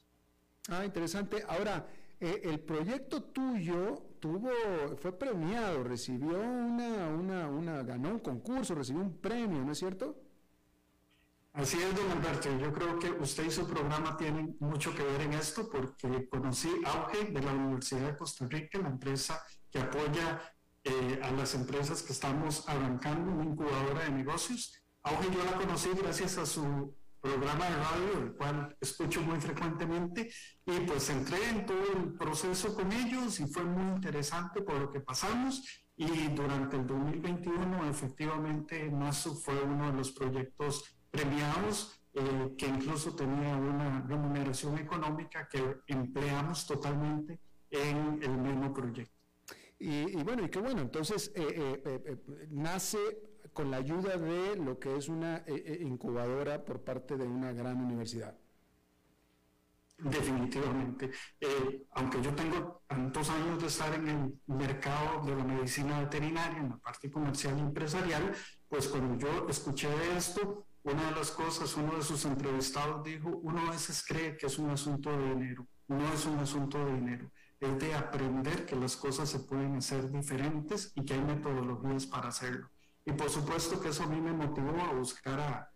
Ah, 0.68 0.84
interesante. 0.84 1.42
Ahora, 1.48 1.88
eh, 2.20 2.40
el 2.44 2.60
proyecto 2.60 3.22
tuyo 3.22 3.94
tuvo, 4.20 4.50
fue 4.96 5.18
premiado, 5.18 5.82
recibió 5.82 6.38
una, 6.40 7.08
una, 7.08 7.48
una, 7.48 7.82
ganó 7.82 8.10
un 8.10 8.18
concurso, 8.20 8.74
recibió 8.74 9.02
un 9.02 9.18
premio, 9.18 9.64
¿no 9.64 9.72
es 9.72 9.78
cierto? 9.78 10.16
Así 11.58 11.76
es, 11.76 11.92
don 11.92 12.08
Alberto. 12.12 12.56
Yo 12.56 12.72
creo 12.72 13.00
que 13.00 13.10
usted 13.10 13.46
y 13.46 13.50
su 13.50 13.66
programa 13.66 14.16
tienen 14.16 14.56
mucho 14.60 14.94
que 14.94 15.02
ver 15.02 15.22
en 15.22 15.32
esto 15.32 15.68
porque 15.68 16.28
conocí 16.28 16.70
Auge 16.84 17.32
de 17.32 17.42
la 17.42 17.52
Universidad 17.52 18.12
de 18.12 18.16
Costa 18.16 18.46
Rica, 18.46 18.78
la 18.78 18.90
empresa 18.90 19.42
que 19.68 19.80
apoya 19.80 20.40
eh, 20.84 21.20
a 21.20 21.32
las 21.32 21.56
empresas 21.56 22.04
que 22.04 22.12
estamos 22.12 22.68
arrancando, 22.68 23.32
una 23.32 23.44
incubadora 23.44 24.04
de 24.04 24.10
negocios. 24.10 24.72
Auge 25.02 25.32
yo 25.32 25.42
la 25.42 25.56
conocí 25.56 25.88
gracias 26.00 26.38
a 26.38 26.46
su 26.46 26.94
programa 27.20 27.64
de 27.64 27.76
radio, 27.76 28.18
el 28.22 28.32
cual 28.34 28.76
escucho 28.80 29.20
muy 29.22 29.40
frecuentemente, 29.40 30.30
y 30.64 30.80
pues 30.86 31.10
entré 31.10 31.44
en 31.48 31.66
todo 31.66 31.92
el 31.96 32.12
proceso 32.12 32.72
con 32.72 32.92
ellos 32.92 33.40
y 33.40 33.48
fue 33.48 33.64
muy 33.64 33.96
interesante 33.96 34.62
por 34.62 34.78
lo 34.78 34.92
que 34.92 35.00
pasamos. 35.00 35.64
Y 35.96 36.28
durante 36.28 36.76
el 36.76 36.86
2021, 36.86 37.90
efectivamente, 37.90 38.88
NASU 38.88 39.34
fue 39.34 39.60
uno 39.60 39.90
de 39.90 39.96
los 39.98 40.12
proyectos 40.12 40.97
premiados, 41.10 41.98
eh, 42.14 42.54
que 42.56 42.66
incluso 42.66 43.14
tenía 43.14 43.56
una 43.56 44.00
remuneración 44.02 44.78
económica 44.78 45.48
que 45.48 45.80
empleamos 45.86 46.66
totalmente 46.66 47.38
en 47.70 48.22
el 48.22 48.36
mismo 48.38 48.72
proyecto. 48.72 49.14
Y, 49.78 50.16
bueno, 50.24 50.44
y 50.44 50.48
qué 50.48 50.58
bueno, 50.58 50.80
entonces 50.80 51.30
eh, 51.36 51.80
eh, 51.84 52.16
nace 52.50 52.98
con 53.52 53.70
la 53.70 53.76
ayuda 53.76 54.16
de 54.16 54.56
lo 54.56 54.78
que 54.78 54.96
es 54.96 55.08
una 55.08 55.44
incubadora 55.80 56.64
por 56.64 56.82
parte 56.82 57.16
de 57.16 57.28
una 57.28 57.52
gran 57.52 57.80
universidad. 57.80 58.36
Definitivamente. 59.98 61.10
aunque 61.90 62.22
yo 62.22 62.32
tengo 62.34 62.82
tantos 62.86 63.30
años 63.30 63.60
de 63.60 63.66
estar 63.66 63.92
en 63.94 64.08
el 64.08 64.40
mercado 64.46 65.24
de 65.24 65.34
la 65.34 65.44
medicina 65.44 66.00
veterinaria, 66.00 66.58
en 66.58 66.70
la 66.70 66.78
parte 66.78 67.10
comercial 67.10 67.58
y 67.58 67.60
empresarial, 67.60 68.32
pues 68.68 68.88
cuando 68.88 69.16
yo 69.18 69.48
escuché 69.48 69.88
esto, 70.16 70.67
una 70.90 71.10
de 71.10 71.16
las 71.16 71.30
cosas, 71.30 71.76
uno 71.76 71.96
de 71.96 72.02
sus 72.02 72.24
entrevistados 72.24 73.04
dijo, 73.04 73.28
uno 73.42 73.60
a 73.60 73.70
veces 73.70 74.04
cree 74.06 74.36
que 74.36 74.46
es 74.46 74.58
un 74.58 74.70
asunto 74.70 75.10
de 75.10 75.34
dinero, 75.34 75.66
no 75.88 76.12
es 76.12 76.24
un 76.26 76.38
asunto 76.38 76.84
de 76.84 76.94
dinero, 76.94 77.30
es 77.60 77.78
de 77.78 77.94
aprender 77.94 78.64
que 78.64 78.76
las 78.76 78.96
cosas 78.96 79.28
se 79.28 79.40
pueden 79.40 79.76
hacer 79.76 80.10
diferentes 80.10 80.92
y 80.94 81.04
que 81.04 81.14
hay 81.14 81.22
metodologías 81.22 82.06
para 82.06 82.28
hacerlo. 82.28 82.70
Y 83.04 83.12
por 83.12 83.30
supuesto 83.30 83.80
que 83.80 83.88
eso 83.88 84.04
a 84.04 84.06
mí 84.06 84.20
me 84.20 84.32
motivó 84.32 84.80
a 84.80 84.92
buscar 84.92 85.40
a, 85.40 85.72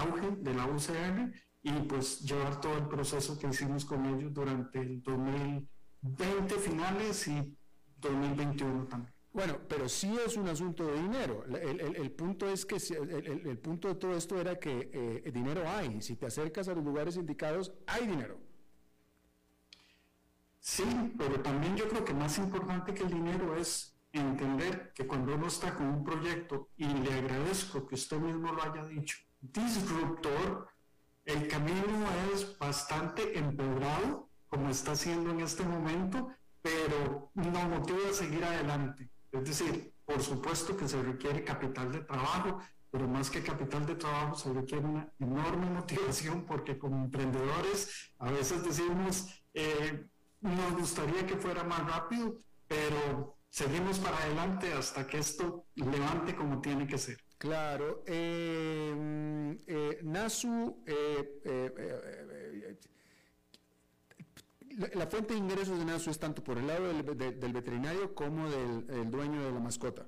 Auge 0.00 0.38
de 0.40 0.54
la 0.54 0.66
UCR 0.66 1.32
y 1.62 1.72
pues 1.82 2.20
llevar 2.22 2.60
todo 2.60 2.76
el 2.78 2.88
proceso 2.88 3.38
que 3.38 3.46
hicimos 3.46 3.84
con 3.84 4.04
ellos 4.06 4.34
durante 4.34 4.80
el 4.80 5.00
2020 5.02 6.54
finales 6.56 7.28
y 7.28 7.56
2021 7.98 8.86
también. 8.86 9.14
Bueno, 9.32 9.58
pero 9.66 9.88
sí 9.88 10.14
es 10.26 10.36
un 10.36 10.48
asunto 10.48 10.84
de 10.84 11.00
dinero. 11.00 11.44
El, 11.46 12.10
punto 12.10 12.48
es 12.48 12.66
que 12.66 12.76
el, 12.76 13.58
punto 13.58 13.88
de 13.88 13.94
todo 13.94 14.14
esto 14.14 14.38
era 14.38 14.58
que 14.58 14.90
eh, 14.92 15.30
dinero 15.32 15.62
hay. 15.66 16.02
Si 16.02 16.16
te 16.16 16.26
acercas 16.26 16.68
a 16.68 16.74
los 16.74 16.84
lugares 16.84 17.16
indicados, 17.16 17.72
hay 17.86 18.06
dinero. 18.06 18.38
Sí, 20.60 20.84
pero 21.18 21.40
también 21.40 21.76
yo 21.76 21.88
creo 21.88 22.04
que 22.04 22.14
más 22.14 22.38
importante 22.38 22.92
que 22.92 23.04
el 23.04 23.10
dinero 23.10 23.56
es 23.56 23.96
entender 24.12 24.92
que 24.94 25.06
cuando 25.06 25.34
uno 25.34 25.46
está 25.46 25.74
con 25.74 25.86
un 25.86 26.04
proyecto, 26.04 26.68
y 26.76 26.84
le 26.84 27.14
agradezco 27.14 27.86
que 27.86 27.94
usted 27.94 28.18
mismo 28.18 28.52
lo 28.52 28.62
haya 28.62 28.84
dicho, 28.84 29.16
disruptor, 29.40 30.68
el 31.24 31.48
camino 31.48 32.06
es 32.34 32.58
bastante 32.58 33.38
empeorado, 33.38 34.28
como 34.48 34.68
está 34.68 34.92
haciendo 34.92 35.30
en 35.30 35.40
este 35.40 35.64
momento, 35.64 36.28
pero 36.60 37.30
nos 37.34 37.68
motiva 37.68 38.10
a 38.10 38.12
seguir 38.12 38.44
adelante. 38.44 39.11
Es 39.32 39.44
decir, 39.44 39.94
por 40.04 40.22
supuesto 40.22 40.76
que 40.76 40.86
se 40.86 41.02
requiere 41.02 41.42
capital 41.42 41.90
de 41.90 42.00
trabajo, 42.00 42.60
pero 42.90 43.08
más 43.08 43.30
que 43.30 43.42
capital 43.42 43.86
de 43.86 43.94
trabajo 43.94 44.34
se 44.36 44.52
requiere 44.52 44.84
una 44.84 45.10
enorme 45.18 45.70
motivación 45.70 46.44
porque 46.44 46.78
como 46.78 47.02
emprendedores 47.04 48.12
a 48.18 48.30
veces 48.30 48.62
decimos, 48.62 49.42
eh, 49.54 50.06
nos 50.42 50.76
gustaría 50.76 51.26
que 51.26 51.36
fuera 51.36 51.64
más 51.64 51.86
rápido, 51.86 52.36
pero 52.68 53.38
seguimos 53.48 53.98
para 53.98 54.18
adelante 54.18 54.72
hasta 54.74 55.06
que 55.06 55.18
esto 55.18 55.64
levante 55.74 56.36
como 56.36 56.60
tiene 56.60 56.86
que 56.86 56.98
ser. 56.98 57.16
Claro. 57.38 58.04
Eh, 58.06 59.56
eh, 59.66 60.00
Nasu, 60.02 60.84
la, 64.94 65.06
fuente 65.06 65.34
de 65.34 65.40
ingresos 65.40 65.78
de 65.78 65.84
Nasu 65.84 66.10
es 66.10 66.18
tanto 66.18 66.42
por 66.42 66.58
el 66.58 66.66
lado 66.66 66.88
del, 66.88 67.52
veterinario 67.52 68.14
como 68.14 68.48
del 68.50 69.10
dueño 69.10 69.42
de 69.42 69.52
la 69.52 69.60
mascota. 69.60 70.06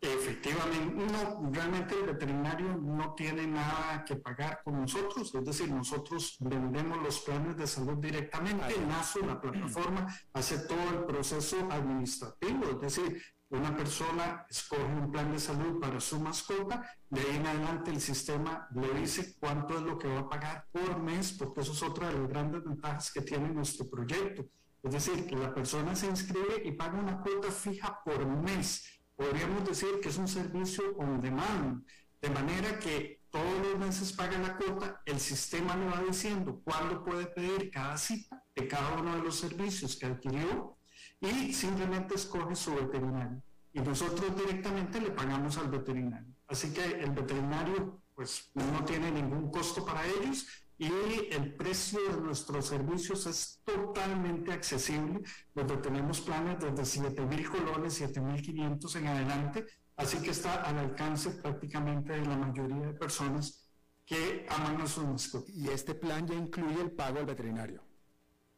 Efectivamente, 0.00 0.94
no, 0.94 1.50
realmente 1.52 1.94
el 1.98 2.06
veterinario 2.06 2.76
no 2.76 3.14
tiene 3.14 3.46
nada 3.46 4.04
que 4.04 4.16
pagar 4.16 4.60
con 4.62 4.82
nosotros, 4.82 5.34
es 5.34 5.44
decir, 5.44 5.70
nosotros 5.70 6.36
vendemos 6.40 7.02
los 7.02 7.20
planes 7.20 7.56
de 7.56 7.66
salud 7.66 7.96
directamente, 7.96 8.78
NASO, 8.86 9.20
la 9.20 9.40
plataforma, 9.40 10.06
hace 10.34 10.58
todo 10.58 10.90
el 10.90 11.06
proceso 11.06 11.56
administrativo, 11.70 12.64
es 12.72 12.80
decir, 12.80 13.22
una 13.48 13.76
persona 13.76 14.46
escoge 14.50 14.84
un 14.84 15.10
plan 15.10 15.30
de 15.32 15.38
salud 15.38 15.80
para 15.80 16.00
su 16.00 16.18
mascota, 16.18 16.90
de 17.08 17.20
ahí 17.20 17.36
en 17.36 17.46
adelante 17.46 17.90
el 17.90 18.00
sistema 18.00 18.68
le 18.74 18.92
dice 19.00 19.36
cuánto 19.38 19.76
es 19.76 19.82
lo 19.82 19.98
que 19.98 20.08
va 20.08 20.20
a 20.20 20.28
pagar 20.28 20.66
por 20.72 21.00
mes, 21.00 21.32
porque 21.32 21.60
eso 21.60 21.72
es 21.72 21.82
otra 21.82 22.08
de 22.08 22.18
las 22.18 22.28
grandes 22.28 22.64
ventajas 22.64 23.12
que 23.12 23.22
tiene 23.22 23.48
nuestro 23.50 23.88
proyecto. 23.88 24.46
Es 24.82 24.92
decir, 24.92 25.26
que 25.26 25.36
la 25.36 25.54
persona 25.54 25.96
se 25.96 26.06
inscribe 26.06 26.62
y 26.64 26.72
paga 26.72 26.98
una 26.98 27.20
cuota 27.20 27.50
fija 27.50 28.00
por 28.04 28.24
mes 28.26 28.96
podríamos 29.16 29.64
decir 29.66 29.98
que 30.00 30.10
es 30.10 30.18
un 30.18 30.28
servicio 30.28 30.94
on 30.98 31.20
demand, 31.20 31.84
de 32.20 32.30
manera 32.30 32.78
que 32.78 33.22
todos 33.30 33.58
los 33.62 33.78
meses 33.78 34.12
paga 34.12 34.38
la 34.38 34.56
cuota, 34.56 35.02
el 35.04 35.18
sistema 35.18 35.76
le 35.76 35.86
va 35.86 36.02
diciendo 36.02 36.60
cuándo 36.62 37.02
puede 37.02 37.26
pedir 37.26 37.70
cada 37.70 37.96
cita 37.96 38.42
de 38.54 38.68
cada 38.68 38.98
uno 38.98 39.16
de 39.16 39.22
los 39.22 39.36
servicios 39.36 39.96
que 39.96 40.06
adquirió 40.06 40.76
y 41.20 41.52
simplemente 41.52 42.14
escoge 42.14 42.54
su 42.54 42.74
veterinario. 42.74 43.42
Y 43.72 43.80
nosotros 43.80 44.34
directamente 44.36 45.00
le 45.00 45.10
pagamos 45.10 45.58
al 45.58 45.68
veterinario. 45.68 46.34
Así 46.48 46.72
que 46.72 46.84
el 46.84 47.10
veterinario 47.10 48.00
pues 48.14 48.50
no 48.54 48.84
tiene 48.84 49.10
ningún 49.10 49.50
costo 49.50 49.84
para 49.84 50.06
ellos 50.06 50.46
y 50.78 50.90
el 51.30 51.54
precio 51.54 52.00
de 52.10 52.20
nuestros 52.20 52.66
servicios 52.66 53.26
es 53.26 53.62
totalmente 53.64 54.52
accesible, 54.52 55.22
donde 55.54 55.76
tenemos 55.78 56.20
planes 56.20 56.58
desde 56.60 56.84
7 56.84 57.26
mil 57.26 57.48
colones, 57.48 57.94
7 57.94 58.20
mil 58.20 58.42
500 58.42 58.96
en 58.96 59.06
adelante, 59.06 59.66
así 59.96 60.18
que 60.18 60.30
está 60.30 60.62
al 60.62 60.78
alcance 60.78 61.30
prácticamente 61.30 62.12
de 62.12 62.26
la 62.26 62.36
mayoría 62.36 62.86
de 62.86 62.92
personas 62.92 63.70
que 64.04 64.46
aman 64.50 64.82
a 64.82 64.86
sus 64.86 65.04
mascotas. 65.04 65.54
Y 65.54 65.68
este 65.68 65.94
plan 65.94 66.26
ya 66.26 66.34
incluye 66.34 66.80
el 66.80 66.92
pago 66.92 67.18
al 67.18 67.26
veterinario. 67.26 67.85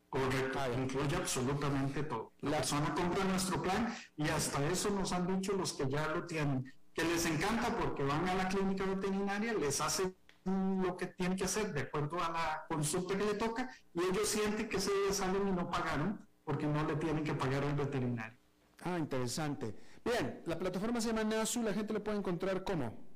Correcto, 0.08 0.58
ah, 0.58 0.68
incluye 0.70 1.16
absolutamente 1.16 2.02
todo. 2.04 2.32
La, 2.40 2.50
la 2.50 2.56
persona 2.58 2.94
compra 2.94 3.24
nuestro 3.24 3.62
plan 3.62 3.94
y 4.16 4.28
hasta 4.28 4.66
eso 4.68 4.90
nos 4.90 5.12
han 5.12 5.26
dicho 5.26 5.52
los 5.52 5.74
que 5.74 5.86
ya 5.88 6.08
lo 6.08 6.24
tienen, 6.24 6.72
que 6.94 7.04
les 7.04 7.26
encanta 7.26 7.76
porque 7.76 8.02
van 8.02 8.26
a 8.26 8.34
la 8.34 8.48
clínica 8.48 8.84
veterinaria, 8.86 9.52
les 9.52 9.80
hace 9.80 10.14
lo 10.44 10.96
que 10.96 11.08
tienen 11.08 11.36
que 11.36 11.44
hacer 11.44 11.72
de 11.72 11.82
acuerdo 11.82 12.22
a 12.22 12.30
la 12.30 12.64
consulta 12.68 13.16
que 13.16 13.24
le 13.24 13.34
toca 13.34 13.70
y 13.92 14.00
ellos 14.00 14.26
sienten 14.28 14.68
que 14.68 14.80
se 14.80 14.90
salen 15.12 15.46
y 15.46 15.52
no 15.52 15.70
pagaron 15.70 16.26
porque 16.42 16.66
no 16.66 16.86
le 16.86 16.96
tienen 16.96 17.22
que 17.22 17.34
pagar 17.34 17.62
al 17.64 17.74
veterinario. 17.74 18.38
Ah, 18.84 18.98
interesante. 18.98 19.74
Bien, 20.02 20.42
la 20.46 20.58
plataforma 20.58 21.00
se 21.00 21.08
llama 21.08 21.24
NASU, 21.24 21.62
la 21.62 21.74
gente 21.74 21.92
le 21.92 22.00
puede 22.00 22.16
encontrar 22.16 22.64
cómo. 22.64 23.07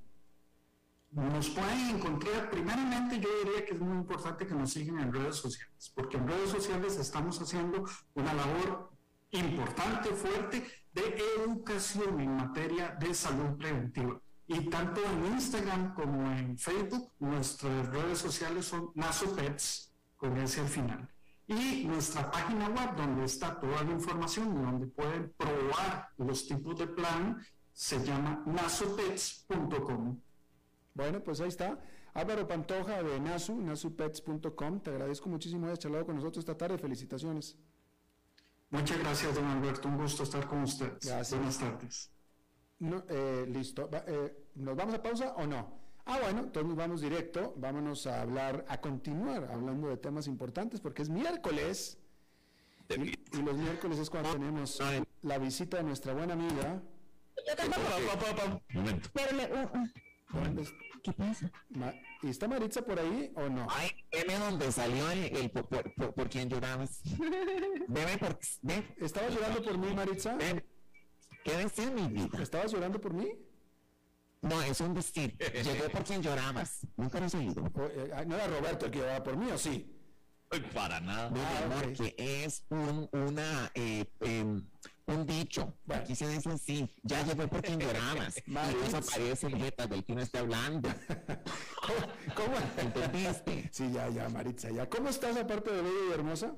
Nos 1.12 1.50
pueden 1.50 1.96
encontrar, 1.96 2.50
primeramente 2.50 3.20
yo 3.20 3.28
diría 3.44 3.66
que 3.66 3.74
es 3.74 3.80
muy 3.80 3.98
importante 3.98 4.46
que 4.46 4.54
nos 4.54 4.70
sigan 4.72 4.98
en 4.98 5.12
redes 5.12 5.36
sociales, 5.36 5.92
porque 5.94 6.16
en 6.16 6.26
redes 6.26 6.50
sociales 6.50 6.96
estamos 6.96 7.38
haciendo 7.38 7.84
una 8.14 8.32
labor 8.32 8.90
importante, 9.30 10.08
fuerte, 10.10 10.66
de 10.94 11.18
educación 11.36 12.18
en 12.18 12.36
materia 12.36 12.96
de 12.98 13.12
salud 13.12 13.58
preventiva. 13.58 14.18
Y 14.46 14.70
tanto 14.70 15.02
en 15.04 15.34
Instagram 15.34 15.94
como 15.94 16.32
en 16.32 16.56
Facebook, 16.56 17.12
nuestras 17.18 17.88
redes 17.88 18.18
sociales 18.18 18.64
son 18.64 18.90
NasoPets, 18.94 19.92
con 20.16 20.34
ese 20.38 20.62
al 20.62 20.68
final. 20.68 21.08
Y 21.46 21.84
nuestra 21.84 22.30
página 22.30 22.68
web, 22.68 22.96
donde 22.96 23.26
está 23.26 23.60
toda 23.60 23.84
la 23.84 23.90
información 23.90 24.56
y 24.56 24.64
donde 24.64 24.86
pueden 24.86 25.30
probar 25.36 26.08
los 26.16 26.46
tipos 26.46 26.78
de 26.78 26.86
plan, 26.86 27.38
se 27.70 28.02
llama 28.02 28.42
nasopets.com. 28.46 30.18
Bueno, 30.94 31.22
pues 31.22 31.40
ahí 31.40 31.48
está. 31.48 31.78
Álvaro 32.14 32.46
Pantoja 32.46 33.02
de 33.02 33.18
Nasu, 33.20 33.56
nasupets.com. 33.60 34.80
Te 34.80 34.90
agradezco 34.90 35.28
muchísimo 35.28 35.66
haber 35.66 35.78
charlado 35.78 36.06
con 36.06 36.16
nosotros 36.16 36.42
esta 36.42 36.56
tarde. 36.56 36.78
Felicitaciones. 36.78 37.56
Muchas 38.70 38.98
gracias, 38.98 39.34
don 39.34 39.46
Alberto. 39.46 39.88
Un 39.88 39.96
gusto 39.96 40.22
estar 40.22 40.46
con 40.46 40.62
ustedes. 40.62 41.04
Gracias. 41.04 41.34
Buenas 41.34 41.58
tardes. 41.58 42.10
No, 42.78 43.04
eh, 43.08 43.46
listo. 43.48 43.88
Eh, 44.06 44.48
¿Nos 44.56 44.76
vamos 44.76 44.94
a 44.94 45.02
pausa 45.02 45.34
o 45.36 45.46
no? 45.46 45.80
Ah, 46.04 46.18
bueno, 46.20 46.40
entonces 46.40 46.68
nos 46.68 46.76
vamos 46.76 47.00
directo. 47.00 47.54
Vámonos 47.56 48.06
a 48.06 48.22
hablar, 48.22 48.64
a 48.68 48.80
continuar 48.80 49.48
hablando 49.52 49.88
de 49.88 49.96
temas 49.96 50.26
importantes 50.26 50.80
porque 50.80 51.02
es 51.02 51.08
miércoles. 51.08 51.98
Y, 52.88 53.42
los 53.42 53.56
miércoles 53.56 53.98
es 53.98 54.10
cuando 54.10 54.32
tenemos 54.32 54.78
la 55.22 55.38
visita 55.38 55.78
de 55.78 55.84
nuestra 55.84 56.12
buena 56.12 56.34
amiga. 56.34 56.82
Momento. 58.74 59.10
¿Qué 61.02 61.12
pasa? 61.12 61.50
¿Y 62.22 62.28
está 62.28 62.46
Maritza 62.46 62.82
por 62.82 62.98
ahí 62.98 63.32
o 63.34 63.48
no? 63.48 63.66
Ay, 63.70 63.90
veme 64.12 64.38
donde 64.38 64.70
salió 64.70 65.10
el, 65.10 65.50
por, 65.50 65.66
por, 66.14 66.28
quien 66.30 66.48
llorabas. 66.48 67.00
Veme 67.88 68.18
por... 68.18 68.38
Ve. 68.62 68.94
¿Estabas 68.98 69.34
llorando 69.34 69.62
por 69.62 69.78
mí, 69.78 69.92
Maritza? 69.94 70.38
¿Qué 71.44 71.56
decía 71.56 71.90
mi 71.90 72.06
vida? 72.08 72.40
¿Estabas 72.40 72.72
llorando 72.72 73.00
por 73.00 73.12
mí? 73.14 73.32
No, 74.42 74.62
es 74.62 74.80
un 74.80 74.94
decir. 74.94 75.36
Llegó 75.38 75.88
por 75.90 76.04
quien 76.04 76.22
llorabas. 76.22 76.86
Nunca 76.96 77.18
lo 77.18 77.26
has 77.26 77.34
oído. 77.34 77.64
Eh, 77.90 78.24
no 78.26 78.36
era 78.36 78.46
Roberto 78.46 78.86
el 78.86 78.92
que 78.92 78.98
lloraba 78.98 79.22
por 79.22 79.36
mí, 79.36 79.50
¿o 79.50 79.58
sí? 79.58 79.98
Para 80.74 81.00
nada. 81.00 81.30
No, 81.30 81.40
ah, 81.40 81.82
es 82.16 82.64
un, 82.68 83.08
una, 83.12 83.70
eh, 83.74 84.04
em, 84.20 84.66
un 85.14 85.26
dicho. 85.26 85.74
Aquí 85.88 86.14
se 86.14 86.28
dice 86.28 86.50
así. 86.50 86.88
Ya 87.02 87.22
llegó 87.24 87.46
por 87.48 87.62
quien 87.62 87.78
llorabas. 87.78 88.36
y 88.46 88.86
eso 88.86 88.98
aparece 88.98 89.46
el 89.46 89.56
beta 89.56 89.86
del 89.86 90.04
que 90.04 90.14
no 90.14 90.20
está 90.22 90.40
hablando. 90.40 90.88
¿Cómo? 92.36 92.56
¿Entendiste? 92.78 93.68
Sí, 93.72 93.90
ya, 93.92 94.08
ya, 94.08 94.28
Maritza, 94.28 94.70
ya. 94.70 94.88
¿Cómo 94.88 95.08
estás 95.08 95.36
aparte 95.36 95.70
de 95.70 95.82
bella 95.82 96.08
y 96.10 96.12
hermosa? 96.12 96.54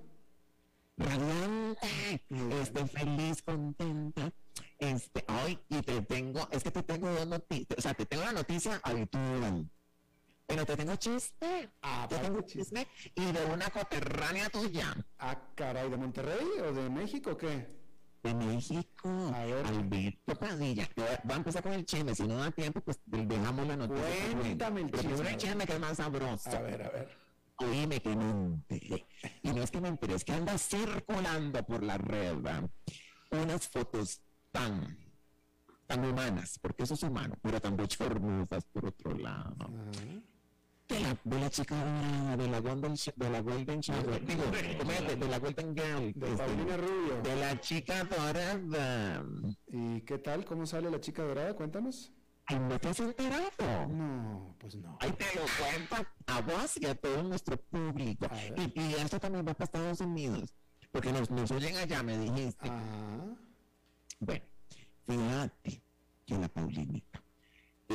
Radiante. 0.97 2.23
Estoy 2.63 2.89
feliz, 2.89 3.43
contenta 3.43 4.33
este, 4.79 5.25
hoy, 5.29 5.59
y 5.69 5.83
te 5.83 6.03
tengo, 6.03 6.49
es 6.51 6.63
que 6.63 6.71
te 6.71 6.83
tengo 6.83 7.11
dos 7.11 7.27
noticias, 7.27 7.79
o 7.79 7.81
sea, 7.81 7.95
te 7.95 8.07
tengo 8.07 8.25
la 8.25 8.33
noticia 8.33 8.81
habitual. 8.83 9.69
Pero 10.47 10.67
te 10.67 10.77
tengo 10.77 10.95
chiste. 10.97 11.71
Ah, 11.81 12.07
te 12.09 12.19
tengo 12.19 12.43
chiste. 12.43 12.87
Y 13.15 13.33
de 13.33 13.45
una 13.47 13.71
coterránea 13.71 14.51
tuya. 14.51 14.95
Ah, 15.19 15.41
caray, 15.55 15.89
¿de 15.89 15.97
Monterrey 15.97 16.47
o 16.61 16.73
de 16.73 16.91
México 16.91 17.31
o 17.31 17.37
qué? 17.37 17.67
De 18.25 18.35
México. 18.35 19.33
Alberto 19.35 20.35
Padilla. 20.35 20.89
Va 21.31 21.35
a 21.35 21.37
empezar 21.37 21.62
con 21.62 21.75
el 21.75 21.85
chisme. 21.85 22.14
Si 22.14 22.27
no 22.27 22.37
da 22.39 22.51
tiempo, 22.51 22.81
pues 22.81 22.99
dejamos 23.05 23.66
la 23.66 23.77
noticia. 23.77 24.05
Cuéntame 24.41 24.81
el 24.81 24.91
chisme. 24.91 25.14
Pero 25.14 25.29
el 25.29 25.37
chisme 25.37 25.66
que 25.66 25.75
es 25.75 25.81
más 25.81 25.97
sabroso. 25.99 26.51
A 26.51 26.61
ver, 26.62 26.83
a 26.83 26.89
ver. 26.89 27.18
Oíme 27.59 28.01
que 28.01 28.16
me 28.16 28.25
enteré. 28.25 29.07
Y 29.43 29.51
no 29.53 29.62
es 29.62 29.70
que 29.70 29.81
me 29.81 29.89
enteré, 29.89 30.14
es 30.14 30.25
que 30.25 30.33
anda 30.33 30.57
circulando 30.57 31.62
por 31.64 31.83
la 31.83 31.99
red 31.99 32.35
unas 33.31 33.68
fotos 33.68 34.22
tan, 34.51 34.97
tan 35.87 36.05
humanas, 36.05 36.59
porque 36.61 36.85
eso 36.85 36.95
es 36.95 37.03
humano, 37.03 37.37
pero 37.43 37.61
tan 37.61 37.77
bochornosas 37.77 38.64
por 38.64 38.87
otro 38.87 39.16
lado. 39.18 39.70
De 40.89 41.01
la, 41.01 41.16
de 41.24 41.41
la 41.41 41.51
chica 41.51 42.37
de 42.37 42.49
la 42.49 42.61
Golden, 42.61 42.95
de 43.16 43.30
la 43.30 43.41
Golden 43.41 43.80
Shower, 43.80 44.26
digo, 44.26 44.45
de, 44.45 45.16
de, 45.16 45.28
la 45.28 45.39
Golden 45.39 45.74
Girl, 45.74 46.12
de 46.14 46.32
este, 46.32 46.76
Rubio, 46.76 47.22
de 47.22 47.37
la 47.37 47.59
chica 47.61 48.05
dorada. 48.05 49.24
¿Y 49.68 50.03
qué 50.03 50.18
tal? 50.18 50.45
¿Cómo 50.45 50.66
sale 50.66 50.91
la 50.91 51.01
chica 51.01 51.22
dorada? 51.22 51.55
Cuéntanos. 51.55 52.12
Ay, 52.47 52.59
¿no 52.59 52.78
te 52.78 52.89
has 52.89 53.01
enterado? 53.01 53.89
No, 53.89 54.55
pues 54.59 54.74
no. 54.76 54.99
Ahí 55.01 55.11
te 55.12 55.24
lo 55.35 55.47
cuento 55.59 56.07
a 56.26 56.41
vos 56.43 56.76
y 56.78 56.87
a 56.87 56.95
todo 56.95 57.22
nuestro 57.22 57.57
público. 57.57 58.28
Y, 58.57 58.80
y, 58.80 58.95
esto 58.95 59.18
también 59.18 59.47
va 59.47 59.55
para 59.55 59.64
Estados 59.64 60.01
Unidos, 60.01 60.53
porque 60.93 61.12
nos, 61.12 61.30
nos 61.30 61.51
oyen 61.51 61.76
allá, 61.76 62.03
me 62.03 62.18
dijiste. 62.18 62.68
Ajá. 62.68 63.37
Bueno, 64.20 64.45
fíjate 65.07 65.82
que 66.26 66.39
la 66.39 66.49
Paulinita, 66.49 67.22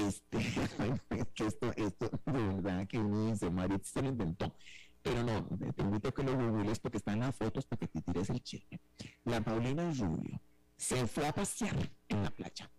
este, 0.31 1.45
esto, 1.45 1.73
esto, 1.75 2.09
de 2.25 2.31
verdad 2.31 2.87
que 2.87 2.97
uno 2.97 3.31
dice, 3.31 3.49
Maritza 3.49 3.91
se 3.93 4.01
lo 4.01 4.09
inventó. 4.09 4.55
Pero 5.01 5.23
no, 5.23 5.45
te 5.73 5.81
invito 5.81 6.09
a 6.09 6.11
que 6.11 6.23
lo 6.23 6.35
googles 6.35 6.79
porque 6.79 6.97
están 6.97 7.19
las 7.21 7.35
fotos 7.35 7.65
para 7.65 7.79
que 7.79 7.87
te 7.87 8.01
tires 8.01 8.29
el 8.29 8.41
chisme. 8.41 8.79
La 9.23 9.41
Paulina 9.41 9.91
Rubio 9.93 10.41
se 10.75 11.07
fue 11.07 11.27
a 11.27 11.33
pasear 11.33 11.75
en 12.09 12.23
la 12.23 12.29
playa. 12.31 12.69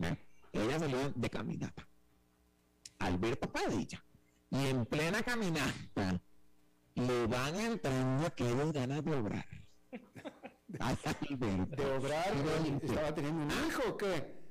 ¿eh? 0.00 0.16
Ella 0.52 0.78
salió 0.78 1.10
de 1.10 1.30
caminata. 1.30 1.88
Alberto 3.00 3.50
Padilla. 3.50 4.04
Y 4.50 4.66
en 4.66 4.86
plena 4.86 5.22
caminata 5.22 6.22
le 6.94 7.26
van 7.26 7.56
entrando 7.56 8.26
aquellas 8.26 8.72
ganas 8.72 9.04
de 9.04 9.14
obrar. 9.16 9.46
Ay, 10.78 10.96
Alberto. 11.04 11.76
¿De 11.76 11.96
obrar? 11.96 12.32
¿Estaba 12.82 13.14
teniendo 13.14 13.42
un 13.42 13.50
hijo 13.50 13.82
o 13.88 13.96
qué? 13.96 14.43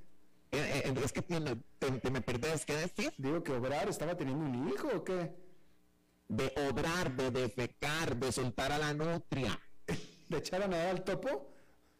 Eh, 0.53 0.83
eh, 0.85 0.93
es 1.03 1.11
que 1.11 1.21
te, 1.23 1.39
te- 1.79 1.91
te 1.99 2.11
me 2.11 2.21
perdés, 2.21 2.65
¿qué 2.65 2.75
decir? 2.75 3.13
Digo 3.17 3.43
que 3.43 3.51
obrar, 3.53 3.89
¿estaba 3.89 4.15
teniendo 4.15 4.45
un 4.45 4.69
hijo 4.69 4.87
o 4.95 5.03
qué? 5.03 5.33
De 6.27 6.53
obrar, 6.69 7.15
de 7.15 7.31
defecar, 7.31 8.15
de 8.15 8.31
soltar 8.31 8.71
a 8.71 8.77
la 8.77 8.93
nutria, 8.93 9.59
¿De 10.29 10.37
echar 10.37 10.61
a 10.63 10.67
nadar 10.67 10.89
al 10.89 11.03
topo? 11.03 11.49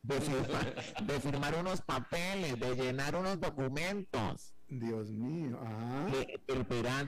de 0.03 0.19
firmar, 0.19 0.75
de 1.03 1.19
firmar 1.21 1.55
unos 1.55 1.81
papeles, 1.81 2.59
de 2.59 2.75
llenar 2.75 3.15
unos 3.15 3.39
documentos. 3.39 4.53
Dios 4.67 5.11
mío. 5.11 5.57
Ah. 5.63 6.07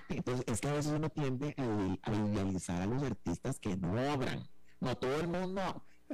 entonces 0.09 0.45
es 0.47 0.61
que 0.61 0.67
a 0.69 0.73
veces 0.73 0.91
uno 0.93 1.09
tiende 1.09 1.53
a, 1.57 2.09
a 2.09 2.13
idealizar 2.15 2.81
a 2.81 2.85
los 2.85 3.03
artistas 3.03 3.59
que 3.59 3.75
no 3.75 4.13
obran. 4.13 4.47
No 4.79 4.95
todo 4.97 5.19
el 5.19 5.27
mundo 5.27 5.61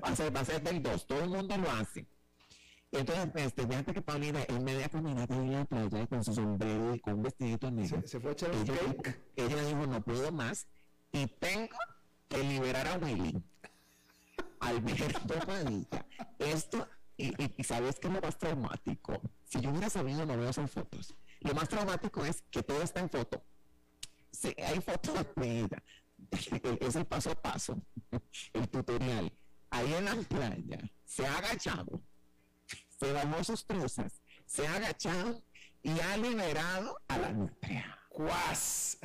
va 0.03 0.09
a 0.09 0.15
ser, 0.15 0.35
va 0.35 0.39
a 0.39 0.45
ser 0.45 0.63
del 0.63 0.81
dos, 0.81 1.05
todo 1.05 1.23
el 1.23 1.29
mundo 1.29 1.55
lo 1.57 1.69
hace. 1.69 2.07
Entonces, 2.91 3.29
este, 3.35 3.65
fíjate 3.67 3.93
que 3.93 4.01
Paulina 4.01 4.43
en 4.47 4.63
media 4.63 4.89
caminata 4.89 5.33
en 5.35 5.51
la 5.53 5.65
playa 5.65 6.07
con 6.07 6.23
su 6.23 6.33
sombrero 6.33 6.93
y 6.93 6.99
con 6.99 7.13
un 7.15 7.23
vestidito 7.23 7.71
negro. 7.71 8.01
Se, 8.01 8.07
se 8.07 8.19
fue 8.19 8.31
a 8.31 8.33
echar 8.33 8.51
ella, 8.53 8.73
ella 9.37 9.63
dijo, 9.65 9.87
no 9.87 10.01
puedo 10.01 10.31
más 10.31 10.67
y 11.13 11.25
tengo 11.27 11.69
que 12.27 12.43
liberar 12.43 12.87
a 12.87 12.97
Willy. 12.97 13.41
Alberto 14.59 15.39
Padilla. 15.45 16.05
Esto, 16.39 16.87
y, 17.17 17.27
y- 17.43 17.53
y 17.57 17.63
sabes 17.63 17.99
que 17.99 18.07
es 18.07 18.13
lo 18.13 18.21
más 18.21 18.37
traumático. 18.37 19.21
Si 19.45 19.59
yo 19.61 19.69
hubiera 19.71 19.89
sabido, 19.89 20.25
no 20.25 20.37
veo 20.37 20.53
son 20.53 20.67
fotos. 20.67 21.15
Lo 21.41 21.53
más 21.53 21.67
traumático 21.69 22.23
es 22.25 22.43
que 22.51 22.61
todo 22.61 22.81
está 22.81 22.99
en 22.99 23.09
foto. 23.09 23.41
Sí, 24.31 24.53
hay 24.63 24.79
fotos 24.81 25.25
de 25.35 25.59
ella. 25.61 25.83
Es 26.79 26.95
el 26.95 27.05
paso 27.05 27.31
a 27.31 27.35
paso, 27.35 27.81
el 28.53 28.69
tutorial. 28.69 29.31
Ahí 29.71 29.93
en 29.93 30.05
la 30.05 30.15
playa, 30.15 30.79
se 31.05 31.25
ha 31.25 31.37
agachado, 31.37 32.01
se 33.01 33.11
bajó 33.13 33.43
sus 33.43 33.65
trozas, 33.65 34.21
se 34.45 34.67
ha 34.67 34.75
agachado 34.75 35.41
y 35.81 35.99
ha 35.99 36.17
liberado 36.17 37.01
a 37.07 37.17
la 37.17 37.31
nutria. 37.33 37.97
¡Cuas! 38.09 38.99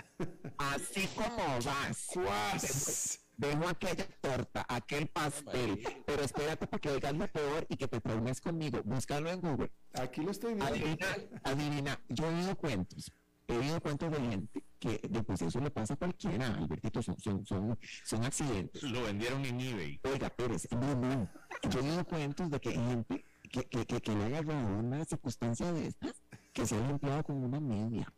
Así 0.58 1.08
como 1.14 1.42
vas. 1.64 2.06
¡Cuas! 2.12 3.20
Dejo 3.38 3.66
aquella 3.66 4.06
torta, 4.20 4.66
aquel 4.68 5.08
pastel, 5.08 5.82
pero 6.04 6.22
espérate 6.22 6.66
para 6.66 6.80
que 6.80 6.90
oigas 6.90 7.14
lo 7.14 7.26
peor 7.28 7.66
y 7.70 7.76
que 7.76 7.88
te 7.88 8.00
traumes 8.02 8.40
conmigo. 8.42 8.82
Búscalo 8.84 9.30
en 9.30 9.40
Google. 9.40 9.72
Aquí 9.94 10.20
lo 10.20 10.30
estoy 10.30 10.54
viendo. 10.54 10.74
Adivina, 10.74 11.06
adivina. 11.42 12.00
Yo 12.10 12.26
he 12.26 12.34
oído 12.34 12.56
cuentos. 12.56 13.10
He 13.48 13.56
oído 13.56 13.80
cuentos 13.80 14.10
de 14.10 14.18
gente 14.18 14.64
que 14.78 15.00
después 15.08 15.40
eso 15.40 15.60
le 15.60 15.70
pasa 15.70 15.94
a 15.94 15.96
cualquiera, 15.96 16.48
Albertito, 16.54 17.00
son, 17.00 17.18
son, 17.18 17.46
son, 17.46 17.78
son 18.04 18.24
accidentes. 18.24 18.82
Lo 18.82 19.04
vendieron 19.04 19.44
en 19.46 19.60
eBay. 19.60 20.00
Oiga, 20.02 20.28
Pérez, 20.28 20.68
no, 20.72 20.94
no. 20.96 21.30
Yo 21.70 21.80
he 21.80 21.82
oído 21.82 22.04
cuentos 22.04 22.50
de 22.50 22.60
que 22.60 22.72
gente 22.72 23.25
que, 23.52 23.64
que, 23.64 23.86
que, 23.86 24.00
que 24.00 24.14
le 24.14 24.24
ha 24.24 24.26
agarrado 24.38 24.78
una 24.78 25.04
circunstancia 25.04 25.72
de 25.72 25.86
estas, 25.88 26.14
que 26.52 26.66
se 26.66 26.76
ha 26.76 26.80
limpiado 26.86 27.22
con 27.24 27.36
una 27.42 27.60
media, 27.60 28.12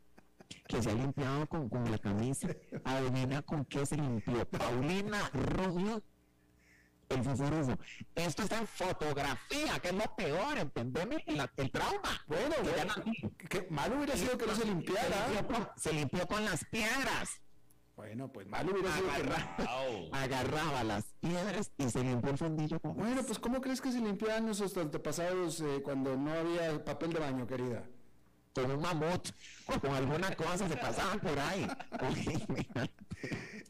que 0.67 0.81
se 0.81 0.89
ha 0.89 0.93
limpiado 0.93 1.47
con, 1.47 1.69
con 1.69 1.89
la 1.91 1.97
camisa. 1.97 2.47
Adivina 2.83 3.41
con 3.41 3.65
qué 3.65 3.85
se 3.85 3.95
limpió. 3.97 4.47
Paulina 4.49 5.29
Rubio, 5.33 6.01
el 7.09 7.23
fosforoso. 7.23 7.77
Esto 8.15 8.43
está 8.43 8.59
en 8.59 8.67
fotografía, 8.67 9.79
que 9.79 9.87
es 9.89 9.93
lo 9.95 10.15
peor, 10.15 10.57
¿entendeme? 10.57 11.23
El, 11.27 11.41
el 11.57 11.71
trauma. 11.71 12.21
Bueno, 12.27 12.55
Que 12.61 12.63
ya 12.65 12.85
bueno, 12.85 12.93
no- 13.23 13.31
que 13.49 13.67
malo 13.69 13.95
hubiera 13.97 14.15
sido 14.15 14.37
que 14.37 14.45
no 14.45 14.53
se 14.55 14.61
se 14.61 14.67
limpiara. 14.67 15.27
limpió 15.29 15.47
con- 15.47 15.69
se 15.75 15.93
limpió 15.93 16.27
con 16.27 16.45
las 16.45 16.63
piedras. 16.65 17.41
Bueno, 17.99 18.31
pues 18.31 18.47
malo 18.47 18.71
hubiera 18.71 18.95
sido 18.95 19.09
que. 19.09 20.09
Agarraba, 20.13 20.85
las 20.85 21.03
piedras 21.19 21.69
y 21.77 21.89
se 21.89 22.01
limpió 22.01 22.31
el 22.31 22.37
fondillo 22.37 22.79
con 22.79 22.95
Bueno, 22.95 23.21
pues 23.23 23.39
¿cómo 23.39 23.59
crees 23.59 23.81
que 23.81 23.91
se 23.91 23.99
limpiaban 23.99 24.45
nuestros 24.45 24.77
antepasados 24.77 25.59
eh, 25.59 25.81
cuando 25.83 26.15
no 26.15 26.31
había 26.31 26.81
papel 26.85 27.11
de 27.11 27.19
baño, 27.19 27.45
querida? 27.45 27.83
con 28.53 28.71
un 28.71 28.81
mamut 28.81 29.29
o 29.67 29.79
con 29.81 29.93
alguna 29.93 30.33
cosa 30.33 30.69
se 30.69 30.77
pasaban 30.77 31.19
por 31.19 31.37
ahí. 31.37 31.67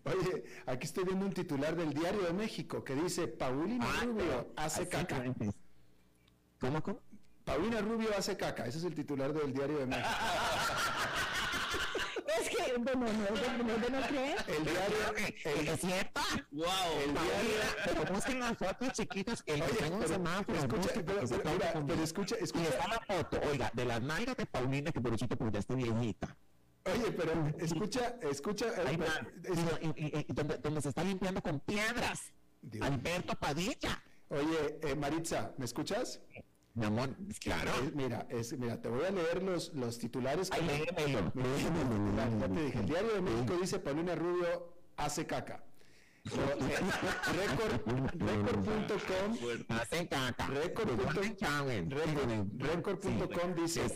Oye, 0.05 0.43
aquí 0.67 0.85
estoy 0.85 1.05
viendo 1.05 1.25
un 1.25 1.33
titular 1.33 1.75
del 1.75 1.91
Diario 1.91 2.21
de 2.21 2.33
México 2.33 2.83
que 2.83 2.93
dice 2.93 3.27
Paulina 3.27 3.87
Ah, 3.99 4.05
Rubio 4.05 4.53
hace 4.55 4.87
caca. 4.87 5.23
¿Cómo, 6.59 6.83
cómo? 6.83 6.99
Paulina 7.45 7.81
Rubio 7.81 8.09
hace 8.15 8.37
caca. 8.37 8.67
Ese 8.67 8.77
es 8.77 8.83
el 8.83 8.93
titular 8.93 9.33
del 9.33 9.53
Diario 9.53 9.79
de 9.79 9.87
México. 9.87 10.07
Es 12.39 12.49
que, 12.49 12.77
bueno, 12.77 13.05
no 13.07 13.63
no 13.63 13.77
de 13.77 13.89
no 13.89 14.07
creer. 14.07 14.37
El 14.47 14.63
diario, 14.63 15.59
El 15.59 15.67
es 15.67 15.79
cierto. 15.81 16.21
¡Wow! 16.51 16.65
el 17.03 17.11
diario, 17.13 17.59
Pero 17.85 18.13
busquen 18.13 18.39
las 18.39 18.57
fotos 18.57 18.93
chiquitas, 18.93 19.43
el 19.45 19.61
que 19.63 19.73
tenga 19.73 19.95
un 19.95 20.01
pero 20.01 20.13
semáforo, 20.13 20.57
escucha, 20.59 20.89
pero- 20.93 21.05
que 21.05 21.79
pero 21.87 22.03
escucha, 22.03 22.35
Y 22.39 22.43
escucha. 22.43 22.67
está 22.69 22.87
la 22.87 22.99
foto, 22.99 23.39
oiga, 23.49 23.71
de 23.73 23.85
las 23.85 24.01
nalgas 24.01 24.37
de 24.37 24.45
Paulina, 24.45 24.91
que 24.91 25.01
por 25.01 25.17
cierto, 25.17 25.37
pues 25.37 25.51
ya 25.51 25.59
está 25.59 25.73
viejita. 25.75 26.37
Oye, 26.85 27.11
pero 27.11 27.47
escucha, 27.59 28.15
escucha. 28.21 28.65
Ahí 28.85 28.95
va, 28.95 29.07
es- 29.43 29.59
y- 29.81 29.87
y- 29.87 30.07
y- 30.19 30.25
y 30.29 30.33
donde, 30.33 30.57
donde 30.57 30.81
se 30.81 30.89
está 30.89 31.03
limpiando 31.03 31.41
con 31.41 31.59
piedras. 31.59 32.31
Dios. 32.61 32.85
Alberto 32.85 33.35
Padilla. 33.35 34.03
Oye, 34.29 34.79
eh, 34.83 34.95
Maritza, 34.95 35.53
¿me 35.57 35.65
escuchas? 35.65 36.21
Mi 36.75 36.85
amor, 36.85 37.09
claro. 37.41 37.71
Mira, 37.93 38.25
es, 38.29 38.57
mira, 38.57 38.79
te 38.81 38.87
voy 38.89 39.03
a 39.05 39.11
leer 39.11 39.43
los, 39.43 39.73
los 39.73 39.97
titulares. 39.97 40.49
Ay, 40.51 40.61
léemelo, 40.61 41.31
léemelo, 41.35 42.39
Ya, 42.39 42.47
te 42.53 42.61
dije, 42.63 42.79
el 42.79 42.85
Diario 42.85 43.13
de 43.15 43.21
México 43.21 43.57
dice 43.59 43.79
Paulina 43.79 44.15
Rubio 44.15 44.73
hace 44.95 45.25
caca. 45.25 45.63
Pero, 46.23 46.43
eh, 46.43 46.77
Record- 47.33 48.11
Record.com 48.19 49.37
Record.com 52.59 53.55
dice. 53.55 53.93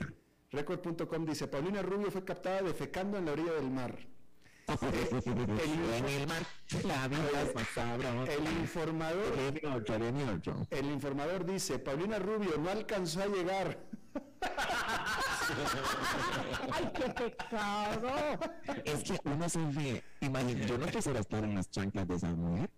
Record.com 0.52 1.26
dice 1.26 1.48
Paulina 1.48 1.82
Rubio 1.82 2.12
fue 2.12 2.24
captada 2.24 2.62
defecando 2.62 3.18
en 3.18 3.26
la 3.26 3.32
orilla 3.34 3.54
del 3.54 3.70
mar. 3.72 3.98
El 4.68 6.28
mar, 6.28 6.43
la 6.86 7.07
vida 7.07 7.41
es 7.41 7.55
más 7.55 7.68
sabrosa. 7.74 8.34
El 8.34 8.47
informador, 10.86 11.41
el 11.41 11.45
dice 11.45 11.80
Paulina 11.80 12.20
Rubio 12.20 12.57
no 12.57 12.70
alcanzó 12.70 13.24
a 13.24 13.28
llegar. 13.28 13.80
¡Ay, 16.72 16.91
qué 16.93 17.09
pecado! 17.09 18.09
Es 18.86 19.03
que 19.03 19.20
uno 19.26 19.49
se 19.49 19.59
ríe. 19.72 20.03
Imagínate, 20.22 20.68
yo 20.68 20.78
no 20.78 20.86
quisiera 20.88 21.20
estar 21.20 21.43
en 21.43 21.55
las 21.55 21.70
chanclas 21.70 22.07
de 22.07 22.16
esa 22.16 22.30
mujer. 22.30 22.70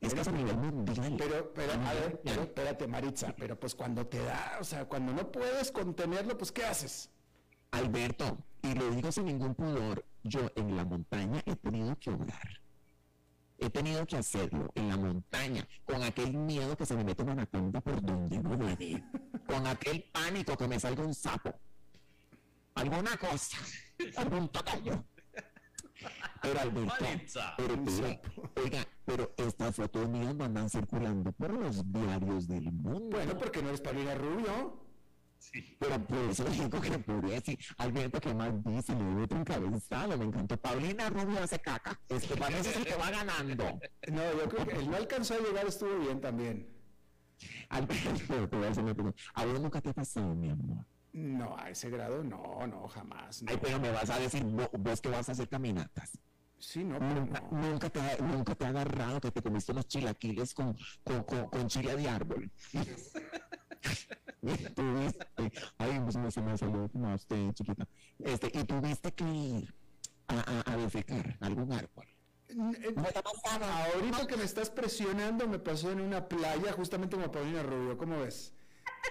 Es 0.00 0.14
que 0.14 0.20
es 0.20 0.28
a 0.28 0.32
nivel 0.32 0.56
mundial. 0.56 1.16
Pero, 1.18 1.52
pero, 1.52 1.72
a 1.72 1.94
ver, 1.94 2.20
pero, 2.22 2.42
espérate, 2.42 2.86
Maritza, 2.86 3.34
pero 3.36 3.58
pues 3.58 3.74
cuando 3.74 4.06
te 4.06 4.22
da, 4.22 4.58
o 4.60 4.64
sea, 4.64 4.84
cuando 4.86 5.12
no 5.12 5.30
puedes 5.32 5.72
contenerlo, 5.72 6.36
pues 6.38 6.52
¿qué 6.52 6.64
haces? 6.64 7.10
Alberto, 7.72 8.38
y 8.62 8.74
lo 8.74 8.90
digo 8.90 9.10
sin 9.10 9.24
ningún 9.24 9.54
pudor, 9.54 10.04
yo 10.28 10.50
en 10.56 10.76
la 10.76 10.84
montaña 10.84 11.42
he 11.46 11.56
tenido 11.56 11.96
que 11.98 12.10
orar. 12.10 12.60
He 13.58 13.70
tenido 13.70 14.06
que 14.06 14.16
hacerlo 14.16 14.70
en 14.74 14.88
la 14.88 14.96
montaña, 14.96 15.66
con 15.86 16.02
aquel 16.02 16.34
miedo 16.34 16.76
que 16.76 16.84
se 16.84 16.94
me 16.94 17.04
mete 17.04 17.22
una 17.22 17.32
anaconda 17.32 17.80
por 17.80 18.02
donde 18.02 18.38
no 18.38 18.56
debe, 18.56 19.02
con 19.46 19.66
aquel 19.66 20.04
pánico 20.12 20.56
que 20.56 20.68
me 20.68 20.78
salga 20.78 21.02
un 21.02 21.14
sapo, 21.14 21.54
alguna 22.74 23.16
cosa, 23.16 23.56
algún 24.16 24.48
tocayo. 24.48 25.04
Pero 26.42 26.60
Alberto, 26.60 27.04
pero, 27.56 27.82
pero, 27.84 28.62
oiga, 28.62 28.86
pero 29.04 29.34
estas 29.36 29.74
fotos 29.74 30.08
mías 30.08 30.34
no 30.34 30.44
andan 30.44 30.68
circulando 30.68 31.32
por 31.32 31.52
los 31.52 31.90
diarios 31.90 32.46
del 32.46 32.70
mundo. 32.70 33.16
Bueno, 33.16 33.38
porque 33.38 33.62
no 33.62 33.68
eres 33.68 33.80
Paulina 33.80 34.14
Rubio. 34.14 34.85
Pero 35.78 36.04
por 36.06 36.18
eso 36.30 36.44
digo 36.44 36.80
que 36.80 36.98
podría 36.98 37.34
decir, 37.34 37.58
Alberto, 37.78 38.20
que 38.20 38.34
más 38.34 38.52
dice, 38.64 38.94
le 38.94 39.04
doy 39.04 39.22
otro 39.24 39.38
encabezado, 39.38 40.18
me 40.18 40.24
encantó. 40.24 40.56
Paulina 40.58 41.08
Rubio 41.08 41.42
hace 41.42 41.58
caca. 41.60 41.98
Este 42.08 42.36
parece 42.36 42.70
es 42.70 42.76
el 42.76 42.84
que 42.84 42.94
va 42.96 43.10
ganando. 43.10 43.64
No, 44.08 44.22
yo 44.34 44.48
creo 44.48 44.66
que 44.66 44.76
el 44.76 44.90
no 44.90 44.96
alcanzó 44.96 45.34
a 45.34 45.38
llegar 45.38 45.66
estuvo 45.66 45.98
bien 46.00 46.20
también. 46.20 46.68
Alberto, 47.68 48.10
te 48.50 48.56
voy 48.56 48.66
a 48.66 48.70
hacer 48.70 48.84
una 48.84 48.94
pregunta. 48.94 49.22
¿A 49.34 49.44
vos 49.44 49.60
nunca 49.60 49.80
te 49.80 49.90
ha 49.90 49.94
pasado, 49.94 50.34
mi 50.34 50.50
amor? 50.50 50.84
No, 51.12 51.56
a 51.56 51.70
ese 51.70 51.88
grado 51.90 52.22
no, 52.22 52.66
no, 52.66 52.88
jamás. 52.88 53.42
no. 53.42 53.50
Ay, 53.50 53.58
pero 53.62 53.80
me 53.80 53.90
vas 53.90 54.10
a 54.10 54.18
decir, 54.18 54.44
vos, 54.44 54.68
vos 54.78 55.00
que 55.00 55.08
vas 55.08 55.28
a 55.28 55.32
hacer 55.32 55.48
caminatas. 55.48 56.18
Sí, 56.58 56.84
no, 56.84 56.98
pero 56.98 57.14
Nunca, 57.14 57.40
no. 57.50 57.58
nunca, 57.70 57.90
te, 57.90 58.00
ha- 58.00 58.16
nunca 58.18 58.54
te 58.54 58.64
ha 58.64 58.68
agarrado 58.68 59.20
que 59.20 59.30
te 59.30 59.42
comiste 59.42 59.72
unos 59.72 59.86
chilaquiles 59.88 60.52
con, 60.54 60.76
con, 61.04 61.22
con, 61.24 61.46
con 61.48 61.66
chile 61.68 61.96
de 61.96 62.08
árbol. 62.08 62.50
tuviste, 64.40 65.26
ay, 65.78 66.00
no 66.00 66.30
se 66.30 66.40
me 66.40 66.56
salió 66.56 66.88
como 66.88 67.08
a 67.08 67.14
usted, 67.14 67.52
chiquita. 67.52 67.86
Este, 68.18 68.46
y 68.52 68.64
tuviste 68.64 69.12
que 69.12 69.24
ir 69.24 69.74
a, 70.28 70.40
a, 70.40 70.72
a 70.72 70.76
defecar 70.76 71.36
algún 71.40 71.72
árbol. 71.72 72.06
Eh, 72.48 72.94
Ahorita 73.94 74.26
que 74.26 74.36
me 74.36 74.44
estás 74.44 74.70
presionando 74.70 75.48
me 75.48 75.58
pasó 75.58 75.90
en 75.90 76.00
una 76.00 76.28
playa, 76.28 76.72
justamente 76.72 77.16
como 77.16 77.30
Paulina 77.30 77.62
Rubio, 77.62 77.96
¿cómo 77.98 78.20
ves? 78.20 78.54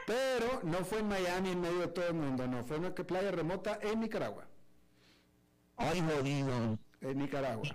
Pero 0.07 0.61
no 0.63 0.85
fue 0.85 0.99
en 0.99 1.07
Miami 1.07 1.49
en 1.51 1.61
medio 1.61 1.79
de 1.79 1.87
todo 1.87 2.07
el 2.07 2.13
mundo, 2.13 2.47
no, 2.47 2.63
fue 2.65 2.77
en 2.77 2.85
una 2.85 2.95
playa 2.95 3.31
remota 3.31 3.79
en 3.81 3.99
Nicaragua. 3.99 4.47
Ay, 5.77 6.01
jodido. 6.01 6.79
En 7.01 7.17
Nicaragua. 7.17 7.67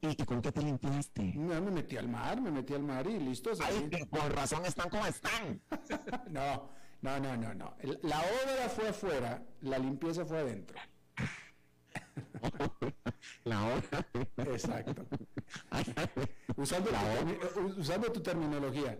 ¿Y, 0.00 0.08
y 0.08 0.24
con 0.24 0.42
qué 0.42 0.52
te 0.52 0.62
limpiaste? 0.62 1.32
No, 1.34 1.60
me 1.60 1.70
metí 1.70 1.96
al 1.96 2.08
mar, 2.08 2.40
me 2.40 2.50
metí 2.50 2.74
al 2.74 2.82
mar 2.82 3.06
y 3.06 3.18
listo. 3.18 3.50
Ay, 3.64 3.88
por 4.10 4.34
razón 4.34 4.64
están 4.66 4.90
como 4.90 5.06
están. 5.06 5.60
no, 6.30 6.70
no, 7.06 7.18
no, 7.20 7.36
no, 7.36 7.54
no. 7.54 7.74
El- 7.80 7.98
La 8.02 8.18
obra 8.20 8.68
fue 8.68 8.88
afuera, 8.88 9.42
la 9.62 9.78
limpieza 9.78 10.24
fue 10.26 10.38
adentro. 10.40 10.76
La 13.44 13.64
hora. 13.64 14.06
Exacto. 14.38 15.06
Usando, 16.56 16.90
tu, 16.90 17.60
usando 17.80 18.12
tu 18.12 18.20
terminología. 18.20 18.98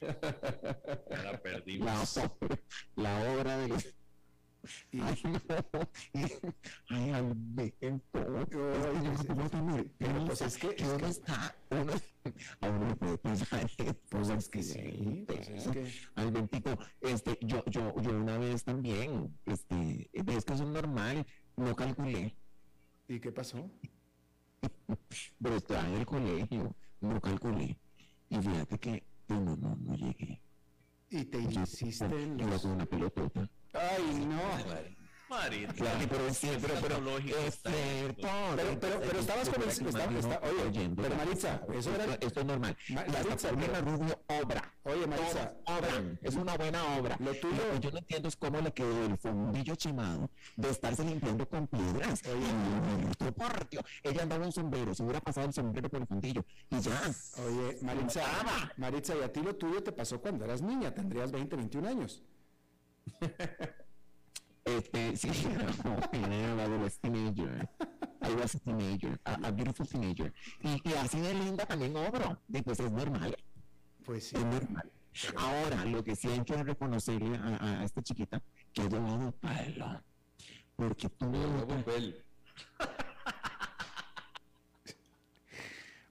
Ya 0.00 0.16
la 1.10 1.22
La 1.32 1.42
perdimos. 1.42 2.16
obra, 2.16 2.58
la 2.96 3.32
obra 3.34 3.58
de 3.58 3.68
los... 3.68 3.84
Y- 4.92 5.00
Ay, 5.00 5.20
no. 5.24 5.40
Ay, 6.88 7.10
Alberto. 7.10 7.76
Es 7.80 7.92
Pero, 9.98 10.24
pues, 10.26 10.40
es 10.40 10.56
que- 10.58 10.74
que 10.74 10.82
es 10.84 10.88
uno 10.88 10.98
que- 10.98 11.06
está... 11.08 11.54
Uno, 11.70 11.92
a 12.60 12.68
uno 12.68 12.88
le 12.88 12.96
puede 12.96 13.18
pensar 13.18 13.70
cosas 14.10 14.48
que 14.48 14.62
Sí, 14.62 15.24
pues 15.26 15.48
es 15.48 15.68
que... 15.68 15.92
pasó? 23.42 23.68
pero 25.42 25.56
estaba 25.56 25.88
en 25.88 25.94
el 25.94 26.06
colegio, 26.06 26.76
no 27.00 27.20
calculé, 27.20 27.76
y 28.28 28.36
fíjate 28.36 28.78
que 28.78 29.02
pues, 29.26 29.40
no, 29.40 29.56
no, 29.56 29.74
no 29.74 29.96
llegué. 29.96 30.40
Y 31.10 31.24
te 31.24 31.42
Yo- 31.48 31.62
hiciste 31.62 32.04
en 32.04 32.38
los... 32.38 32.64
una 32.64 32.86
pelotota. 32.86 33.50
Ay, 33.72 34.26
no. 34.26 35.01
Claro, 38.16 38.78
pero 38.80 39.18
estabas 39.20 39.48
con 39.48 39.62
el... 39.62 39.68
Estaba, 39.68 40.18
está- 40.18 40.40
oye, 40.66 40.90
pero 40.96 41.16
Maritza, 41.16 41.62
eso 41.74 41.94
era... 41.94 42.04
Esto, 42.04 42.26
esto 42.26 42.40
es 42.40 42.46
normal. 42.46 42.76
Ma- 42.90 43.04
Maritza, 43.06 43.50
Rubio 43.50 44.24
obra. 44.28 44.74
Oye, 44.84 45.06
Maritza, 45.06 45.54
obran. 45.66 46.18
Es 46.22 46.34
una 46.34 46.56
buena 46.56 46.98
obra. 46.98 47.16
Lo 47.20 47.32
tuyo- 47.34 47.56
Lo 47.66 47.72
que 47.74 47.80
yo 47.80 47.90
no 47.92 47.98
entiendo 47.98 48.28
es 48.28 48.36
cómo 48.36 48.60
le 48.60 48.72
quedó 48.72 49.06
el 49.06 49.16
fondillo 49.18 49.74
chimado 49.76 50.30
de 50.56 50.70
estarse 50.70 51.04
limpiando 51.04 51.48
con 51.48 51.66
piedras. 51.66 52.22
Oye, 52.26 53.32
por 53.32 53.68
Dios. 53.70 53.84
Ella 54.02 54.22
andaba 54.22 54.44
un 54.44 54.52
sombrero, 54.52 54.94
se 54.94 55.02
hubiera 55.02 55.20
pasado 55.20 55.46
el 55.46 55.52
sombrero 55.52 55.88
por 55.88 56.00
el 56.00 56.06
fondillo. 56.06 56.44
Y 56.70 56.80
ya. 56.80 57.00
Oye, 57.46 57.78
Maritza. 57.82 58.22
Maritza, 58.76 59.14
y 59.16 59.22
a 59.22 59.32
ti 59.32 59.40
lo 59.40 59.54
tuyo 59.56 59.82
te 59.82 59.92
pasó 59.92 60.20
cuando 60.20 60.44
eras 60.44 60.60
niña, 60.62 60.92
tendrías 60.94 61.30
20, 61.32 61.56
21 61.56 61.88
años. 61.88 62.22
Este, 64.64 65.16
sí, 65.16 65.28
no, 65.84 65.98
era 66.12 66.54
la 66.68 66.90
teenager. 66.90 67.68
I 68.22 68.34
was 68.34 68.54
a 68.54 68.58
teenager, 68.60 69.18
a, 69.24 69.34
a 69.48 69.50
beautiful 69.50 69.86
teenager. 69.86 70.32
Y, 70.62 70.88
y 70.88 70.92
así 70.94 71.20
de 71.20 71.34
linda 71.34 71.66
también 71.66 71.96
obro. 71.96 72.38
Y 72.48 72.62
pues 72.62 72.78
es 72.80 72.90
normal. 72.90 73.36
Pues 74.04 74.28
sí. 74.28 74.36
Es 74.36 74.44
normal. 74.44 74.90
Ahora, 75.36 75.84
lo 75.84 76.02
que 76.02 76.16
sí 76.16 76.28
hay 76.28 76.42
que 76.44 76.62
reconocerle 76.62 77.36
a, 77.36 77.84
esta 77.84 78.02
chiquita, 78.02 78.40
que 78.72 78.82
ha 78.82 78.88
llevado 78.88 79.32
palo. 79.32 80.02
Porque 80.76 81.08
tú 81.10 81.26
no 81.26 81.66
papel. 81.66 82.24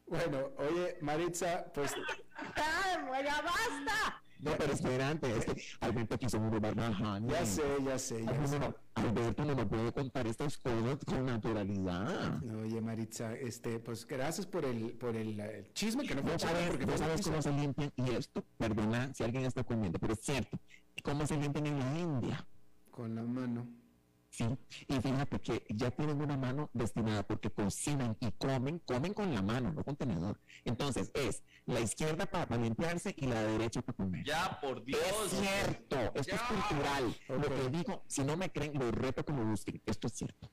Bueno, 0.06 0.52
oye, 0.58 0.98
Maritza, 1.02 1.66
pues 1.74 1.96
¡Ah, 2.36 3.22
ya 3.24 3.42
basta! 3.42 4.22
No, 4.42 4.52
pero 4.58 4.74
espérate, 4.74 5.38
es 5.38 5.46
que 5.46 5.62
Alberto 5.82 6.18
quiso 6.18 6.40
un 6.40 6.50
lugar 6.50 6.74
bajando. 6.74 7.32
ya 7.32 7.46
sé, 7.46 7.62
ya 7.86 8.00
sé, 8.00 8.26
ya 8.26 8.32
No, 8.32 8.42
no, 8.42 8.48
sé. 8.48 8.60
no, 8.60 8.76
Alberto 8.96 9.46
no 9.46 9.56
me 9.56 9.66
puede 9.66 9.92
contar 9.94 10.26
estas 10.28 10.58
cosas 10.58 10.98
con 11.06 11.26
naturalidad. 11.26 12.44
Oye, 12.56 12.82
Maritza, 12.82 13.36
este, 13.36 13.80
pues 13.80 14.06
gracias 14.08 14.48
por 14.48 14.66
el, 14.66 14.94
por 14.94 15.16
el, 15.16 15.40
eh, 15.40 15.70
chisme 15.74 16.06
que 16.08 16.16
no 16.16 16.24
fue 16.24 16.40
sabes, 16.40 16.70
porque 16.70 16.86
no 16.86 16.98
sabes 16.98 17.22
cómo 17.22 17.42
se 17.42 17.52
limpian, 17.52 17.92
y 17.96 18.10
esto, 18.12 18.44
perdona 18.58 19.14
si 19.14 19.24
alguien 19.24 19.46
está 19.46 19.64
comiendo, 19.64 20.00
pero 20.00 20.14
es 20.14 20.22
cierto, 20.22 20.58
cómo 21.04 21.26
se 21.28 21.38
limpian 21.38 21.68
en 21.68 21.80
la 21.80 22.00
India. 22.00 22.48
Con 22.90 23.16
la 23.16 23.24
mano. 23.24 23.81
Sí, 24.32 24.46
y 24.88 24.94
fíjate 24.94 25.42
que 25.42 25.66
ya 25.76 25.92
tienen 25.92 26.22
una 26.22 26.38
mano 26.38 26.70
destinada 26.74 27.22
porque 27.28 27.50
cocinan 27.52 28.16
y 28.22 28.32
comen, 28.32 28.80
comen 28.80 29.14
con 29.14 29.34
la 29.34 29.42
mano, 29.42 29.74
no 29.74 29.84
con 29.84 29.98
tenedor. 29.98 30.40
Entonces 30.64 31.12
es 31.14 31.44
la 31.66 31.82
izquierda 31.82 32.26
para, 32.26 32.56
limpiarse 32.56 33.14
y 33.18 33.28
la 33.28 33.44
derecha 33.44 33.82
para 33.82 33.98
comer. 33.98 34.24
Ya, 34.26 34.58
por 34.62 34.86
Dios. 34.86 35.02
Es 35.26 35.38
cierto, 35.38 35.98
esto 36.16 36.36
es 36.36 36.42
cultural. 36.44 37.14
Lo 37.28 37.42
que 37.42 37.78
digo, 37.78 38.04
si 38.08 38.24
no 38.24 38.38
me 38.38 38.50
creen, 38.50 38.80
lo 38.80 38.90
reto 38.90 39.26
me 39.34 39.44
busquen. 39.44 39.82
Esto 39.86 40.08
es 40.08 40.14
cierto. 40.14 40.50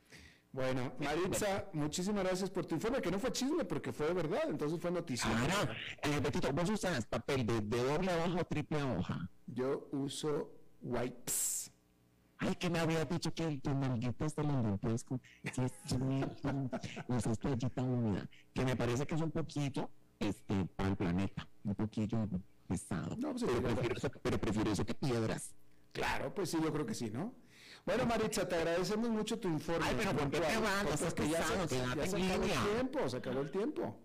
Bueno, 0.50 0.94
Maritza, 0.98 1.68
muchísimas 1.72 2.24
gracias 2.24 2.50
por 2.50 2.66
tu 2.66 2.74
informe, 2.74 3.00
que 3.00 3.12
no 3.12 3.20
fue 3.20 3.30
chisme 3.30 3.64
porque 3.64 3.92
fue 3.92 4.12
verdad, 4.12 4.42
entonces 4.48 4.80
fue 4.80 4.90
noticia. 4.90 5.30
Ahora, 5.30 5.76
eh, 6.02 6.18
Betito, 6.20 6.52
vos 6.52 6.68
usas 6.68 7.06
papel 7.06 7.46
de, 7.46 7.60
de 7.60 7.84
doble 7.84 8.12
hoja 8.12 8.40
o 8.40 8.44
triple 8.44 8.82
hoja. 8.82 9.30
Yo 9.46 9.88
uso 9.92 10.50
wipes. 10.80 11.70
Ay, 12.38 12.54
que 12.54 12.70
me 12.70 12.78
había 12.78 13.04
dicho 13.04 13.32
que 13.34 13.58
tus 13.58 13.74
nalguitas 13.74 14.34
te 14.34 14.42
las 14.44 14.64
limpias 14.64 15.04
con 15.04 15.20
sí, 15.52 15.62
es 15.62 15.72
cierto, 15.86 16.70
usas 17.08 17.38
toallita 17.38 17.82
húmeda, 17.82 18.28
que 18.54 18.64
me 18.64 18.76
parece 18.76 19.06
que 19.06 19.14
es 19.16 19.20
un 19.20 19.30
poquito 19.32 19.90
este, 20.20 20.64
para 20.76 20.90
el 20.90 20.96
planeta, 20.96 21.48
un 21.64 21.74
poquillo 21.74 22.28
pesado. 22.68 23.16
No, 23.16 23.32
pues, 23.32 23.44
pero, 23.44 23.60
prefiero 23.62 23.96
eso, 23.96 24.10
pero 24.22 24.38
prefiero 24.38 24.70
eso 24.70 24.86
que 24.86 24.94
piedras. 24.94 25.54
Claro, 25.92 26.32
pues 26.32 26.50
sí, 26.50 26.58
yo 26.62 26.72
creo 26.72 26.86
que 26.86 26.94
sí, 26.94 27.10
¿no? 27.10 27.34
Bueno, 27.84 28.06
Maritza, 28.06 28.46
te 28.46 28.54
agradecemos 28.54 29.08
mucho 29.08 29.38
tu 29.38 29.48
informe. 29.48 29.86
Ay, 29.88 29.96
pero 29.98 30.12
¿por 30.16 30.30
qué 30.30 30.40
te 30.40 30.58
vas? 30.58 30.84
porque 30.84 31.04
Estás 31.06 31.30
ya 31.30 31.42
se, 31.42 31.54
quédate 31.54 31.96
ya 31.96 32.06
se 32.06 32.16
acabó 32.16 32.44
el 32.44 32.50
tiempo, 32.74 33.08
se 33.08 33.16
acabó 33.16 33.40
el 33.40 33.50
tiempo. 33.50 34.00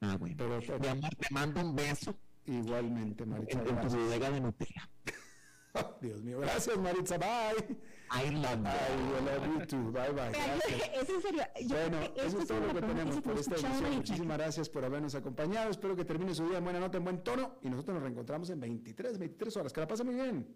Ah, 0.00 0.16
bueno. 0.18 0.34
Pero, 0.36 0.60
pero- 0.60 0.78
Mi 0.80 0.88
amor, 0.88 1.10
te 1.14 1.26
mando 1.32 1.60
un 1.62 1.74
beso 1.76 2.14
igualmente, 2.44 3.24
Maritza, 3.24 3.62
en, 3.62 3.68
en 3.68 3.80
tu 3.80 3.88
bodega 3.96 4.30
de 4.30 4.40
Nutella. 4.40 4.90
Dios 6.00 6.22
mío, 6.22 6.40
gracias, 6.40 6.76
Maritza, 6.78 7.18
bye. 7.18 7.76
I 8.10 8.30
love 8.30 8.60
you. 8.62 9.16
I 9.16 9.20
love 9.24 9.60
you 9.60 9.66
too, 9.66 9.90
bye, 9.90 10.12
bye. 10.12 10.30
Es 11.00 11.08
en 11.08 11.22
serio. 11.22 11.42
Yo 11.62 11.76
Bueno, 11.76 11.98
eso 12.16 12.38
es 12.38 12.46
todo 12.46 12.60
lo 12.60 12.74
que 12.74 12.80
tenemos 12.80 13.20
por 13.20 13.38
esta 13.38 13.54
edición. 13.54 13.96
Muchísimas 13.96 14.38
gracias 14.38 14.68
por 14.68 14.84
habernos 14.84 15.14
acompañado. 15.14 15.70
Espero 15.70 15.96
que 15.96 16.04
termine 16.04 16.34
su 16.34 16.48
día 16.48 16.58
en 16.58 16.64
buena 16.64 16.78
nota, 16.80 16.98
en 16.98 17.04
buen 17.04 17.24
tono. 17.24 17.56
Y 17.62 17.70
nosotros 17.70 17.94
nos 17.94 18.02
reencontramos 18.02 18.50
en 18.50 18.60
23, 18.60 19.18
23 19.18 19.56
horas. 19.56 19.72
Que 19.72 19.80
la 19.80 19.88
pasen 19.88 20.06
muy 20.06 20.14
bien. 20.14 20.46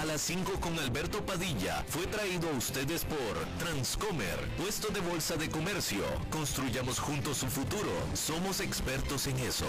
A 0.00 0.04
las 0.04 0.20
5 0.22 0.60
con 0.60 0.76
Alberto 0.78 1.24
Padilla 1.24 1.84
fue 1.86 2.06
traído 2.06 2.48
a 2.48 2.52
ustedes 2.56 3.04
por 3.04 3.36
Transcomer, 3.58 4.38
puesto 4.56 4.88
de 4.88 5.00
bolsa 5.00 5.36
de 5.36 5.48
comercio. 5.48 6.02
Construyamos 6.30 6.98
juntos 6.98 7.38
su 7.38 7.46
futuro. 7.46 7.90
Somos 8.14 8.60
expertos 8.60 9.26
en 9.26 9.36
eso. 9.38 9.66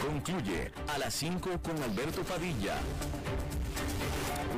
Concluye 0.00 0.72
a 0.88 0.98
las 0.98 1.14
5 1.14 1.50
con 1.62 1.82
Alberto 1.82 2.22
Padilla. 2.22 2.76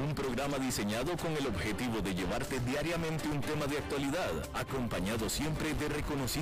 Un 0.07 0.15
programa 0.15 0.59
diseñado 0.59 1.17
con 1.17 1.37
el 1.37 1.47
objetivo 1.47 2.01
de 2.01 2.15
llevarte 2.15 2.61
diariamente 2.61 3.29
un 3.29 3.41
tema 3.41 3.67
de 3.67 3.79
actualidad, 3.79 4.31
acompañado 4.55 5.29
siempre 5.29 5.75
de 5.75 5.89
reconocidos 5.89 6.39